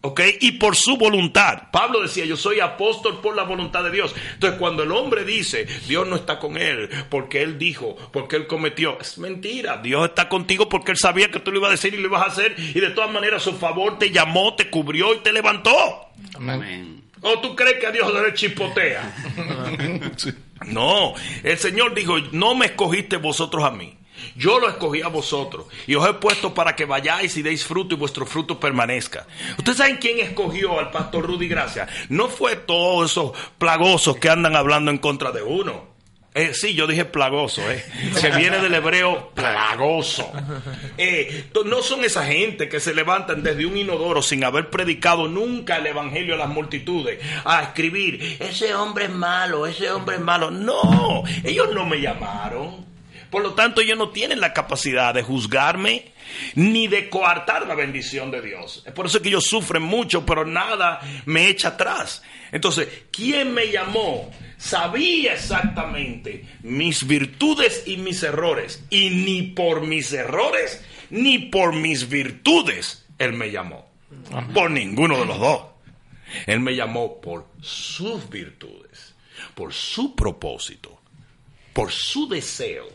¿Ok? 0.00 0.20
Y 0.40 0.52
por 0.52 0.76
su 0.76 0.96
voluntad. 0.96 1.70
Pablo 1.72 2.00
decía, 2.00 2.24
yo 2.24 2.36
soy 2.36 2.60
apóstol 2.60 3.20
por 3.20 3.34
la 3.34 3.42
voluntad 3.42 3.82
de 3.82 3.90
Dios. 3.90 4.14
Entonces, 4.34 4.58
cuando 4.58 4.84
el 4.84 4.92
hombre 4.92 5.24
dice, 5.24 5.66
Dios 5.88 6.06
no 6.06 6.14
está 6.14 6.38
con 6.38 6.56
él, 6.56 6.88
porque 7.10 7.42
él 7.42 7.58
dijo, 7.58 7.96
porque 8.12 8.36
él 8.36 8.46
cometió, 8.46 8.98
es 9.00 9.18
mentira. 9.18 9.78
Dios 9.78 10.08
está 10.08 10.28
contigo 10.28 10.68
porque 10.68 10.92
él 10.92 10.98
sabía 10.98 11.30
que 11.30 11.40
tú 11.40 11.50
lo 11.50 11.58
ibas 11.58 11.68
a 11.68 11.72
decir 11.72 11.94
y 11.94 11.96
lo 11.96 12.06
ibas 12.06 12.22
a 12.22 12.26
hacer. 12.26 12.54
Y 12.58 12.78
de 12.78 12.90
todas 12.90 13.10
maneras, 13.10 13.42
su 13.42 13.54
favor 13.54 13.98
te 13.98 14.10
llamó, 14.10 14.54
te 14.54 14.70
cubrió 14.70 15.14
y 15.14 15.18
te 15.18 15.32
levantó. 15.32 15.72
Amén. 16.36 17.02
¿O 17.20 17.40
tú 17.40 17.56
crees 17.56 17.80
que 17.80 17.86
a 17.88 17.90
Dios 17.90 18.12
le 18.14 18.34
chispotea? 18.34 19.14
No, 20.66 21.14
el 21.44 21.56
Señor 21.56 21.94
dijo, 21.94 22.18
no 22.32 22.54
me 22.56 22.66
escogiste 22.66 23.16
vosotros 23.16 23.64
a 23.64 23.70
mí. 23.70 23.97
Yo 24.36 24.58
lo 24.58 24.68
escogí 24.68 25.02
a 25.02 25.08
vosotros 25.08 25.66
y 25.86 25.94
os 25.94 26.08
he 26.08 26.14
puesto 26.14 26.54
para 26.54 26.74
que 26.76 26.84
vayáis 26.84 27.36
y 27.36 27.42
deis 27.42 27.64
fruto 27.64 27.94
y 27.94 27.98
vuestro 27.98 28.26
fruto 28.26 28.58
permanezca. 28.58 29.26
¿Ustedes 29.56 29.78
saben 29.78 29.96
quién 29.96 30.20
escogió 30.20 30.78
al 30.78 30.90
pastor 30.90 31.26
Rudy 31.26 31.48
Gracia? 31.48 31.86
No 32.08 32.28
fue 32.28 32.56
todos 32.56 33.10
esos 33.10 33.32
plagosos 33.58 34.16
que 34.16 34.30
andan 34.30 34.56
hablando 34.56 34.90
en 34.90 34.98
contra 34.98 35.32
de 35.32 35.42
uno. 35.42 35.98
Eh, 36.34 36.54
sí, 36.54 36.74
yo 36.74 36.86
dije 36.86 37.04
plagoso, 37.04 37.68
eh, 37.68 37.84
que 38.20 38.30
viene 38.30 38.58
del 38.58 38.74
hebreo 38.74 39.30
plagoso. 39.34 40.30
Eh, 40.96 41.50
no 41.64 41.82
son 41.82 42.04
esa 42.04 42.24
gente 42.26 42.68
que 42.68 42.78
se 42.78 42.94
levantan 42.94 43.42
desde 43.42 43.66
un 43.66 43.76
inodoro 43.76 44.22
sin 44.22 44.44
haber 44.44 44.70
predicado 44.70 45.26
nunca 45.26 45.78
el 45.78 45.86
evangelio 45.86 46.34
a 46.34 46.38
las 46.38 46.48
multitudes 46.48 47.18
a 47.44 47.62
escribir, 47.62 48.36
ese 48.38 48.74
hombre 48.74 49.06
es 49.06 49.10
malo, 49.10 49.66
ese 49.66 49.90
hombre 49.90 50.16
es 50.16 50.22
malo. 50.22 50.50
No, 50.50 51.24
ellos 51.42 51.74
no 51.74 51.84
me 51.86 52.00
llamaron. 52.00 52.87
Por 53.30 53.42
lo 53.42 53.54
tanto, 53.54 53.80
ellos 53.80 53.98
no 53.98 54.10
tienen 54.10 54.40
la 54.40 54.52
capacidad 54.52 55.12
de 55.12 55.22
juzgarme 55.22 56.12
ni 56.54 56.88
de 56.88 57.08
coartar 57.08 57.66
la 57.66 57.74
bendición 57.74 58.30
de 58.30 58.40
Dios. 58.40 58.82
Es 58.86 58.92
por 58.92 59.06
eso 59.06 59.20
que 59.20 59.28
ellos 59.28 59.44
sufren 59.44 59.82
mucho, 59.82 60.24
pero 60.24 60.44
nada 60.44 61.00
me 61.26 61.48
echa 61.48 61.68
atrás. 61.68 62.22
Entonces, 62.52 62.88
¿quién 63.10 63.52
me 63.52 63.70
llamó? 63.70 64.30
Sabía 64.56 65.34
exactamente 65.34 66.44
mis 66.62 67.06
virtudes 67.06 67.84
y 67.86 67.96
mis 67.98 68.22
errores. 68.22 68.84
Y 68.90 69.10
ni 69.10 69.42
por 69.42 69.82
mis 69.82 70.12
errores, 70.12 70.84
ni 71.10 71.38
por 71.38 71.74
mis 71.74 72.08
virtudes, 72.08 73.06
Él 73.18 73.34
me 73.34 73.50
llamó. 73.50 73.88
Por 74.54 74.70
ninguno 74.70 75.18
de 75.18 75.26
los 75.26 75.38
dos. 75.38 75.62
Él 76.46 76.60
me 76.60 76.74
llamó 76.74 77.20
por 77.20 77.46
sus 77.60 78.28
virtudes, 78.28 79.14
por 79.54 79.72
su 79.72 80.14
propósito, 80.14 81.00
por 81.72 81.90
su 81.90 82.28
deseo, 82.28 82.86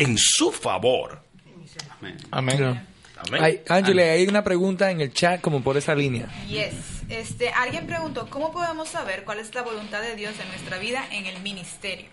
en 0.00 0.16
su 0.16 0.50
favor. 0.50 1.22
Amén. 2.00 2.16
Amén. 2.30 2.86
Ay, 3.38 3.60
Ángela, 3.68 4.02
hay 4.02 4.26
una 4.26 4.42
pregunta 4.42 4.90
en 4.90 5.02
el 5.02 5.12
chat 5.12 5.42
como 5.42 5.62
por 5.62 5.76
esa 5.76 5.94
línea. 5.94 6.26
Yes. 6.48 6.72
Este, 7.10 7.50
alguien 7.50 7.86
preguntó, 7.86 8.30
¿cómo 8.30 8.50
podemos 8.50 8.88
saber 8.88 9.24
cuál 9.24 9.40
es 9.40 9.54
la 9.54 9.62
voluntad 9.62 10.00
de 10.00 10.16
Dios 10.16 10.32
en 10.40 10.48
nuestra 10.48 10.78
vida 10.78 11.06
en 11.12 11.26
el 11.26 11.42
ministerio? 11.42 12.06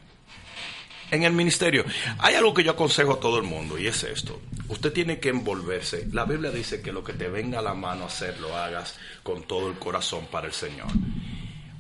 En 1.12 1.24
el 1.24 1.32
ministerio, 1.32 1.86
hay 2.18 2.36
algo 2.36 2.54
que 2.54 2.66
yo 2.66 2.72
aconsejo 2.72 3.14
a 3.14 3.20
todo 3.22 3.38
el 3.38 3.44
mundo 3.44 3.80
y 3.80 3.88
es 3.88 4.04
esto. 4.04 4.42
Usted 4.68 4.92
tiene 4.92 5.20
que 5.20 5.30
envolverse. 5.30 6.10
La 6.12 6.26
Biblia 6.26 6.52
dice 6.52 6.82
que 6.82 6.92
lo 6.92 7.06
que 7.06 7.14
te 7.14 7.30
venga 7.30 7.60
a 7.60 7.62
la 7.62 7.74
mano 7.74 8.08
hacer, 8.08 8.38
lo 8.42 8.58
hagas 8.58 8.96
con 9.24 9.44
todo 9.44 9.70
el 9.70 9.80
corazón 9.80 10.28
para 10.30 10.48
el 10.48 10.54
Señor. 10.54 10.90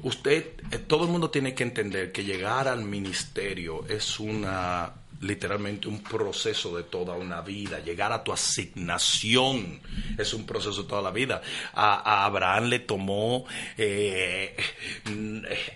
Usted, 0.04 0.54
eh, 0.72 0.78
todo 0.78 1.04
el 1.04 1.10
mundo 1.10 1.30
tiene 1.30 1.54
que 1.54 1.64
entender 1.64 2.14
que 2.14 2.24
llegar 2.24 2.70
al 2.70 2.86
ministerio 2.86 3.86
es 3.90 4.22
una 4.22 4.94
literalmente 5.22 5.88
un 5.88 6.04
proceso 6.04 6.76
de 6.78 6.84
toda 6.84 7.16
una 7.16 7.42
vida. 7.42 7.80
Llegar 7.80 8.12
a 8.12 8.24
tu 8.24 8.32
asignación 8.32 9.80
es 10.18 10.34
un 10.34 10.46
proceso 10.46 10.84
de 10.84 10.90
toda 10.90 11.02
la 11.02 11.12
vida. 11.12 11.42
A, 11.74 12.26
Abraham 12.26 12.66
le 12.66 12.80
tomó 12.80 13.46
eh, 13.78 14.56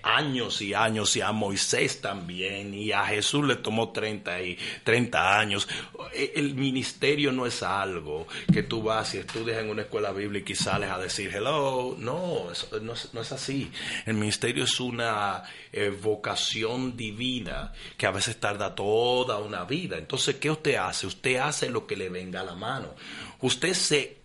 años 0.03 0.61
y 0.61 0.73
años 0.73 1.15
y 1.15 1.21
a 1.21 1.31
Moisés 1.31 2.01
también 2.01 2.73
y 2.73 2.91
a 2.91 3.05
Jesús 3.05 3.45
le 3.45 3.55
tomó 3.55 3.91
30, 3.91 4.41
y, 4.41 4.57
30 4.83 5.39
años. 5.39 5.67
Eh, 6.13 6.33
El 6.35 6.55
ministerio 6.55 7.31
no 7.31 7.45
es 7.45 7.63
algo 7.63 8.27
que 8.51 8.63
tú 8.63 8.83
vas 8.83 9.15
y 9.15 9.19
estudias 9.19 9.59
en 9.59 9.69
una 9.69 9.83
escuela 9.83 10.11
bíblica 10.11 10.51
y 10.51 10.55
sales 10.55 10.89
a 10.89 10.97
decir 10.97 11.31
hello. 11.33 11.95
No, 11.97 12.51
eso 12.51 12.67
no, 12.79 12.93
es, 12.93 13.13
no 13.13 13.21
es 13.21 13.31
así. 13.31 13.71
El 14.05 14.15
ministerio 14.15 14.65
es 14.65 14.79
una 14.79 15.43
eh, 15.71 15.89
vocación 15.89 16.95
divina 16.95 17.71
que 17.97 18.05
a 18.05 18.11
veces 18.11 18.39
tarda 18.39 18.75
toda 18.75 19.30
una 19.37 19.63
vida. 19.65 19.97
Entonces, 19.97 20.35
¿qué 20.35 20.49
usted 20.49 20.75
hace? 20.75 21.07
Usted 21.07 21.37
hace 21.37 21.69
lo 21.69 21.85
que 21.87 21.95
le 21.95 22.09
venga 22.09 22.41
a 22.41 22.45
la 22.45 22.55
mano. 22.55 22.95
Usted 23.41 23.73
se 23.73 24.21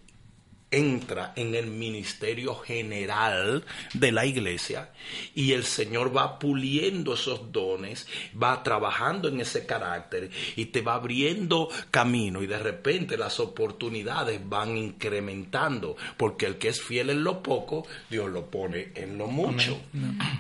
entra 0.70 1.32
en 1.36 1.54
el 1.54 1.68
ministerio 1.68 2.57
general 2.57 3.64
de 3.94 4.12
la 4.12 4.26
iglesia 4.26 4.90
y 5.34 5.52
el 5.52 5.64
Señor 5.64 6.16
va 6.16 6.38
puliendo 6.38 7.14
esos 7.14 7.52
dones, 7.52 8.09
va 8.40 8.62
trabajando 8.62 9.28
en 9.28 9.40
ese 9.40 9.64
carácter 9.64 10.30
y 10.57 10.66
te 10.66 10.82
va 10.82 10.94
abriendo 10.94 11.68
camino 11.90 12.42
y 12.42 12.46
de 12.46 12.59
repente 12.59 13.16
las 13.16 13.38
oportunidades 13.38 14.40
van 14.48 14.76
incrementando 14.76 15.96
porque 16.16 16.46
el 16.46 16.57
que 16.57 16.68
es 16.68 16.82
fiel 16.82 17.11
en 17.11 17.22
lo 17.22 17.42
poco, 17.42 17.86
Dios 18.11 18.28
lo 18.30 18.46
pone 18.46 18.90
en 18.96 19.18
lo 19.18 19.28
mucho. 19.28 19.78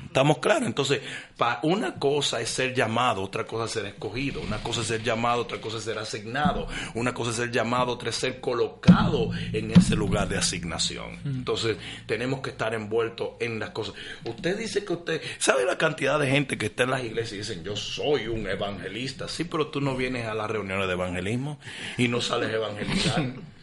¿Estamos 0.06 0.38
claros? 0.38 0.66
Entonces, 0.66 1.02
pa- 1.36 1.60
una 1.62 1.94
cosa 1.94 2.40
es 2.40 2.48
ser 2.48 2.74
llamado, 2.74 3.22
otra 3.22 3.44
cosa 3.46 3.64
es 3.66 3.70
ser 3.72 3.86
escogido, 3.86 4.40
una 4.40 4.58
cosa 4.62 4.80
es 4.80 4.86
ser 4.86 5.02
llamado, 5.02 5.42
otra 5.42 5.60
cosa 5.60 5.78
es 5.78 5.84
ser 5.84 5.98
asignado, 5.98 6.66
una 6.94 7.12
cosa 7.12 7.30
es 7.30 7.36
ser 7.36 7.50
llamado, 7.50 7.92
otra 7.92 8.10
es 8.10 8.16
ser 8.16 8.40
colocado 8.40 9.30
en 9.52 9.70
ese 9.70 9.96
lugar 9.96 10.28
de 10.28 10.38
asignación. 10.38 11.18
Entonces, 11.24 11.76
tenemos 12.06 12.40
que 12.40 12.50
estar 12.50 12.74
envueltos 12.74 13.30
en 13.40 13.58
las 13.58 13.70
cosas. 13.70 13.94
Usted 14.24 14.56
dice 14.58 14.84
que 14.84 14.92
usted, 14.94 15.20
¿sabe 15.38 15.64
la 15.64 15.76
cantidad 15.78 16.18
de 16.18 16.28
gente 16.30 16.56
que 16.58 16.66
está 16.66 16.84
en 16.84 16.90
las 16.90 17.04
iglesias 17.04 17.32
y 17.32 17.38
dicen, 17.38 17.64
yo 17.64 17.76
soy 17.76 18.28
un 18.28 18.46
evangelista? 18.48 19.28
Sí, 19.28 19.44
pero 19.44 19.68
tú 19.68 19.80
no 19.80 19.96
vienes 19.96 20.26
a 20.26 20.34
las 20.34 20.50
reuniones 20.50 20.86
de 20.86 20.92
evangelismo 20.94 21.58
y 21.98 22.08
no 22.08 22.20
sales 22.20 22.50
a 22.50 22.54
evangelizar. 22.56 23.24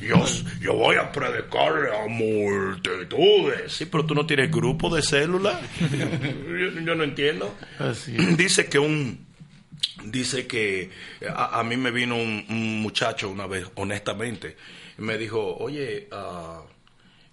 Yo, 0.00 0.24
yo 0.60 0.74
voy 0.74 0.96
a 0.96 1.12
predicar 1.12 1.72
a 1.92 2.08
multitudes. 2.08 3.72
Sí, 3.72 3.86
pero 3.86 4.06
tú 4.06 4.14
no 4.14 4.24
tienes 4.24 4.50
grupo 4.50 4.94
de 4.94 5.02
células. 5.02 5.60
yo, 5.80 6.80
yo 6.80 6.94
no 6.94 7.04
entiendo. 7.04 7.54
Así. 7.78 8.12
Dice 8.36 8.66
que 8.66 8.78
un 8.78 9.32
dice 10.04 10.46
que 10.46 10.90
a, 11.28 11.60
a 11.60 11.64
mí 11.64 11.76
me 11.76 11.90
vino 11.90 12.16
un, 12.16 12.44
un 12.48 12.80
muchacho 12.82 13.28
una 13.30 13.46
vez, 13.46 13.66
honestamente, 13.76 14.56
y 14.98 15.02
me 15.02 15.16
dijo, 15.16 15.56
oye, 15.58 16.08
ah, 16.10 16.62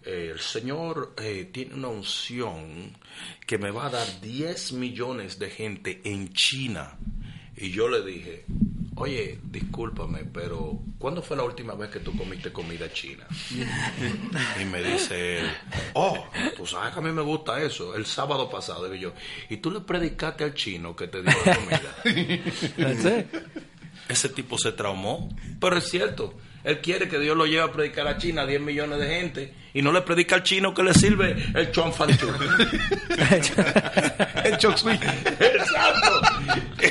el 0.03 0.39
Señor 0.39 1.13
eh, 1.17 1.49
tiene 1.51 1.75
una 1.75 1.89
unción 1.89 2.97
que 3.45 3.57
me 3.57 3.71
va 3.71 3.87
a 3.87 3.89
dar 3.89 4.21
10 4.21 4.73
millones 4.73 5.39
de 5.39 5.49
gente 5.49 6.01
en 6.03 6.31
China. 6.33 6.97
Y 7.57 7.71
yo 7.71 7.89
le 7.89 8.03
dije, 8.03 8.45
oye, 8.99 9.39
discúlpame, 9.43 10.25
pero 10.25 10.79
¿cuándo 10.97 11.21
fue 11.21 11.37
la 11.37 11.43
última 11.43 11.73
vez 11.73 11.89
que 11.89 11.99
tú 11.99 12.15
comiste 12.15 12.51
comida 12.51 12.91
china? 12.91 13.25
Y 14.59 14.65
me 14.65 14.83
dice 14.83 15.39
él, 15.39 15.51
oh, 15.93 16.27
tú 16.55 16.65
sabes 16.65 16.93
que 16.93 16.99
a 16.99 17.01
mí 17.01 17.11
me 17.11 17.21
gusta 17.21 17.61
eso. 17.61 17.95
El 17.95 18.05
sábado 18.05 18.49
pasado, 18.49 18.89
digo 18.89 18.95
yo, 18.95 19.13
y 19.49 19.57
tú 19.57 19.71
le 19.71 19.79
predicaste 19.79 20.43
al 20.43 20.53
chino 20.53 20.95
que 20.95 21.07
te 21.07 21.23
dio 21.23 21.33
la 21.45 21.55
comida. 21.55 23.25
Ese 24.09 24.29
tipo 24.29 24.57
se 24.57 24.73
traumó. 24.73 25.29
Pero 25.59 25.77
es 25.77 25.89
cierto, 25.89 26.35
él 26.63 26.79
quiere 26.81 27.07
que 27.07 27.19
Dios 27.19 27.37
lo 27.37 27.45
lleve 27.45 27.61
a 27.61 27.71
predicar 27.71 28.07
a 28.07 28.17
China 28.17 28.41
a 28.41 28.45
10 28.45 28.61
millones 28.61 28.99
de 28.99 29.07
gente 29.07 29.53
y 29.73 29.81
no 29.81 29.93
le 29.93 30.01
predica 30.01 30.35
al 30.35 30.43
chino 30.43 30.73
que 30.73 30.83
le 30.83 30.93
sirve 30.93 31.37
el 31.55 31.71
chuan 31.71 31.93
fan 31.93 32.09
chu. 32.17 32.27
El 34.43 34.57
chok. 34.57 34.75
Exacto. 34.85 36.21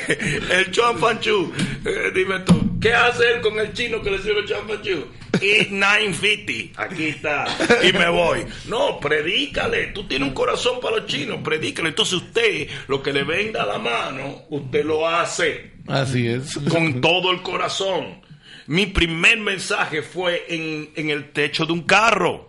El 0.51 0.71
chuan 0.71 0.97
fan 0.97 1.19
chu. 1.19 1.51
Eh, 1.85 2.11
dime 2.13 2.39
tú, 2.39 2.79
¿qué 2.81 2.93
hace 2.93 3.23
él 3.35 3.41
con 3.41 3.59
el 3.59 3.73
chino 3.73 4.01
que 4.01 4.11
le 4.11 4.17
sirve 4.19 4.39
el 4.41 4.45
chuan 4.47 4.67
fan 4.67 4.81
chu? 4.81 5.05
Y 5.41 5.67
950. 5.71 6.81
Aquí 6.81 7.05
está. 7.07 7.45
Y 7.87 7.93
me 7.93 8.09
voy. 8.09 8.45
No, 8.67 8.99
predícale. 8.99 9.87
Tú 9.87 10.05
tienes 10.07 10.27
un 10.27 10.33
corazón 10.33 10.79
para 10.81 10.97
los 10.97 11.05
chinos. 11.05 11.39
Predícale. 11.43 11.89
Entonces 11.89 12.15
usted, 12.15 12.67
lo 12.87 13.01
que 13.01 13.13
le 13.13 13.23
venga 13.23 13.63
a 13.63 13.65
la 13.67 13.77
mano, 13.77 14.43
usted 14.49 14.83
lo 14.83 15.07
hace 15.07 15.73
Así 15.87 16.27
es. 16.27 16.57
con 16.69 16.99
todo 16.99 17.31
el 17.31 17.41
corazón. 17.41 18.21
Mi 18.67 18.87
primer 18.87 19.37
mensaje 19.37 20.01
fue 20.01 20.45
en, 20.49 20.89
en 20.95 21.09
el 21.09 21.31
techo 21.31 21.65
de 21.65 21.73
un 21.73 21.83
carro. 21.83 22.48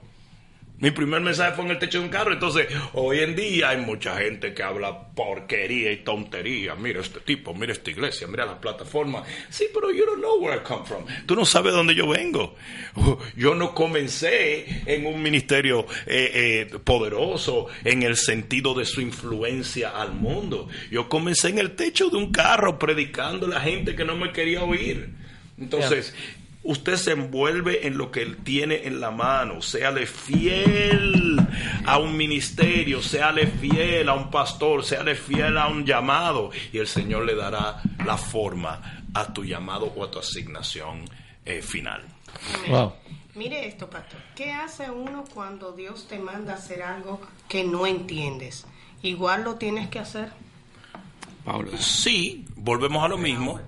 Mi 0.80 0.90
primer 0.90 1.20
mensaje 1.20 1.52
fue 1.54 1.66
en 1.66 1.72
el 1.72 1.78
techo 1.78 1.98
de 1.98 2.04
un 2.04 2.10
carro. 2.10 2.32
Entonces, 2.32 2.66
hoy 2.94 3.20
en 3.20 3.36
día 3.36 3.68
hay 3.68 3.76
mucha 3.78 4.16
gente 4.16 4.54
que 4.54 4.62
habla 4.62 5.08
porquería 5.14 5.92
y 5.92 5.98
tontería. 5.98 6.74
Mira 6.74 7.00
este 7.00 7.20
tipo, 7.20 7.52
mira 7.52 7.72
esta 7.72 7.90
iglesia, 7.90 8.26
mira 8.26 8.46
la 8.46 8.58
plataforma. 8.58 9.22
Sí, 9.50 9.66
pero 9.74 9.90
you 9.92 10.06
don't 10.06 10.20
know 10.20 10.40
where 10.40 10.56
I 10.56 10.64
come 10.64 10.86
from. 10.86 11.04
Tú 11.26 11.36
no 11.36 11.44
sabes 11.44 11.72
de 11.72 11.76
dónde 11.76 11.94
yo 11.94 12.08
vengo. 12.08 12.56
Yo 13.36 13.54
no 13.54 13.74
comencé 13.74 14.82
en 14.86 15.06
un 15.06 15.22
ministerio 15.22 15.86
eh, 16.06 16.66
eh, 16.72 16.78
poderoso 16.82 17.66
en 17.84 18.02
el 18.02 18.16
sentido 18.16 18.74
de 18.74 18.86
su 18.86 19.00
influencia 19.00 19.90
al 19.90 20.12
mundo. 20.12 20.68
Yo 20.90 21.08
comencé 21.08 21.48
en 21.48 21.58
el 21.58 21.76
techo 21.76 22.08
de 22.08 22.16
un 22.16 22.32
carro 22.32 22.78
predicando 22.78 23.46
a 23.46 23.50
la 23.50 23.60
gente 23.60 23.94
que 23.94 24.04
no 24.04 24.16
me 24.16 24.32
quería 24.32 24.62
oír. 24.64 25.10
Entonces, 25.58 26.14
usted 26.62 26.96
se 26.96 27.12
envuelve 27.12 27.86
en 27.86 27.96
lo 27.96 28.10
que 28.10 28.22
él 28.22 28.38
tiene 28.38 28.86
en 28.86 29.00
la 29.00 29.10
mano. 29.10 29.62
Séale 29.62 30.06
fiel 30.06 31.40
a 31.86 31.98
un 31.98 32.16
ministerio, 32.16 33.02
séale 33.02 33.46
fiel 33.46 34.08
a 34.08 34.14
un 34.14 34.30
pastor, 34.30 34.84
séale 34.84 35.14
fiel 35.14 35.56
a 35.58 35.68
un 35.68 35.84
llamado. 35.84 36.50
Y 36.72 36.78
el 36.78 36.86
Señor 36.86 37.24
le 37.24 37.34
dará 37.34 37.82
la 38.04 38.16
forma 38.16 39.04
a 39.14 39.32
tu 39.32 39.44
llamado 39.44 39.92
o 39.96 40.04
a 40.04 40.10
tu 40.10 40.18
asignación 40.18 41.04
eh, 41.44 41.62
final. 41.62 42.02
Wow. 42.68 42.92
Mire 43.34 43.66
esto, 43.66 43.88
pastor. 43.88 44.20
¿Qué 44.34 44.52
hace 44.52 44.90
uno 44.90 45.24
cuando 45.32 45.72
Dios 45.72 46.06
te 46.08 46.18
manda 46.18 46.54
a 46.54 46.56
hacer 46.56 46.82
algo 46.82 47.20
que 47.48 47.64
no 47.64 47.86
entiendes? 47.86 48.66
Igual 49.02 49.44
lo 49.44 49.54
tienes 49.54 49.88
que 49.88 49.98
hacer. 49.98 50.30
Pablo. 51.44 51.70
Sí, 51.78 52.44
volvemos 52.56 53.02
a 53.02 53.08
lo 53.08 53.16
mismo. 53.16 53.60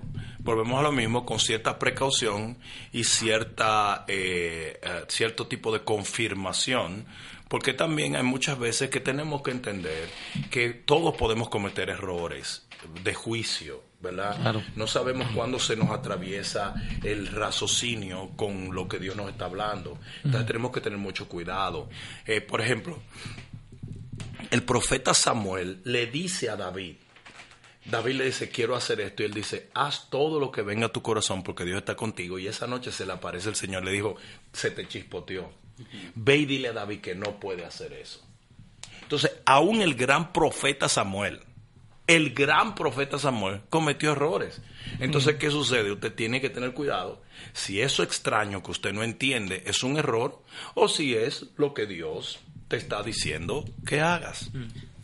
Volvemos 0.43 0.77
a 0.77 0.83
lo 0.83 0.91
mismo 0.91 1.25
con 1.25 1.39
cierta 1.39 1.79
precaución 1.79 2.57
y 2.91 3.05
cierta 3.05 4.03
eh, 4.09 4.77
eh, 4.83 5.05
cierto 5.07 5.47
tipo 5.47 5.71
de 5.71 5.85
confirmación, 5.85 7.05
porque 7.47 7.73
también 7.73 8.17
hay 8.17 8.23
muchas 8.23 8.59
veces 8.59 8.89
que 8.89 8.99
tenemos 8.99 9.41
que 9.41 9.51
entender 9.51 10.09
que 10.51 10.69
todos 10.71 11.15
podemos 11.15 11.47
cometer 11.47 11.89
errores 11.89 12.67
de 13.03 13.13
juicio, 13.13 13.83
¿verdad? 14.01 14.37
Claro. 14.41 14.63
No 14.75 14.85
sabemos 14.85 15.29
cuándo 15.33 15.59
se 15.59 15.77
nos 15.77 15.91
atraviesa 15.91 16.73
el 17.03 17.27
raciocinio 17.27 18.31
con 18.35 18.75
lo 18.75 18.89
que 18.89 18.99
Dios 18.99 19.15
nos 19.15 19.29
está 19.29 19.45
hablando. 19.45 19.97
Entonces 20.25 20.45
tenemos 20.45 20.71
que 20.71 20.81
tener 20.81 20.99
mucho 20.99 21.29
cuidado. 21.29 21.89
Eh, 22.25 22.41
por 22.41 22.59
ejemplo, 22.59 22.99
el 24.51 24.63
profeta 24.63 25.13
Samuel 25.13 25.79
le 25.85 26.07
dice 26.07 26.49
a 26.49 26.57
David, 26.57 26.97
David 27.85 28.15
le 28.15 28.25
dice, 28.25 28.49
quiero 28.49 28.75
hacer 28.75 29.01
esto. 29.01 29.23
Y 29.23 29.25
él 29.25 29.33
dice, 29.33 29.69
haz 29.73 30.09
todo 30.09 30.39
lo 30.39 30.51
que 30.51 30.61
venga 30.61 30.87
a 30.87 30.91
tu 30.93 31.01
corazón 31.01 31.43
porque 31.43 31.65
Dios 31.65 31.77
está 31.77 31.95
contigo. 31.95 32.39
Y 32.39 32.47
esa 32.47 32.67
noche 32.67 32.91
se 32.91 33.05
le 33.05 33.13
aparece 33.13 33.49
el 33.49 33.55
Señor. 33.55 33.83
Le 33.83 33.91
dijo, 33.91 34.15
se 34.51 34.71
te 34.71 34.87
chispoteó. 34.87 35.51
Ve 36.15 36.37
y 36.37 36.45
dile 36.45 36.69
a 36.69 36.73
David 36.73 37.01
que 37.01 37.15
no 37.15 37.39
puede 37.39 37.65
hacer 37.65 37.93
eso. 37.93 38.25
Entonces, 39.01 39.31
aún 39.45 39.81
el 39.81 39.95
gran 39.95 40.31
profeta 40.31 40.87
Samuel, 40.87 41.41
el 42.07 42.33
gran 42.33 42.75
profeta 42.75 43.19
Samuel 43.19 43.61
cometió 43.69 44.11
errores. 44.11 44.61
Entonces, 44.99 45.35
¿qué 45.35 45.49
sucede? 45.49 45.91
Usted 45.91 46.13
tiene 46.13 46.41
que 46.41 46.49
tener 46.49 46.73
cuidado 46.73 47.21
si 47.53 47.81
eso 47.81 48.03
extraño 48.03 48.63
que 48.63 48.71
usted 48.71 48.93
no 48.93 49.03
entiende 49.03 49.63
es 49.65 49.83
un 49.83 49.97
error 49.97 50.41
o 50.75 50.87
si 50.87 51.15
es 51.15 51.47
lo 51.57 51.73
que 51.73 51.85
Dios 51.85 52.39
te 52.67 52.77
está 52.77 53.03
diciendo 53.03 53.65
que 53.85 54.01
hagas. 54.01 54.51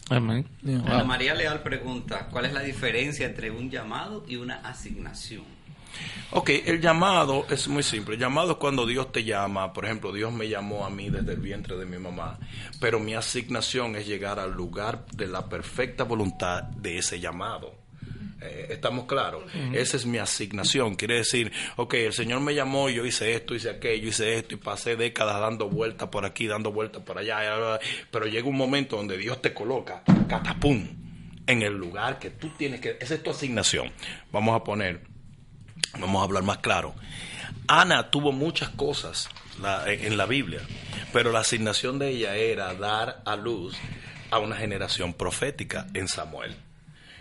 Amén. 0.10 0.46
Ana 0.86 1.04
María 1.04 1.36
Leal 1.36 1.62
pregunta, 1.62 2.28
¿cuál 2.32 2.46
es 2.46 2.54
la 2.54 2.62
diferencia 2.62 3.26
entre 3.26 3.52
un 3.52 3.70
llamado 3.70 4.26
y 4.28 4.38
una 4.38 4.56
asignación? 4.56 5.44
Ok, 6.32 6.50
el 6.66 6.82
llamado 6.82 7.46
es 7.50 7.68
muy 7.68 7.84
simple. 7.84 8.16
El 8.16 8.22
llamado 8.22 8.52
es 8.52 8.58
cuando 8.58 8.86
Dios 8.86 9.12
te 9.12 9.24
llama. 9.24 9.74
Por 9.74 9.86
ejemplo, 9.86 10.14
Dios 10.14 10.32
me 10.32 10.48
llamó 10.48 10.86
a 10.86 10.90
mí 10.90 11.10
desde 11.10 11.34
el 11.34 11.40
vientre 11.40 11.76
de 11.76 11.86
mi 11.86 11.98
mamá. 11.98 12.38
Pero 12.80 13.00
mi 13.00 13.16
asignación 13.16 13.96
es 13.96 14.06
llegar 14.06 14.40
al 14.40 14.52
lugar 14.52 15.06
de 15.14 15.28
la 15.28 15.50
perfecta 15.50 16.04
voluntad 16.04 16.64
de 16.64 17.00
ese 17.00 17.20
llamado. 17.20 17.74
Eh, 18.42 18.68
¿Estamos 18.70 19.06
claros? 19.06 19.44
Esa 19.74 19.98
es 19.98 20.06
mi 20.06 20.18
asignación. 20.18 20.96
Quiere 20.96 21.16
decir, 21.16 21.52
ok, 21.76 21.94
el 21.96 22.14
Señor 22.14 22.40
me 22.40 22.56
llamó, 22.56 22.90
yo 22.90 23.06
hice 23.06 23.34
esto, 23.34 23.54
hice 23.56 23.70
aquello, 23.70 24.08
hice 24.08 24.36
esto 24.36 24.56
y 24.56 24.58
pasé 24.58 24.96
décadas 24.96 25.40
dando 25.42 25.70
vueltas 25.70 26.08
por 26.10 26.26
aquí, 26.26 26.48
dando 26.48 26.72
vueltas 26.72 27.04
por 27.04 27.18
allá. 27.18 27.80
Pero 28.12 28.26
llega 28.28 28.48
un 28.48 28.56
momento 28.58 28.96
donde 28.96 29.18
Dios 29.18 29.42
te 29.42 29.54
coloca, 29.54 30.04
catapum, 30.30 30.88
en 31.48 31.62
el 31.64 31.74
lugar 31.74 32.18
que 32.20 32.30
tú 32.30 32.50
tienes 32.58 32.80
que... 32.80 32.98
Esa 33.02 33.16
es 33.16 33.24
tu 33.24 33.32
asignación. 33.32 33.92
Vamos 34.32 34.56
a 34.56 34.64
poner 34.64 35.02
Vamos 35.98 36.22
a 36.22 36.24
hablar 36.26 36.44
más 36.44 36.60
claro. 36.60 36.94
Ana 37.68 38.12
tuvo 38.12 38.32
muchas 38.32 38.70
cosas 38.70 39.28
la- 39.62 39.92
en 39.92 40.18
la 40.18 40.26
Biblia, 40.26 40.60
pero 41.12 41.32
la 41.32 41.40
asignación 41.40 41.98
de 42.00 42.10
ella 42.10 42.36
era 42.36 42.74
dar 42.76 43.22
a 43.26 43.36
luz 43.36 43.76
a 44.30 44.40
una 44.40 44.56
generación 44.56 45.14
profética 45.14 45.88
en 45.94 46.08
Samuel. 46.08 46.56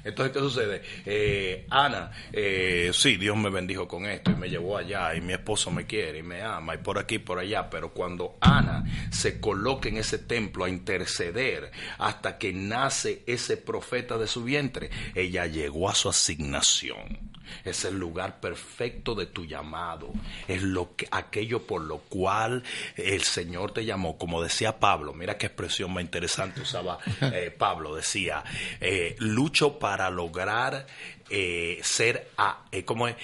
Entonces, 0.05 0.33
¿qué 0.33 0.39
sucede? 0.41 0.83
Eh, 1.07 1.67
Ana, 1.71 2.11
eh, 2.33 2.91
sí, 2.95 3.17
Dios 3.17 3.37
me 3.37 3.51
bendijo 3.51 3.89
con 3.89 4.07
esto 4.07 4.31
y 4.31 4.35
me 4.35 4.49
llevó 4.49 4.79
allá 4.79 5.15
y 5.15 5.21
mi 5.21 5.33
esposo 5.33 5.71
me 5.71 5.87
quiere 5.87 6.19
y 6.19 6.23
me 6.23 6.43
ama 6.43 6.75
y 6.75 6.79
por 6.79 6.99
aquí 6.99 7.17
y 7.17 7.19
por 7.19 7.39
allá, 7.39 7.69
pero 7.71 7.93
cuando 7.93 8.37
Ana 8.41 8.85
se 9.11 9.41
coloca 9.41 9.89
en 9.89 9.97
ese 9.97 10.19
templo 10.19 10.65
a 10.65 10.69
interceder 10.69 11.71
hasta 11.99 12.39
que 12.39 12.53
nace 12.53 13.23
ese 13.27 13.57
profeta 13.57 14.19
de 14.19 14.27
su 14.27 14.45
vientre, 14.45 14.91
ella 15.15 15.47
llegó 15.47 15.89
a 15.89 15.95
su 15.95 16.09
asignación. 16.09 17.39
Es 17.65 17.87
el 17.87 17.99
lugar 17.99 18.41
perfecto 18.41 19.15
de 19.15 19.25
tu 19.25 19.47
llamado. 19.47 20.13
Es 20.47 20.63
lo 20.63 20.95
que, 20.97 21.09
aquello 21.11 21.67
por 21.67 21.81
lo 21.81 21.99
cual 21.99 22.63
el 22.97 23.23
Señor 23.23 23.73
te 23.73 23.87
llamó. 23.87 24.19
Como 24.19 24.43
decía 24.43 24.79
Pablo, 24.79 25.15
mira 25.15 25.39
qué 25.39 25.47
expresión 25.47 25.93
más 25.93 26.03
interesante 26.03 26.61
usaba 26.61 26.99
eh, 27.23 27.55
Pablo. 27.57 27.95
Decía, 27.95 28.45
lucho 29.19 29.79
para 29.79 29.88
lograr 30.11 30.87
eh, 31.31 31.81
ser, 31.83 32.31
a, 32.37 32.65
eh, 32.73 32.85
¿cómo 32.85 33.09
es? 33.09 33.17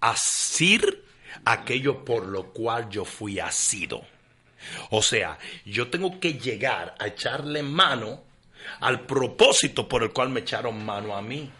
Asir 0.00 1.04
aquello 1.44 2.04
por 2.04 2.26
lo 2.26 2.52
cual 2.52 2.88
yo 2.88 3.04
fui 3.04 3.38
asido. 3.38 4.02
O 4.90 5.02
sea, 5.02 5.38
yo 5.64 5.88
tengo 5.88 6.18
que 6.18 6.34
llegar 6.34 6.94
a 6.98 7.06
echarle 7.08 7.62
mano 7.62 8.22
al 8.80 9.00
propósito 9.00 9.88
por 9.88 10.02
el 10.02 10.12
cual 10.12 10.30
me 10.30 10.40
echaron 10.40 10.84
mano 10.84 11.16
a 11.16 11.22
mí. 11.22 11.50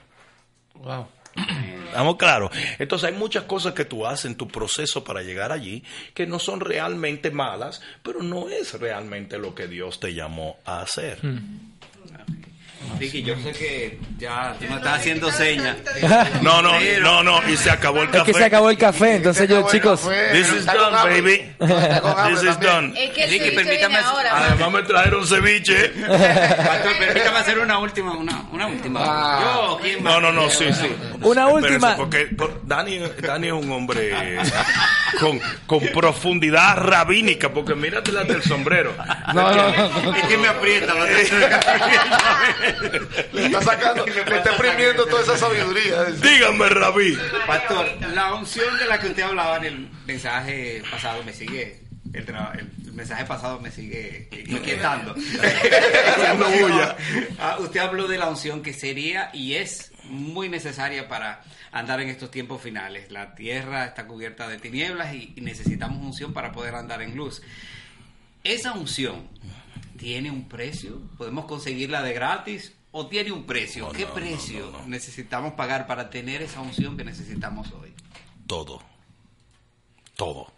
Wow. 0.74 1.08
¿Estamos 1.86 2.16
claros? 2.16 2.50
Entonces 2.78 3.10
hay 3.10 3.16
muchas 3.16 3.44
cosas 3.44 3.74
que 3.74 3.84
tú 3.84 4.06
haces 4.06 4.26
en 4.26 4.36
tu 4.36 4.48
proceso 4.48 5.04
para 5.04 5.22
llegar 5.22 5.52
allí 5.52 5.84
que 6.14 6.26
no 6.26 6.38
son 6.38 6.60
realmente 6.60 7.30
malas, 7.30 7.80
pero 8.02 8.22
no 8.22 8.48
es 8.48 8.78
realmente 8.78 9.38
lo 9.38 9.54
que 9.54 9.68
Dios 9.68 10.00
te 10.00 10.12
llamó 10.12 10.58
a 10.64 10.80
hacer. 10.80 11.20
Vicky, 12.98 13.22
yo 13.22 13.34
sé 13.42 13.52
que 13.52 13.98
ya 14.16 14.54
tú 14.58 14.64
me 14.70 14.76
estás 14.76 15.00
haciendo 15.00 15.30
señas. 15.30 15.76
No, 16.40 16.62
no, 16.62 16.72
no, 17.02 17.22
no, 17.22 17.46
y 17.50 17.56
se 17.56 17.70
acabó 17.70 18.02
el 18.02 18.08
Es 18.14 18.22
que 18.22 18.26
se 18.26 18.32
café. 18.32 18.44
acabó 18.44 18.70
el 18.70 18.78
café, 18.78 19.16
entonces 19.16 19.48
yo, 19.50 19.68
chicos, 19.70 20.00
This 20.32 20.48
is 20.52 20.64
done, 20.64 20.96
baby. 21.04 21.54
This 21.58 22.42
is 22.42 22.58
done. 22.58 22.94
Es 22.98 23.10
que 23.10 23.24
el 23.24 23.30
Ricky, 23.30 23.50
permítame-. 23.50 23.98
Además 24.30 24.72
me 24.72 24.82
trajeron 24.84 25.26
ceviche. 25.26 25.88
Pastor, 25.90 26.92
permítame 26.98 27.38
hacer 27.38 27.58
una 27.58 27.78
última, 27.78 28.12
una, 28.16 28.44
una 28.52 28.66
última. 28.66 29.00
Ah. 29.02 29.40
Yo, 29.42 29.78
¿quién 29.82 30.02
No, 30.02 30.18
no, 30.20 30.32
no, 30.32 30.48
sí, 30.48 30.66
sí. 30.72 30.90
Una 31.20 31.48
última. 31.48 31.96
Porque 31.96 32.26
por- 32.36 32.66
Dani, 32.66 32.98
Dani 33.20 33.48
es 33.48 33.52
un 33.52 33.70
hombre 33.72 34.38
con, 35.20 35.38
con 35.66 35.80
profundidad 35.88 36.76
rabínica, 36.78 37.50
porque 37.52 37.74
mírate 37.74 38.10
la 38.12 38.24
del 38.24 38.42
sombrero. 38.42 38.94
no, 39.34 39.52
no, 39.54 39.70
no. 40.02 40.16
Es 40.16 40.24
que 40.28 40.38
me 40.38 40.48
aprieta. 40.48 40.94
¿no? 40.94 41.04
Le 43.32 43.46
está 43.46 43.62
sacando, 43.62 44.06
le 44.06 44.20
está 44.20 44.50
exprimiendo 44.50 45.06
toda 45.06 45.22
esa 45.22 45.36
sabiduría. 45.36 46.04
Dígame, 46.04 46.68
rabí. 46.68 47.16
Pastor, 47.46 47.86
la 48.14 48.34
unción 48.34 48.76
de 48.78 48.86
la 48.86 48.98
que 48.98 49.08
usted 49.08 49.22
hablaba 49.22 49.58
en 49.58 49.64
el 49.64 49.88
mensaje 50.06 50.82
pasado 50.90 51.22
me 51.22 51.32
sigue. 51.32 51.80
El, 52.12 52.24
mensaje 52.94 53.24
pasado 53.26 53.60
me 53.60 53.70
sigue 53.70 54.28
inquietando. 54.46 55.14
Haciendo 56.16 56.48
bulla. 56.48 56.96
Ah, 57.38 57.56
usted 57.60 57.80
habló 57.80 58.08
de 58.08 58.16
la 58.16 58.28
unción 58.28 58.62
que 58.62 58.72
sería 58.72 59.30
y 59.34 59.54
es 59.54 59.92
muy 60.04 60.48
necesaria 60.48 61.06
para 61.08 61.42
andar 61.72 62.00
en 62.00 62.08
estos 62.08 62.30
tiempos 62.30 62.62
finales. 62.62 63.10
La 63.10 63.34
tierra 63.34 63.84
está 63.84 64.06
cubierta 64.06 64.48
de 64.48 64.58
tinieblas 64.58 65.14
y 65.14 65.34
necesitamos 65.42 66.02
unción 66.02 66.32
para 66.32 66.52
poder 66.52 66.74
andar 66.74 67.02
en 67.02 67.16
luz. 67.16 67.42
Esa 68.44 68.72
unción 68.72 69.28
tiene 69.96 70.30
un 70.30 70.48
precio. 70.48 71.00
¿Podemos 71.16 71.46
conseguirla 71.46 72.02
de 72.02 72.12
gratis 72.12 72.72
o 72.92 73.06
tiene 73.06 73.32
un 73.32 73.44
precio? 73.44 73.86
No, 73.86 73.92
¿Qué 73.92 74.06
no, 74.06 74.14
precio 74.14 74.70
no, 74.70 74.86
necesitamos 74.86 75.54
pagar 75.54 75.86
para 75.86 76.10
tener 76.10 76.42
esa 76.42 76.60
unción 76.60 76.96
que 76.96 77.04
necesitamos 77.04 77.72
hoy? 77.72 77.92
Todo. 78.46 78.82
Todo. 80.14 80.52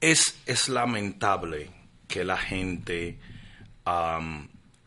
Es, 0.00 0.36
es 0.46 0.68
lamentable 0.68 1.70
que 2.06 2.24
la 2.24 2.36
gente 2.36 3.18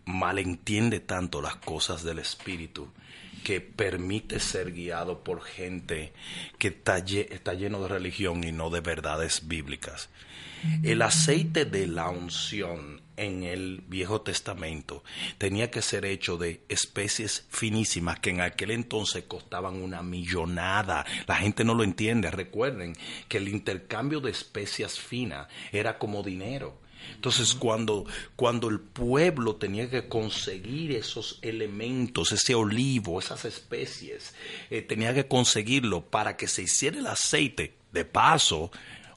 malentiende 0.06 1.00
tanto 1.00 1.42
las 1.42 1.56
cosas 1.58 2.04
del 2.04 2.20
Espíritu 2.20 2.92
que 3.44 3.62
permite 3.62 4.40
ser 4.40 4.72
guiado 4.72 5.24
por 5.24 5.42
gente 5.42 6.14
que 6.58 6.70
está, 6.70 6.98
está 6.98 7.54
lleno 7.54 7.82
de 7.82 7.88
religión 7.88 8.44
y 8.44 8.52
no 8.52 8.70
de 8.70 8.82
verdades 8.82 9.48
bíblicas. 9.48 10.10
El 10.84 11.02
aceite 11.02 11.66
de 11.66 11.88
la 11.88 12.10
unción 12.10 13.02
en 13.20 13.44
el 13.44 13.84
Viejo 13.88 14.22
Testamento 14.22 15.04
tenía 15.38 15.70
que 15.70 15.82
ser 15.82 16.06
hecho 16.06 16.38
de 16.38 16.62
especies 16.70 17.46
finísimas 17.50 18.20
que 18.20 18.30
en 18.30 18.42
aquel 18.42 18.72
entonces 18.72 19.26
costaban 19.28 19.76
una 19.76 20.02
millonada. 20.02 21.06
La 21.28 21.36
gente 21.36 21.64
no 21.64 21.76
lo 21.76 21.84
entiende. 21.84 22.32
Recuerden 22.32 22.96
que 23.28 23.38
el 23.38 23.50
intercambio 23.50 24.22
de 24.22 24.32
especias 24.32 25.00
finas 25.00 25.48
era 25.72 25.98
como 25.98 26.24
dinero. 26.24 26.80
Entonces, 27.16 27.54
cuando, 27.54 28.06
cuando 28.36 28.70
el 28.70 28.80
pueblo 28.80 29.56
tenía 29.56 29.90
que 29.90 30.08
conseguir 30.08 30.92
esos 30.92 31.40
elementos, 31.42 32.32
ese 32.32 32.56
olivo, 32.56 33.20
esas 33.20 33.46
especies, 33.46 34.34
eh, 34.70 34.82
tenía 34.82 35.14
que 35.14 35.28
conseguirlo 35.28 36.06
para 36.06 36.38
que 36.38 36.48
se 36.48 36.64
hiciera 36.64 37.00
el 37.00 37.08
aceite. 37.08 37.74
De 37.92 38.06
paso, 38.06 38.72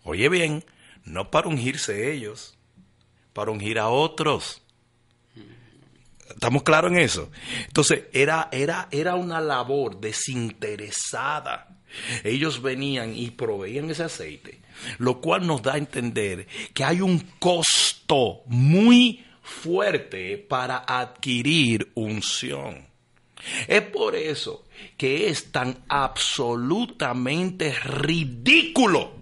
oye 0.04 0.28
bien, 0.28 0.64
no 1.04 1.30
para 1.30 1.48
ungirse 1.48 2.12
ellos, 2.12 2.56
para 3.32 3.50
ungir 3.50 3.78
a 3.78 3.88
otros. 3.88 4.62
¿Estamos 6.28 6.62
claros 6.62 6.92
en 6.92 6.98
eso? 6.98 7.30
Entonces, 7.66 8.04
era, 8.12 8.48
era, 8.52 8.88
era 8.90 9.14
una 9.14 9.40
labor 9.40 10.00
desinteresada. 10.00 11.68
Ellos 12.24 12.62
venían 12.62 13.14
y 13.14 13.30
proveían 13.30 13.90
ese 13.90 14.04
aceite, 14.04 14.60
lo 14.98 15.20
cual 15.20 15.46
nos 15.46 15.62
da 15.62 15.74
a 15.74 15.78
entender 15.78 16.46
que 16.72 16.84
hay 16.84 17.02
un 17.02 17.18
costo 17.38 18.42
muy 18.46 19.24
fuerte 19.42 20.38
para 20.38 20.84
adquirir 20.86 21.90
unción. 21.94 22.86
Es 23.66 23.82
por 23.82 24.14
eso 24.14 24.64
que 24.96 25.28
es 25.28 25.52
tan 25.52 25.84
absolutamente 25.88 27.72
ridículo 27.72 29.21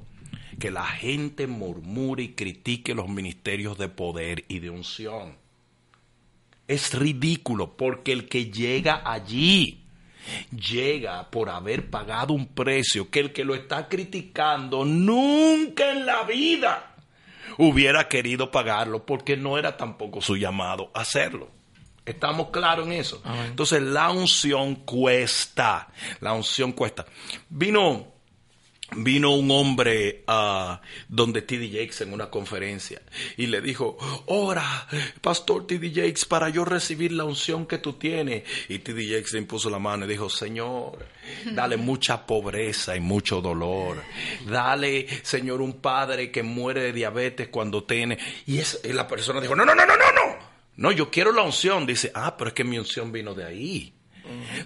que 0.61 0.71
la 0.71 0.87
gente 0.87 1.49
murmure 1.49 2.23
y 2.23 2.35
critique 2.35 2.95
los 2.95 3.09
ministerios 3.09 3.77
de 3.79 3.89
poder 3.89 4.45
y 4.47 4.61
de 4.61 4.71
unción. 4.71 5.37
Es 6.69 6.95
ridículo 6.95 7.77
porque 7.77 8.13
el 8.13 8.29
que 8.29 8.53
llega 8.53 9.03
allí 9.05 9.81
llega 10.55 11.29
por 11.31 11.49
haber 11.49 11.91
pagado 11.91 12.35
un 12.35 12.47
precio 12.47 13.11
que 13.11 13.21
el 13.21 13.33
que 13.33 13.45
lo 13.45 13.55
está 13.55 13.89
criticando 13.89 14.85
nunca 14.85 15.91
en 15.91 16.07
la 16.07 16.23
vida 16.25 16.95
hubiera 17.59 18.07
querido 18.07 18.51
pagarlo 18.51 19.05
porque 19.05 19.37
no 19.37 19.59
era 19.59 19.77
tampoco 19.77 20.21
su 20.21 20.37
llamado 20.37 20.91
hacerlo. 20.95 21.51
Estamos 22.05 22.51
claros 22.51 22.87
en 22.87 22.93
eso. 22.93 23.23
Entonces 23.47 23.83
la 23.83 24.11
unción 24.11 24.75
cuesta. 24.77 25.89
La 26.21 26.33
unción 26.33 26.73
cuesta. 26.73 27.07
Vino 27.49 28.20
vino 28.97 29.35
un 29.35 29.51
hombre 29.51 30.25
a 30.27 30.81
donde 31.09 31.43
T.D. 31.43 31.69
Jakes 31.69 32.05
en 32.05 32.13
una 32.13 32.31
conferencia 32.31 33.01
y 33.37 33.47
le 33.47 33.61
dijo, 33.61 33.97
ora, 34.27 34.89
pastor 35.21 35.67
T.D. 35.67 35.91
Jakes, 35.95 36.25
para 36.27 36.49
yo 36.49 36.65
recibir 36.65 37.13
la 37.13 37.25
unción 37.25 37.67
que 37.67 37.79
tú 37.79 37.95
tienes. 37.95 38.45
Y 38.69 38.81
T.D. 38.81 39.07
Jakes 39.09 39.33
le 39.33 39.41
impuso 39.41 39.71
la 39.71 39.79
mano 39.79 40.05
y 40.05 40.09
dijo, 40.09 40.29
Señor, 40.29 40.99
dale 41.53 41.77
mucha 41.79 42.27
pobreza 42.27 42.97
y 42.97 43.01
mucho 43.01 43.41
dolor. 43.41 44.03
Dale, 44.47 45.07
Señor, 45.23 45.61
un 45.61 45.75
padre 45.81 46.31
que 46.31 46.43
muere 46.43 46.83
de 46.83 46.93
diabetes 46.93 47.49
cuando 47.49 47.85
tiene... 47.85 48.19
Y, 48.47 48.59
es, 48.59 48.81
y 48.85 48.93
la 48.93 49.07
persona 49.07 49.41
dijo, 49.41 49.55
no, 49.55 49.65
no, 49.65 49.75
no, 49.75 49.87
no, 49.87 49.97
no, 49.97 50.13
no. 50.13 50.51
No, 50.77 50.93
yo 50.93 51.11
quiero 51.11 51.33
la 51.33 51.43
unción. 51.43 51.87
Dice, 51.87 52.11
ah, 52.15 52.37
pero 52.37 52.49
es 52.49 52.55
que 52.55 52.65
mi 52.65 52.79
unción 52.79 53.13
vino 53.13 53.35
de 53.35 53.45
ahí. 53.45 53.93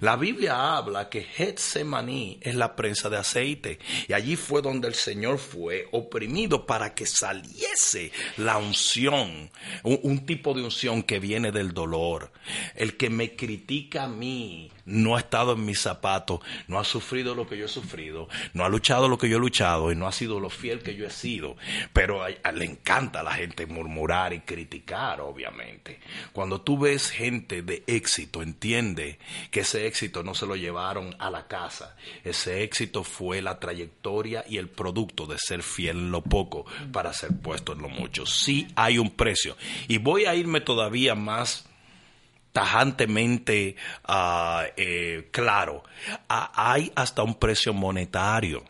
La 0.00 0.16
Biblia 0.16 0.76
habla 0.76 1.08
que 1.08 1.22
Getsemaní 1.22 2.38
es 2.40 2.54
la 2.54 2.76
prensa 2.76 3.08
de 3.08 3.16
aceite 3.16 3.78
y 4.08 4.12
allí 4.12 4.36
fue 4.36 4.62
donde 4.62 4.88
el 4.88 4.94
Señor 4.94 5.38
fue 5.38 5.88
oprimido 5.92 6.66
para 6.66 6.94
que 6.94 7.06
saliese 7.06 8.12
la 8.36 8.58
unción, 8.58 9.50
un, 9.82 10.00
un 10.02 10.26
tipo 10.26 10.54
de 10.54 10.62
unción 10.62 11.02
que 11.02 11.18
viene 11.18 11.52
del 11.52 11.72
dolor. 11.72 12.32
El 12.74 12.96
que 12.96 13.10
me 13.10 13.36
critica 13.36 14.04
a 14.04 14.08
mí 14.08 14.70
no 14.87 15.16
ha 15.16 15.20
estado 15.20 15.55
en 15.55 15.64
mis 15.64 15.80
zapatos, 15.80 16.41
no 16.68 16.78
ha 16.78 16.85
sufrido 16.85 17.35
lo 17.35 17.47
que 17.47 17.57
yo 17.57 17.66
he 17.66 17.68
sufrido, 17.68 18.28
no 18.53 18.64
ha 18.64 18.68
luchado 18.68 19.09
lo 19.09 19.18
que 19.18 19.28
yo 19.28 19.37
he 19.37 19.41
luchado 19.41 19.93
y 19.93 19.97
no 19.97 20.07
ha 20.07 20.12
sido 20.12 20.41
lo 20.41 20.51
fiel 20.51 20.80
que 20.80 20.95
yo 20.95 21.07
he 21.07 21.11
sido. 21.11 21.57
Pero 21.93 22.26
le 22.28 22.64
encanta 22.64 23.20
a 23.20 23.22
la 23.22 23.32
gente 23.32 23.66
murmurar 23.66 24.32
y 24.32 24.41
criticar, 24.41 25.20
obviamente. 25.20 26.01
Cuando 26.32 26.61
tú 26.61 26.78
ves 26.78 27.11
gente 27.11 27.62
de 27.62 27.82
éxito, 27.87 28.43
entiende 28.43 29.18
que 29.51 29.61
ese 29.61 29.87
éxito 29.87 30.22
no 30.22 30.35
se 30.35 30.47
lo 30.47 30.57
llevaron 30.57 31.14
a 31.18 31.30
la 31.30 31.47
casa. 31.47 31.97
Ese 32.22 32.62
éxito 32.62 33.05
fue 33.05 33.43
la 33.43 33.59
trayectoria 33.59 34.45
y 34.49 34.59
el 34.59 34.68
producto 34.68 35.26
de 35.26 35.39
ser 35.39 35.62
fiel 35.62 35.99
en 35.99 36.11
lo 36.11 36.22
poco 36.22 36.66
para 36.93 37.12
ser 37.12 37.30
puesto 37.41 37.72
en 37.72 37.82
lo 37.82 37.89
mucho. 37.89 38.26
Sí 38.26 38.68
hay 38.76 38.99
un 38.99 39.11
precio. 39.11 39.57
Y 39.89 39.99
voy 39.99 40.26
a 40.26 40.35
irme 40.35 40.61
todavía 40.61 41.14
más 41.14 41.66
tajantemente 42.55 43.74
eh, 44.76 45.28
claro. 45.32 45.82
Ah, 46.28 46.52
hay 46.55 46.92
hasta 46.94 47.24
un 47.24 47.34
precio 47.34 47.74
monetario. 47.74 48.62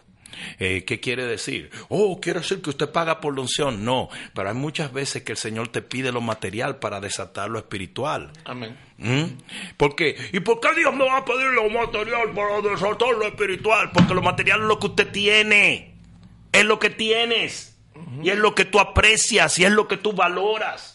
Eh, 0.58 0.84
¿Qué 0.86 1.00
quiere 1.00 1.26
decir? 1.26 1.70
Oh, 1.90 2.18
quiere 2.18 2.40
decir 2.40 2.62
que 2.62 2.70
usted 2.70 2.90
paga 2.90 3.20
por 3.20 3.34
la 3.34 3.42
unción. 3.42 3.84
No, 3.84 4.08
pero 4.34 4.48
hay 4.48 4.54
muchas 4.54 4.90
veces 4.90 5.22
que 5.22 5.32
el 5.32 5.38
Señor 5.38 5.68
te 5.68 5.82
pide 5.82 6.12
lo 6.12 6.22
material 6.22 6.78
para 6.78 6.98
desatar 6.98 7.50
lo 7.50 7.58
espiritual. 7.58 8.32
Amén. 8.46 8.74
¿Mm? 8.96 9.24
¿Por 9.76 9.94
qué? 9.94 10.16
¿Y 10.32 10.40
por 10.40 10.60
qué 10.60 10.74
Dios 10.74 10.94
me 10.94 11.04
va 11.04 11.18
a 11.18 11.24
pedir 11.26 11.50
lo 11.50 11.68
material 11.68 12.32
para 12.34 12.62
desatar 12.62 13.10
lo 13.10 13.26
espiritual? 13.26 13.90
Porque 13.92 14.14
lo 14.14 14.22
material 14.22 14.62
es 14.62 14.66
lo 14.66 14.78
que 14.78 14.86
usted 14.86 15.12
tiene. 15.12 15.94
Es 16.52 16.64
lo 16.64 16.78
que 16.78 16.88
tienes. 16.88 17.78
Y 18.22 18.30
es 18.30 18.38
lo 18.38 18.54
que 18.54 18.64
tú 18.64 18.80
aprecias 18.80 19.58
y 19.58 19.64
es 19.64 19.72
lo 19.72 19.86
que 19.86 19.98
tú 19.98 20.14
valoras. 20.14 20.93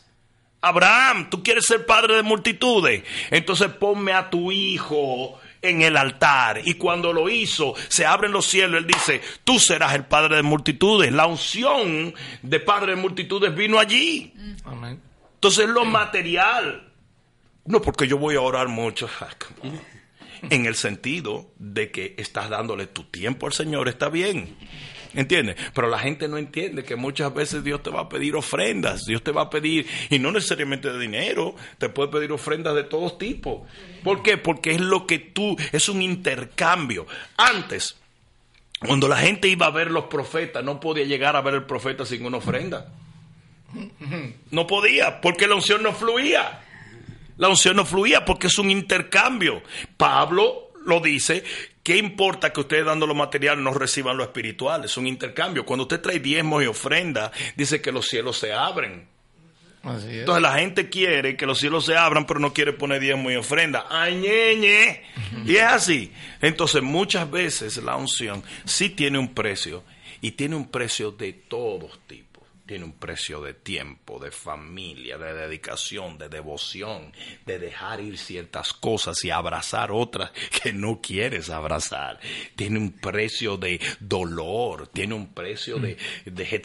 Abraham, 0.61 1.29
tú 1.29 1.41
quieres 1.41 1.65
ser 1.65 1.85
padre 1.85 2.17
de 2.17 2.23
multitudes. 2.23 3.03
Entonces 3.31 3.69
ponme 3.69 4.13
a 4.13 4.29
tu 4.29 4.51
hijo 4.51 5.39
en 5.61 5.81
el 5.81 5.97
altar. 5.97 6.61
Y 6.65 6.75
cuando 6.75 7.13
lo 7.13 7.29
hizo, 7.29 7.73
se 7.87 8.05
abren 8.05 8.31
los 8.31 8.45
cielos. 8.45 8.81
Él 8.81 8.87
dice, 8.87 9.21
tú 9.43 9.59
serás 9.59 9.93
el 9.95 10.05
padre 10.05 10.37
de 10.37 10.43
multitudes. 10.43 11.11
La 11.11 11.25
unción 11.27 12.13
de 12.41 12.59
padre 12.59 12.95
de 12.95 13.01
multitudes 13.01 13.55
vino 13.55 13.79
allí. 13.79 14.33
Amén. 14.65 15.01
Entonces 15.35 15.69
lo 15.69 15.85
material. 15.85 16.91
No 17.65 17.81
porque 17.81 18.07
yo 18.07 18.17
voy 18.17 18.35
a 18.35 18.41
orar 18.41 18.67
mucho. 18.67 19.09
En 20.49 20.65
el 20.65 20.75
sentido 20.75 21.51
de 21.57 21.91
que 21.91 22.15
estás 22.17 22.49
dándole 22.49 22.87
tu 22.87 23.03
tiempo 23.03 23.45
al 23.45 23.53
Señor, 23.53 23.87
está 23.87 24.09
bien. 24.09 24.57
¿Entiendes? 25.13 25.55
Pero 25.73 25.89
la 25.89 25.99
gente 25.99 26.27
no 26.27 26.37
entiende 26.37 26.83
que 26.83 26.95
muchas 26.95 27.33
veces 27.33 27.63
Dios 27.63 27.81
te 27.81 27.89
va 27.89 28.01
a 28.01 28.09
pedir 28.09 28.35
ofrendas. 28.35 29.05
Dios 29.05 29.23
te 29.23 29.31
va 29.31 29.43
a 29.43 29.49
pedir, 29.49 29.87
y 30.09 30.19
no 30.19 30.31
necesariamente 30.31 30.91
de 30.91 30.99
dinero, 30.99 31.55
te 31.77 31.89
puede 31.89 32.09
pedir 32.09 32.31
ofrendas 32.31 32.75
de 32.75 32.83
todos 32.83 33.17
tipos. 33.17 33.67
¿Por 34.03 34.21
qué? 34.21 34.37
Porque 34.37 34.71
es 34.71 34.81
lo 34.81 35.07
que 35.07 35.19
tú, 35.19 35.55
es 35.71 35.89
un 35.89 36.01
intercambio. 36.01 37.07
Antes, 37.37 37.97
cuando 38.85 39.07
la 39.07 39.17
gente 39.17 39.47
iba 39.47 39.65
a 39.65 39.71
ver 39.71 39.91
los 39.91 40.05
profetas, 40.05 40.63
no 40.63 40.79
podía 40.79 41.05
llegar 41.05 41.35
a 41.35 41.41
ver 41.41 41.55
el 41.55 41.63
profeta 41.65 42.05
sin 42.05 42.25
una 42.25 42.37
ofrenda. 42.37 42.93
No 44.51 44.67
podía, 44.67 45.21
porque 45.21 45.47
la 45.47 45.55
unción 45.55 45.83
no 45.83 45.93
fluía. 45.93 46.61
La 47.37 47.49
unción 47.49 47.75
no 47.75 47.85
fluía 47.85 48.25
porque 48.25 48.47
es 48.47 48.57
un 48.57 48.69
intercambio. 48.69 49.61
Pablo 49.97 50.71
lo 50.85 50.99
dice, 50.99 51.43
¿qué 51.83 51.97
importa 51.97 52.51
que 52.51 52.59
ustedes 52.61 52.85
dando 52.85 53.07
lo 53.07 53.15
material 53.15 53.63
no 53.63 53.73
reciban 53.73 54.17
lo 54.17 54.23
espiritual? 54.23 54.85
Es 54.85 54.97
un 54.97 55.07
intercambio. 55.07 55.65
Cuando 55.65 55.83
usted 55.83 56.01
trae 56.01 56.19
diezmos 56.19 56.63
y 56.63 56.67
ofrenda, 56.67 57.31
dice 57.55 57.81
que 57.81 57.91
los 57.91 58.07
cielos 58.07 58.37
se 58.37 58.53
abren. 58.53 59.07
Así 59.83 60.07
es. 60.07 60.13
Entonces 60.19 60.41
la 60.41 60.53
gente 60.59 60.89
quiere 60.89 61.37
que 61.37 61.45
los 61.45 61.59
cielos 61.59 61.85
se 61.85 61.95
abran, 61.95 62.25
pero 62.25 62.39
no 62.39 62.53
quiere 62.53 62.73
poner 62.73 62.99
diezmo 62.99 63.31
y 63.31 63.35
ofrenda. 63.35 63.85
¡Ay, 63.89 64.15
ñeñe! 64.15 65.03
Y 65.45 65.55
es 65.55 65.63
así. 65.63 66.11
Entonces 66.41 66.81
muchas 66.81 67.29
veces 67.29 67.77
la 67.77 67.95
unción 67.95 68.43
sí 68.65 68.89
tiene 68.89 69.17
un 69.17 69.33
precio 69.33 69.83
y 70.21 70.31
tiene 70.31 70.55
un 70.55 70.69
precio 70.69 71.11
de 71.11 71.33
todos 71.33 71.99
tipos. 72.07 72.38
Tiene 72.69 72.85
un 72.85 72.99
precio 72.99 73.41
de 73.41 73.55
tiempo, 73.55 74.19
de 74.19 74.29
familia, 74.29 75.17
de 75.17 75.33
dedicación, 75.33 76.19
de 76.19 76.29
devoción, 76.29 77.11
de 77.43 77.57
dejar 77.57 77.99
ir 77.99 78.19
ciertas 78.19 78.73
cosas 78.73 79.25
y 79.25 79.31
abrazar 79.31 79.91
otras 79.91 80.29
que 80.61 80.71
no 80.71 81.01
quieres 81.01 81.49
abrazar. 81.49 82.19
Tiene 82.55 82.77
un 82.77 82.91
precio 82.91 83.57
de 83.57 83.81
dolor, 83.99 84.85
tiene 84.89 85.15
un 85.15 85.33
precio 85.33 85.79
de, 85.79 85.97
de 86.25 86.61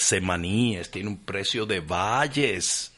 tiene 0.93 1.09
un 1.09 1.25
precio 1.25 1.65
de 1.65 1.81
valles 1.81 2.93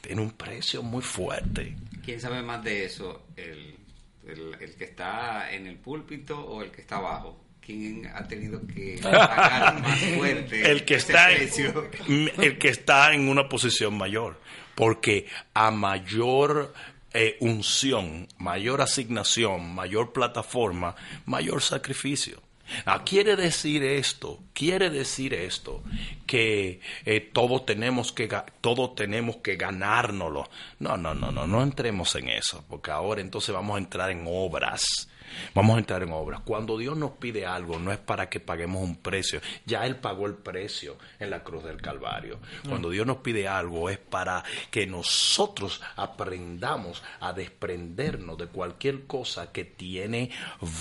tiene 0.00 0.22
un 0.22 0.30
precio 0.30 0.84
muy 0.84 1.02
fuerte. 1.02 1.76
¿Quién 2.04 2.20
sabe 2.20 2.42
más 2.42 2.62
de 2.62 2.84
eso? 2.84 3.26
¿El, 3.34 3.76
el, 4.24 4.54
el 4.60 4.76
que 4.76 4.84
está 4.84 5.52
en 5.52 5.66
el 5.66 5.78
púlpito 5.78 6.38
o 6.38 6.62
el 6.62 6.70
que 6.70 6.82
está 6.82 6.98
abajo? 6.98 7.49
¿Quién 7.60 8.10
ha 8.14 8.26
tenido 8.26 8.60
que 8.66 8.98
pagar 9.02 9.80
más 9.82 9.98
fuerte 10.16 10.70
El 10.70 10.84
que 10.84 10.94
está 10.94 11.26
precio? 11.28 11.90
en, 12.08 12.30
el 12.38 12.58
que 12.58 12.68
está 12.68 13.12
en 13.12 13.28
una 13.28 13.48
posición 13.48 13.96
mayor, 13.96 14.40
porque 14.74 15.26
a 15.54 15.70
mayor 15.70 16.72
eh, 17.12 17.36
unción, 17.40 18.28
mayor 18.38 18.80
asignación, 18.80 19.74
mayor 19.74 20.12
plataforma, 20.12 20.94
mayor 21.26 21.62
sacrificio. 21.62 22.40
Ah, 22.86 23.02
quiere 23.04 23.36
decir 23.36 23.82
esto, 23.82 24.38
quiere 24.52 24.90
decir 24.90 25.34
esto, 25.34 25.82
que 26.26 26.80
eh, 27.04 27.20
todos 27.20 27.66
tenemos 27.66 28.12
que 28.12 28.28
todos 28.60 28.94
tenemos 28.94 29.38
que 29.38 29.56
ganárnoslo. 29.56 30.48
No, 30.78 30.96
no, 30.96 31.14
no, 31.14 31.32
no, 31.32 31.46
no 31.46 31.62
entremos 31.62 32.14
en 32.14 32.28
eso, 32.28 32.64
porque 32.68 32.90
ahora 32.92 33.20
entonces 33.20 33.52
vamos 33.54 33.76
a 33.76 33.78
entrar 33.78 34.10
en 34.10 34.24
obras. 34.26 35.09
Vamos 35.54 35.76
a 35.76 35.78
entrar 35.80 36.02
en 36.02 36.12
obras. 36.12 36.40
Cuando 36.40 36.78
Dios 36.78 36.96
nos 36.96 37.12
pide 37.12 37.46
algo, 37.46 37.78
no 37.78 37.92
es 37.92 37.98
para 37.98 38.28
que 38.28 38.40
paguemos 38.40 38.82
un 38.82 38.96
precio. 38.96 39.40
Ya 39.66 39.86
Él 39.86 39.96
pagó 39.96 40.26
el 40.26 40.34
precio 40.34 40.96
en 41.18 41.30
la 41.30 41.42
cruz 41.42 41.64
del 41.64 41.80
Calvario. 41.80 42.38
Cuando 42.68 42.90
Dios 42.90 43.06
nos 43.06 43.18
pide 43.18 43.48
algo, 43.48 43.90
es 43.90 43.98
para 43.98 44.44
que 44.70 44.86
nosotros 44.86 45.80
aprendamos 45.96 47.02
a 47.20 47.32
desprendernos 47.32 48.38
de 48.38 48.46
cualquier 48.46 49.06
cosa 49.06 49.52
que 49.52 49.64
tiene 49.64 50.30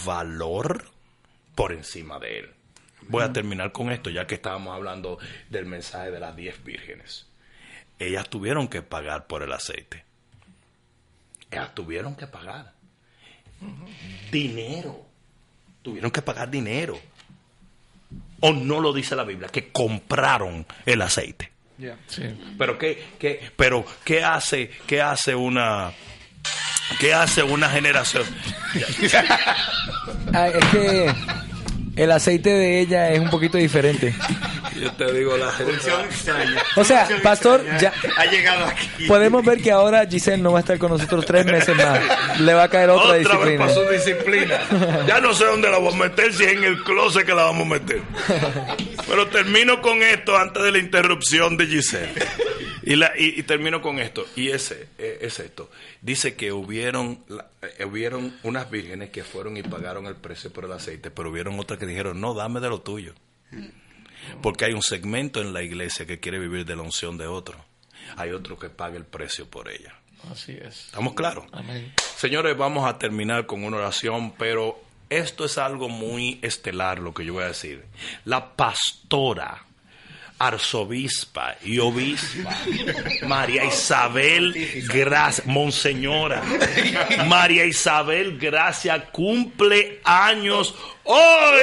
valor 0.05 0.85
por 1.55 1.73
encima 1.73 2.19
de 2.19 2.39
Él. 2.39 2.49
Voy 3.07 3.23
a 3.23 3.33
terminar 3.33 3.71
con 3.71 3.91
esto, 3.91 4.09
ya 4.09 4.27
que 4.27 4.35
estábamos 4.35 4.75
hablando 4.75 5.17
del 5.49 5.65
mensaje 5.65 6.11
de 6.11 6.19
las 6.19 6.35
diez 6.35 6.63
vírgenes. 6.63 7.27
Ellas 7.97 8.29
tuvieron 8.29 8.67
que 8.67 8.81
pagar 8.81 9.27
por 9.27 9.43
el 9.43 9.51
aceite. 9.51 10.05
Ellas 11.51 11.73
tuvieron 11.73 12.15
que 12.15 12.27
pagar 12.27 12.73
dinero. 14.31 15.05
Tuvieron 15.81 16.11
que 16.11 16.21
pagar 16.21 16.49
dinero. 16.49 16.99
O 18.41 18.53
no 18.53 18.79
lo 18.79 18.93
dice 18.93 19.15
la 19.15 19.23
Biblia, 19.23 19.49
que 19.49 19.71
compraron 19.71 20.65
el 20.85 21.01
aceite. 21.01 21.51
Sí. 22.07 22.23
Pero 22.57 22.77
qué, 22.77 23.01
qué, 23.17 23.51
pero 23.55 23.85
qué 24.03 24.23
hace, 24.23 24.69
qué 24.85 25.01
hace 25.01 25.33
una, 25.33 25.91
qué 26.99 27.13
hace 27.13 27.43
una 27.43 27.69
generación. 27.69 28.23
Ah, 30.33 30.47
es 30.49 30.65
que 30.65 31.13
el 31.95 32.11
aceite 32.11 32.49
de 32.49 32.81
ella 32.81 33.11
es 33.11 33.19
un 33.19 33.29
poquito 33.29 33.57
diferente. 33.57 34.13
Yo 34.79 34.91
te 34.93 35.11
digo 35.13 35.37
la 35.37 35.49
Función 35.51 36.01
extraña. 36.05 36.61
O 36.75 36.83
sea, 36.83 36.99
Función 37.01 37.21
pastor, 37.21 37.59
extraña. 37.61 37.79
ya- 37.79 37.93
ha 38.17 38.25
llegado 38.25 38.65
aquí. 38.65 39.07
Podemos 39.07 39.43
ver 39.45 39.61
que 39.61 39.71
ahora 39.71 40.05
Giselle 40.07 40.41
no 40.41 40.51
va 40.51 40.59
a 40.59 40.61
estar 40.61 40.77
con 40.77 40.91
nosotros 40.91 41.25
tres 41.25 41.45
meses 41.45 41.75
más. 41.75 42.39
Le 42.39 42.53
va 42.53 42.63
a 42.63 42.69
caer 42.69 42.89
otra, 42.89 43.03
Otra 43.03 43.17
vez 43.17 43.27
disciplina. 43.27 43.65
pasó 43.65 43.89
disciplina. 43.91 45.05
Ya 45.07 45.19
no 45.19 45.33
sé 45.33 45.45
dónde 45.45 45.69
la 45.69 45.77
voy 45.79 45.93
a 45.93 45.97
meter, 45.97 46.33
si 46.33 46.43
es 46.43 46.53
en 46.53 46.63
el 46.63 46.83
closet 46.83 47.25
que 47.25 47.33
la 47.35 47.43
vamos 47.43 47.65
a 47.67 47.69
meter. 47.79 48.01
Pero 49.07 49.27
termino 49.27 49.81
con 49.81 50.01
esto 50.01 50.37
antes 50.37 50.63
de 50.63 50.71
la 50.71 50.77
interrupción 50.77 51.57
de 51.57 51.65
Giselle. 51.67 52.13
Y, 52.83 52.95
la, 52.95 53.11
y, 53.17 53.39
y 53.39 53.43
termino 53.43 53.81
con 53.81 53.99
esto. 53.99 54.25
Y 54.35 54.49
ese 54.49 54.87
eh, 54.97 55.19
es 55.21 55.39
esto. 55.39 55.69
Dice 56.01 56.35
que 56.35 56.51
hubieron, 56.53 57.23
la- 57.27 57.47
eh, 57.77 57.85
hubieron 57.85 58.35
unas 58.43 58.71
vírgenes 58.71 59.09
que 59.09 59.23
fueron 59.23 59.57
y 59.57 59.63
pagaron 59.63 60.05
el 60.07 60.15
precio 60.15 60.51
por 60.51 60.65
el 60.65 60.71
aceite, 60.71 61.11
pero 61.11 61.29
hubieron 61.29 61.59
otras 61.59 61.77
que 61.77 61.85
dijeron, 61.85 62.19
no, 62.21 62.33
dame 62.33 62.59
de 62.61 62.69
lo 62.69 62.81
tuyo. 62.81 63.13
Porque 64.41 64.65
hay 64.65 64.73
un 64.73 64.81
segmento 64.81 65.41
en 65.41 65.53
la 65.53 65.61
iglesia 65.61 66.05
que 66.05 66.19
quiere 66.19 66.39
vivir 66.39 66.65
de 66.65 66.75
la 66.75 66.81
unción 66.81 67.17
de 67.17 67.27
otro. 67.27 67.63
Hay 68.15 68.31
otro 68.31 68.57
que 68.57 68.69
paga 68.69 68.97
el 68.97 69.05
precio 69.05 69.49
por 69.49 69.69
ella. 69.69 69.95
Así 70.31 70.53
es. 70.53 70.85
¿Estamos 70.85 71.13
claros? 71.13 71.45
Amén. 71.51 71.93
Señores, 72.17 72.57
vamos 72.57 72.87
a 72.87 72.97
terminar 72.97 73.45
con 73.45 73.63
una 73.63 73.77
oración, 73.77 74.33
pero 74.37 74.81
esto 75.09 75.45
es 75.45 75.57
algo 75.57 75.89
muy 75.89 76.39
estelar 76.41 76.99
lo 76.99 77.13
que 77.13 77.25
yo 77.25 77.33
voy 77.33 77.43
a 77.43 77.47
decir. 77.47 77.85
La 78.25 78.55
pastora, 78.55 79.65
arzobispa 80.39 81.57
y 81.63 81.79
obispa, 81.79 82.57
María 83.27 83.65
Isabel 83.65 84.55
Gracia, 84.87 85.43
monseñora, 85.47 86.41
María 87.27 87.65
Isabel 87.65 88.37
Gracia 88.39 89.11
cumple 89.11 89.99
años 90.05 90.73
hoy. 91.03 91.59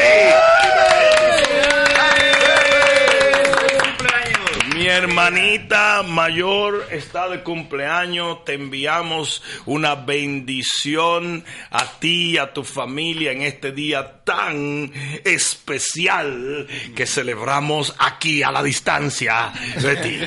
Mi 4.86 4.92
hermanita 4.92 6.04
mayor 6.04 6.86
está 6.92 7.28
de 7.28 7.42
cumpleaños. 7.42 8.44
Te 8.44 8.54
enviamos 8.54 9.42
una 9.64 9.96
bendición 9.96 11.44
a 11.72 11.98
ti 11.98 12.34
y 12.34 12.38
a 12.38 12.52
tu 12.52 12.62
familia 12.62 13.32
en 13.32 13.42
este 13.42 13.72
día 13.72 14.22
tan 14.22 14.92
especial 15.24 16.68
que 16.94 17.04
celebramos 17.04 17.96
aquí 17.98 18.44
a 18.44 18.52
la 18.52 18.62
distancia 18.62 19.52
de 19.82 19.96
ti. 19.96 20.20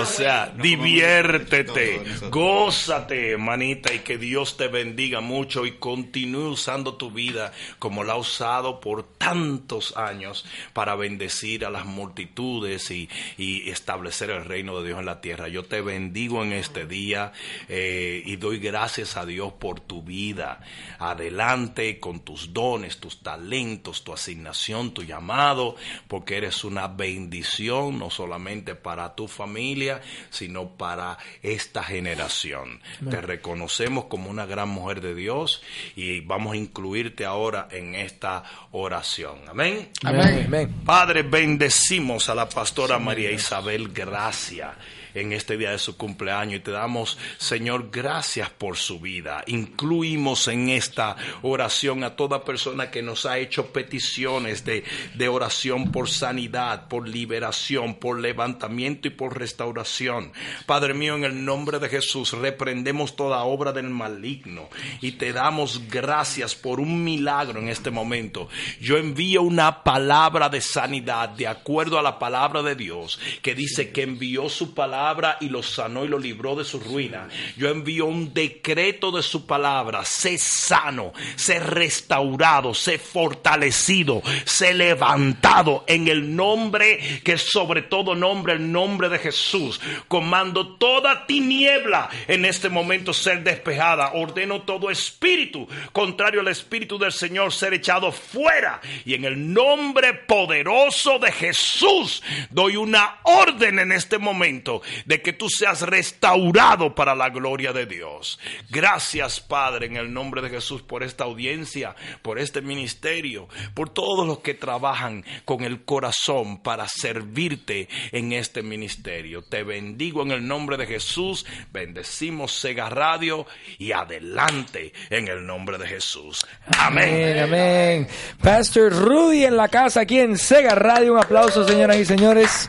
O 0.00 0.04
sea, 0.04 0.52
diviértete, 0.56 2.02
gózate, 2.30 3.30
hermanita, 3.30 3.94
y 3.94 4.00
que 4.00 4.18
Dios 4.18 4.56
te 4.56 4.66
bendiga 4.66 5.20
mucho 5.20 5.66
y 5.66 5.76
continúe 5.78 6.48
usando 6.48 6.94
tu 6.94 7.12
vida 7.12 7.52
como 7.78 8.02
la 8.02 8.14
ha 8.14 8.16
usado 8.16 8.80
por 8.80 9.04
tantos 9.04 9.96
años 9.96 10.44
para 10.72 10.96
bendecir 10.96 11.64
a 11.64 11.70
las 11.70 11.84
multitudes 11.84 12.90
y, 12.90 13.08
y 13.38 13.70
establecer 13.70 13.99
el 14.06 14.44
reino 14.44 14.80
de 14.80 14.88
Dios 14.88 14.98
en 14.98 15.06
la 15.06 15.20
tierra. 15.20 15.48
Yo 15.48 15.64
te 15.64 15.80
bendigo 15.80 16.42
en 16.42 16.52
este 16.52 16.86
día 16.86 17.32
eh, 17.68 18.22
y 18.24 18.36
doy 18.36 18.58
gracias 18.58 19.16
a 19.16 19.26
Dios 19.26 19.52
por 19.54 19.80
tu 19.80 20.02
vida. 20.02 20.60
Adelante 20.98 22.00
con 22.00 22.20
tus 22.20 22.52
dones, 22.52 22.98
tus 22.98 23.22
talentos, 23.22 24.04
tu 24.04 24.12
asignación, 24.12 24.92
tu 24.92 25.02
llamado, 25.02 25.76
porque 26.08 26.36
eres 26.36 26.64
una 26.64 26.88
bendición 26.88 27.98
no 27.98 28.10
solamente 28.10 28.74
para 28.74 29.14
tu 29.14 29.28
familia, 29.28 30.00
sino 30.30 30.70
para 30.76 31.18
esta 31.42 31.82
generación. 31.82 32.80
Te 33.08 33.20
reconocemos 33.20 34.06
como 34.06 34.30
una 34.30 34.46
gran 34.46 34.68
mujer 34.68 35.00
de 35.00 35.14
Dios 35.14 35.62
y 35.96 36.20
vamos 36.20 36.54
a 36.54 36.56
incluirte 36.56 37.24
ahora 37.24 37.68
en 37.70 37.94
esta 37.94 38.44
oración. 38.72 39.38
Amén. 39.48 39.90
Amén. 40.04 40.44
Amén. 40.46 40.74
Padre, 40.84 41.22
bendecimos 41.22 42.28
a 42.28 42.34
la 42.34 42.48
pastora 42.48 42.98
María 42.98 43.30
Isabel 43.30 43.89
Gracia 43.92 44.74
en 45.14 45.32
este 45.32 45.56
día 45.56 45.70
de 45.70 45.78
su 45.78 45.96
cumpleaños 45.96 46.56
y 46.56 46.60
te 46.60 46.70
damos, 46.70 47.18
Señor, 47.38 47.90
gracias 47.90 48.50
por 48.50 48.76
su 48.76 49.00
vida. 49.00 49.42
Incluimos 49.46 50.48
en 50.48 50.68
esta 50.68 51.16
oración 51.42 52.04
a 52.04 52.16
toda 52.16 52.44
persona 52.44 52.90
que 52.90 53.02
nos 53.02 53.26
ha 53.26 53.38
hecho 53.38 53.72
peticiones 53.72 54.64
de, 54.64 54.84
de 55.14 55.28
oración 55.28 55.90
por 55.90 56.08
sanidad, 56.08 56.88
por 56.88 57.08
liberación, 57.08 57.94
por 57.94 58.20
levantamiento 58.20 59.08
y 59.08 59.10
por 59.10 59.38
restauración. 59.38 60.32
Padre 60.66 60.94
mío, 60.94 61.16
en 61.16 61.24
el 61.24 61.44
nombre 61.44 61.78
de 61.78 61.88
Jesús, 61.88 62.32
reprendemos 62.32 63.16
toda 63.16 63.42
obra 63.44 63.72
del 63.72 63.90
maligno 63.90 64.68
y 65.00 65.12
te 65.12 65.32
damos 65.32 65.88
gracias 65.88 66.54
por 66.54 66.80
un 66.80 67.02
milagro 67.02 67.60
en 67.60 67.68
este 67.68 67.90
momento. 67.90 68.48
Yo 68.80 68.96
envío 68.96 69.42
una 69.42 69.82
palabra 69.82 70.48
de 70.48 70.60
sanidad 70.60 71.30
de 71.30 71.46
acuerdo 71.46 71.98
a 71.98 72.02
la 72.02 72.18
palabra 72.18 72.62
de 72.62 72.74
Dios 72.74 73.18
que 73.42 73.54
dice 73.54 73.90
que 73.90 74.02
envió 74.02 74.48
su 74.48 74.74
palabra 74.74 74.99
y 75.40 75.48
lo 75.48 75.62
sanó 75.62 76.04
y 76.04 76.08
lo 76.08 76.18
libró 76.18 76.54
de 76.54 76.64
su 76.64 76.78
ruina. 76.78 77.28
Yo 77.56 77.68
envío 77.68 78.06
un 78.06 78.34
decreto 78.34 79.10
de 79.10 79.22
su 79.22 79.46
palabra. 79.46 80.04
Sé 80.04 80.36
sano, 80.36 81.12
sé 81.36 81.58
restaurado, 81.58 82.74
sé 82.74 82.98
fortalecido, 82.98 84.22
sé 84.44 84.74
levantado 84.74 85.84
en 85.86 86.08
el 86.08 86.36
nombre 86.36 87.20
que 87.24 87.38
sobre 87.38 87.82
todo 87.82 88.14
nombre, 88.14 88.52
el 88.52 88.70
nombre 88.70 89.08
de 89.08 89.18
Jesús. 89.18 89.80
Comando 90.06 90.76
toda 90.76 91.26
tiniebla 91.26 92.10
en 92.28 92.44
este 92.44 92.68
momento 92.68 93.14
ser 93.14 93.42
despejada. 93.42 94.12
Ordeno 94.14 94.62
todo 94.62 94.90
espíritu 94.90 95.66
contrario 95.92 96.40
al 96.40 96.48
espíritu 96.48 96.98
del 96.98 97.12
Señor 97.12 97.52
ser 97.52 97.72
echado 97.72 98.12
fuera. 98.12 98.80
Y 99.06 99.14
en 99.14 99.24
el 99.24 99.52
nombre 99.52 100.12
poderoso 100.12 101.18
de 101.18 101.32
Jesús 101.32 102.22
doy 102.50 102.76
una 102.76 103.20
orden 103.22 103.78
en 103.78 103.92
este 103.92 104.18
momento 104.18 104.82
de 105.04 105.22
que 105.22 105.32
tú 105.32 105.48
seas 105.48 105.82
restaurado 105.82 106.94
para 106.94 107.14
la 107.14 107.30
gloria 107.30 107.72
de 107.72 107.86
Dios. 107.86 108.38
Gracias 108.68 109.40
Padre 109.40 109.86
en 109.86 109.96
el 109.96 110.12
nombre 110.12 110.42
de 110.42 110.50
Jesús 110.50 110.82
por 110.82 111.02
esta 111.02 111.24
audiencia, 111.24 111.94
por 112.22 112.38
este 112.38 112.60
ministerio, 112.60 113.48
por 113.74 113.90
todos 113.90 114.26
los 114.26 114.40
que 114.40 114.54
trabajan 114.54 115.24
con 115.44 115.62
el 115.62 115.84
corazón 115.84 116.62
para 116.62 116.88
servirte 116.88 117.88
en 118.12 118.32
este 118.32 118.62
ministerio. 118.62 119.42
Te 119.42 119.62
bendigo 119.62 120.22
en 120.22 120.32
el 120.32 120.46
nombre 120.46 120.76
de 120.76 120.86
Jesús, 120.86 121.46
bendecimos 121.72 122.52
Sega 122.52 122.88
Radio 122.88 123.46
y 123.78 123.92
adelante 123.92 124.92
en 125.10 125.28
el 125.28 125.46
nombre 125.46 125.78
de 125.78 125.86
Jesús. 125.86 126.46
Amén. 126.78 127.38
Amén. 127.38 128.08
Pastor 128.42 128.92
Rudy 128.92 129.44
en 129.44 129.56
la 129.56 129.68
casa 129.68 130.00
aquí 130.00 130.18
en 130.18 130.36
Sega 130.36 130.74
Radio. 130.74 131.14
Un 131.14 131.20
aplauso, 131.20 131.66
señoras 131.66 131.96
y 131.96 132.04
señores. 132.04 132.66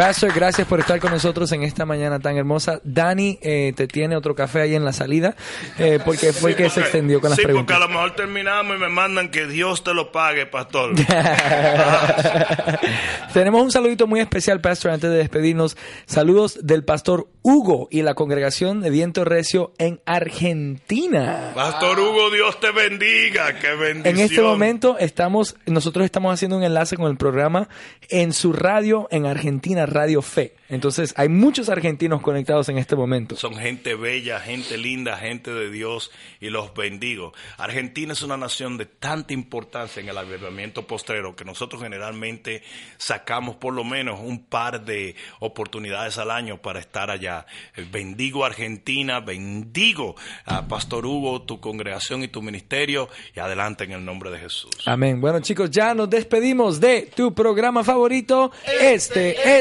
Pastor, 0.00 0.32
gracias 0.32 0.66
por 0.66 0.80
estar 0.80 0.98
con 0.98 1.10
nosotros 1.10 1.52
en 1.52 1.62
esta 1.62 1.84
mañana 1.84 2.18
tan 2.18 2.38
hermosa. 2.38 2.80
Dani 2.84 3.38
eh, 3.42 3.74
te 3.76 3.86
tiene 3.86 4.16
otro 4.16 4.34
café 4.34 4.62
ahí 4.62 4.74
en 4.74 4.82
la 4.82 4.94
salida 4.94 5.36
eh, 5.78 5.98
porque 6.02 6.32
fue 6.32 6.56
que 6.56 6.70
se 6.70 6.80
extendió 6.80 7.20
con 7.20 7.28
las 7.28 7.36
sí, 7.36 7.44
preguntas. 7.44 7.76
porque 7.76 7.84
a 7.84 7.86
lo 7.86 7.92
mejor 7.92 8.16
terminamos 8.16 8.78
y 8.78 8.80
me 8.80 8.88
mandan 8.88 9.30
que 9.30 9.46
Dios 9.46 9.84
te 9.84 9.92
lo 9.92 10.10
pague, 10.10 10.46
pastor. 10.46 10.94
Tenemos 13.34 13.62
un 13.62 13.70
saludito 13.70 14.06
muy 14.06 14.20
especial, 14.20 14.62
Pastor, 14.62 14.92
antes 14.92 15.10
de 15.10 15.16
despedirnos. 15.16 15.76
Saludos 16.06 16.58
del 16.62 16.82
pastor 16.82 17.28
Hugo 17.42 17.88
y 17.90 18.00
la 18.00 18.14
congregación 18.14 18.80
de 18.80 18.88
Viento 18.88 19.24
Recio 19.24 19.74
en 19.76 20.00
Argentina. 20.06 21.52
Pastor 21.54 22.00
Hugo, 22.00 22.30
Dios 22.30 22.58
te 22.58 22.70
bendiga. 22.70 23.58
Qué 23.60 23.74
bendición. 23.74 24.16
En 24.16 24.18
este 24.18 24.40
momento 24.40 24.96
estamos, 24.98 25.56
nosotros 25.66 26.06
estamos 26.06 26.32
haciendo 26.32 26.56
un 26.56 26.64
enlace 26.64 26.96
con 26.96 27.10
el 27.10 27.18
programa 27.18 27.68
en 28.08 28.32
su 28.32 28.54
radio 28.54 29.06
en 29.10 29.26
Argentina, 29.26 29.84
Radio 29.90 30.22
Fe. 30.22 30.54
Entonces 30.68 31.12
hay 31.16 31.28
muchos 31.28 31.68
argentinos 31.68 32.22
conectados 32.22 32.68
en 32.68 32.78
este 32.78 32.94
momento. 32.94 33.36
Son 33.36 33.56
gente 33.56 33.96
bella, 33.96 34.38
gente 34.38 34.78
linda, 34.78 35.16
gente 35.16 35.52
de 35.52 35.70
Dios 35.70 36.12
y 36.40 36.48
los 36.50 36.72
bendigo. 36.74 37.32
Argentina 37.58 38.12
es 38.12 38.22
una 38.22 38.36
nación 38.36 38.78
de 38.78 38.86
tanta 38.86 39.34
importancia 39.34 40.00
en 40.00 40.08
el 40.08 40.16
avivamiento 40.16 40.86
postrero 40.86 41.34
que 41.34 41.44
nosotros 41.44 41.82
generalmente 41.82 42.62
sacamos 42.98 43.56
por 43.56 43.74
lo 43.74 43.82
menos 43.82 44.20
un 44.20 44.44
par 44.44 44.84
de 44.84 45.16
oportunidades 45.40 46.18
al 46.18 46.30
año 46.30 46.62
para 46.62 46.78
estar 46.78 47.10
allá. 47.10 47.46
Eh, 47.76 47.86
Bendigo 47.90 48.44
a 48.44 48.48
Argentina, 48.48 49.20
bendigo 49.20 50.14
a 50.44 50.68
Pastor 50.68 51.04
Hugo, 51.04 51.42
tu 51.42 51.60
congregación 51.60 52.22
y 52.22 52.28
tu 52.28 52.42
ministerio 52.42 53.08
y 53.34 53.40
adelante 53.40 53.84
en 53.84 53.92
el 53.92 54.04
nombre 54.04 54.30
de 54.30 54.38
Jesús. 54.38 54.70
Amén. 54.86 55.20
Bueno 55.20 55.40
chicos, 55.40 55.70
ya 55.70 55.94
nos 55.94 56.08
despedimos 56.08 56.78
de 56.80 57.10
tu 57.14 57.34
programa 57.34 57.82
favorito. 57.82 58.52
Este 58.80 59.58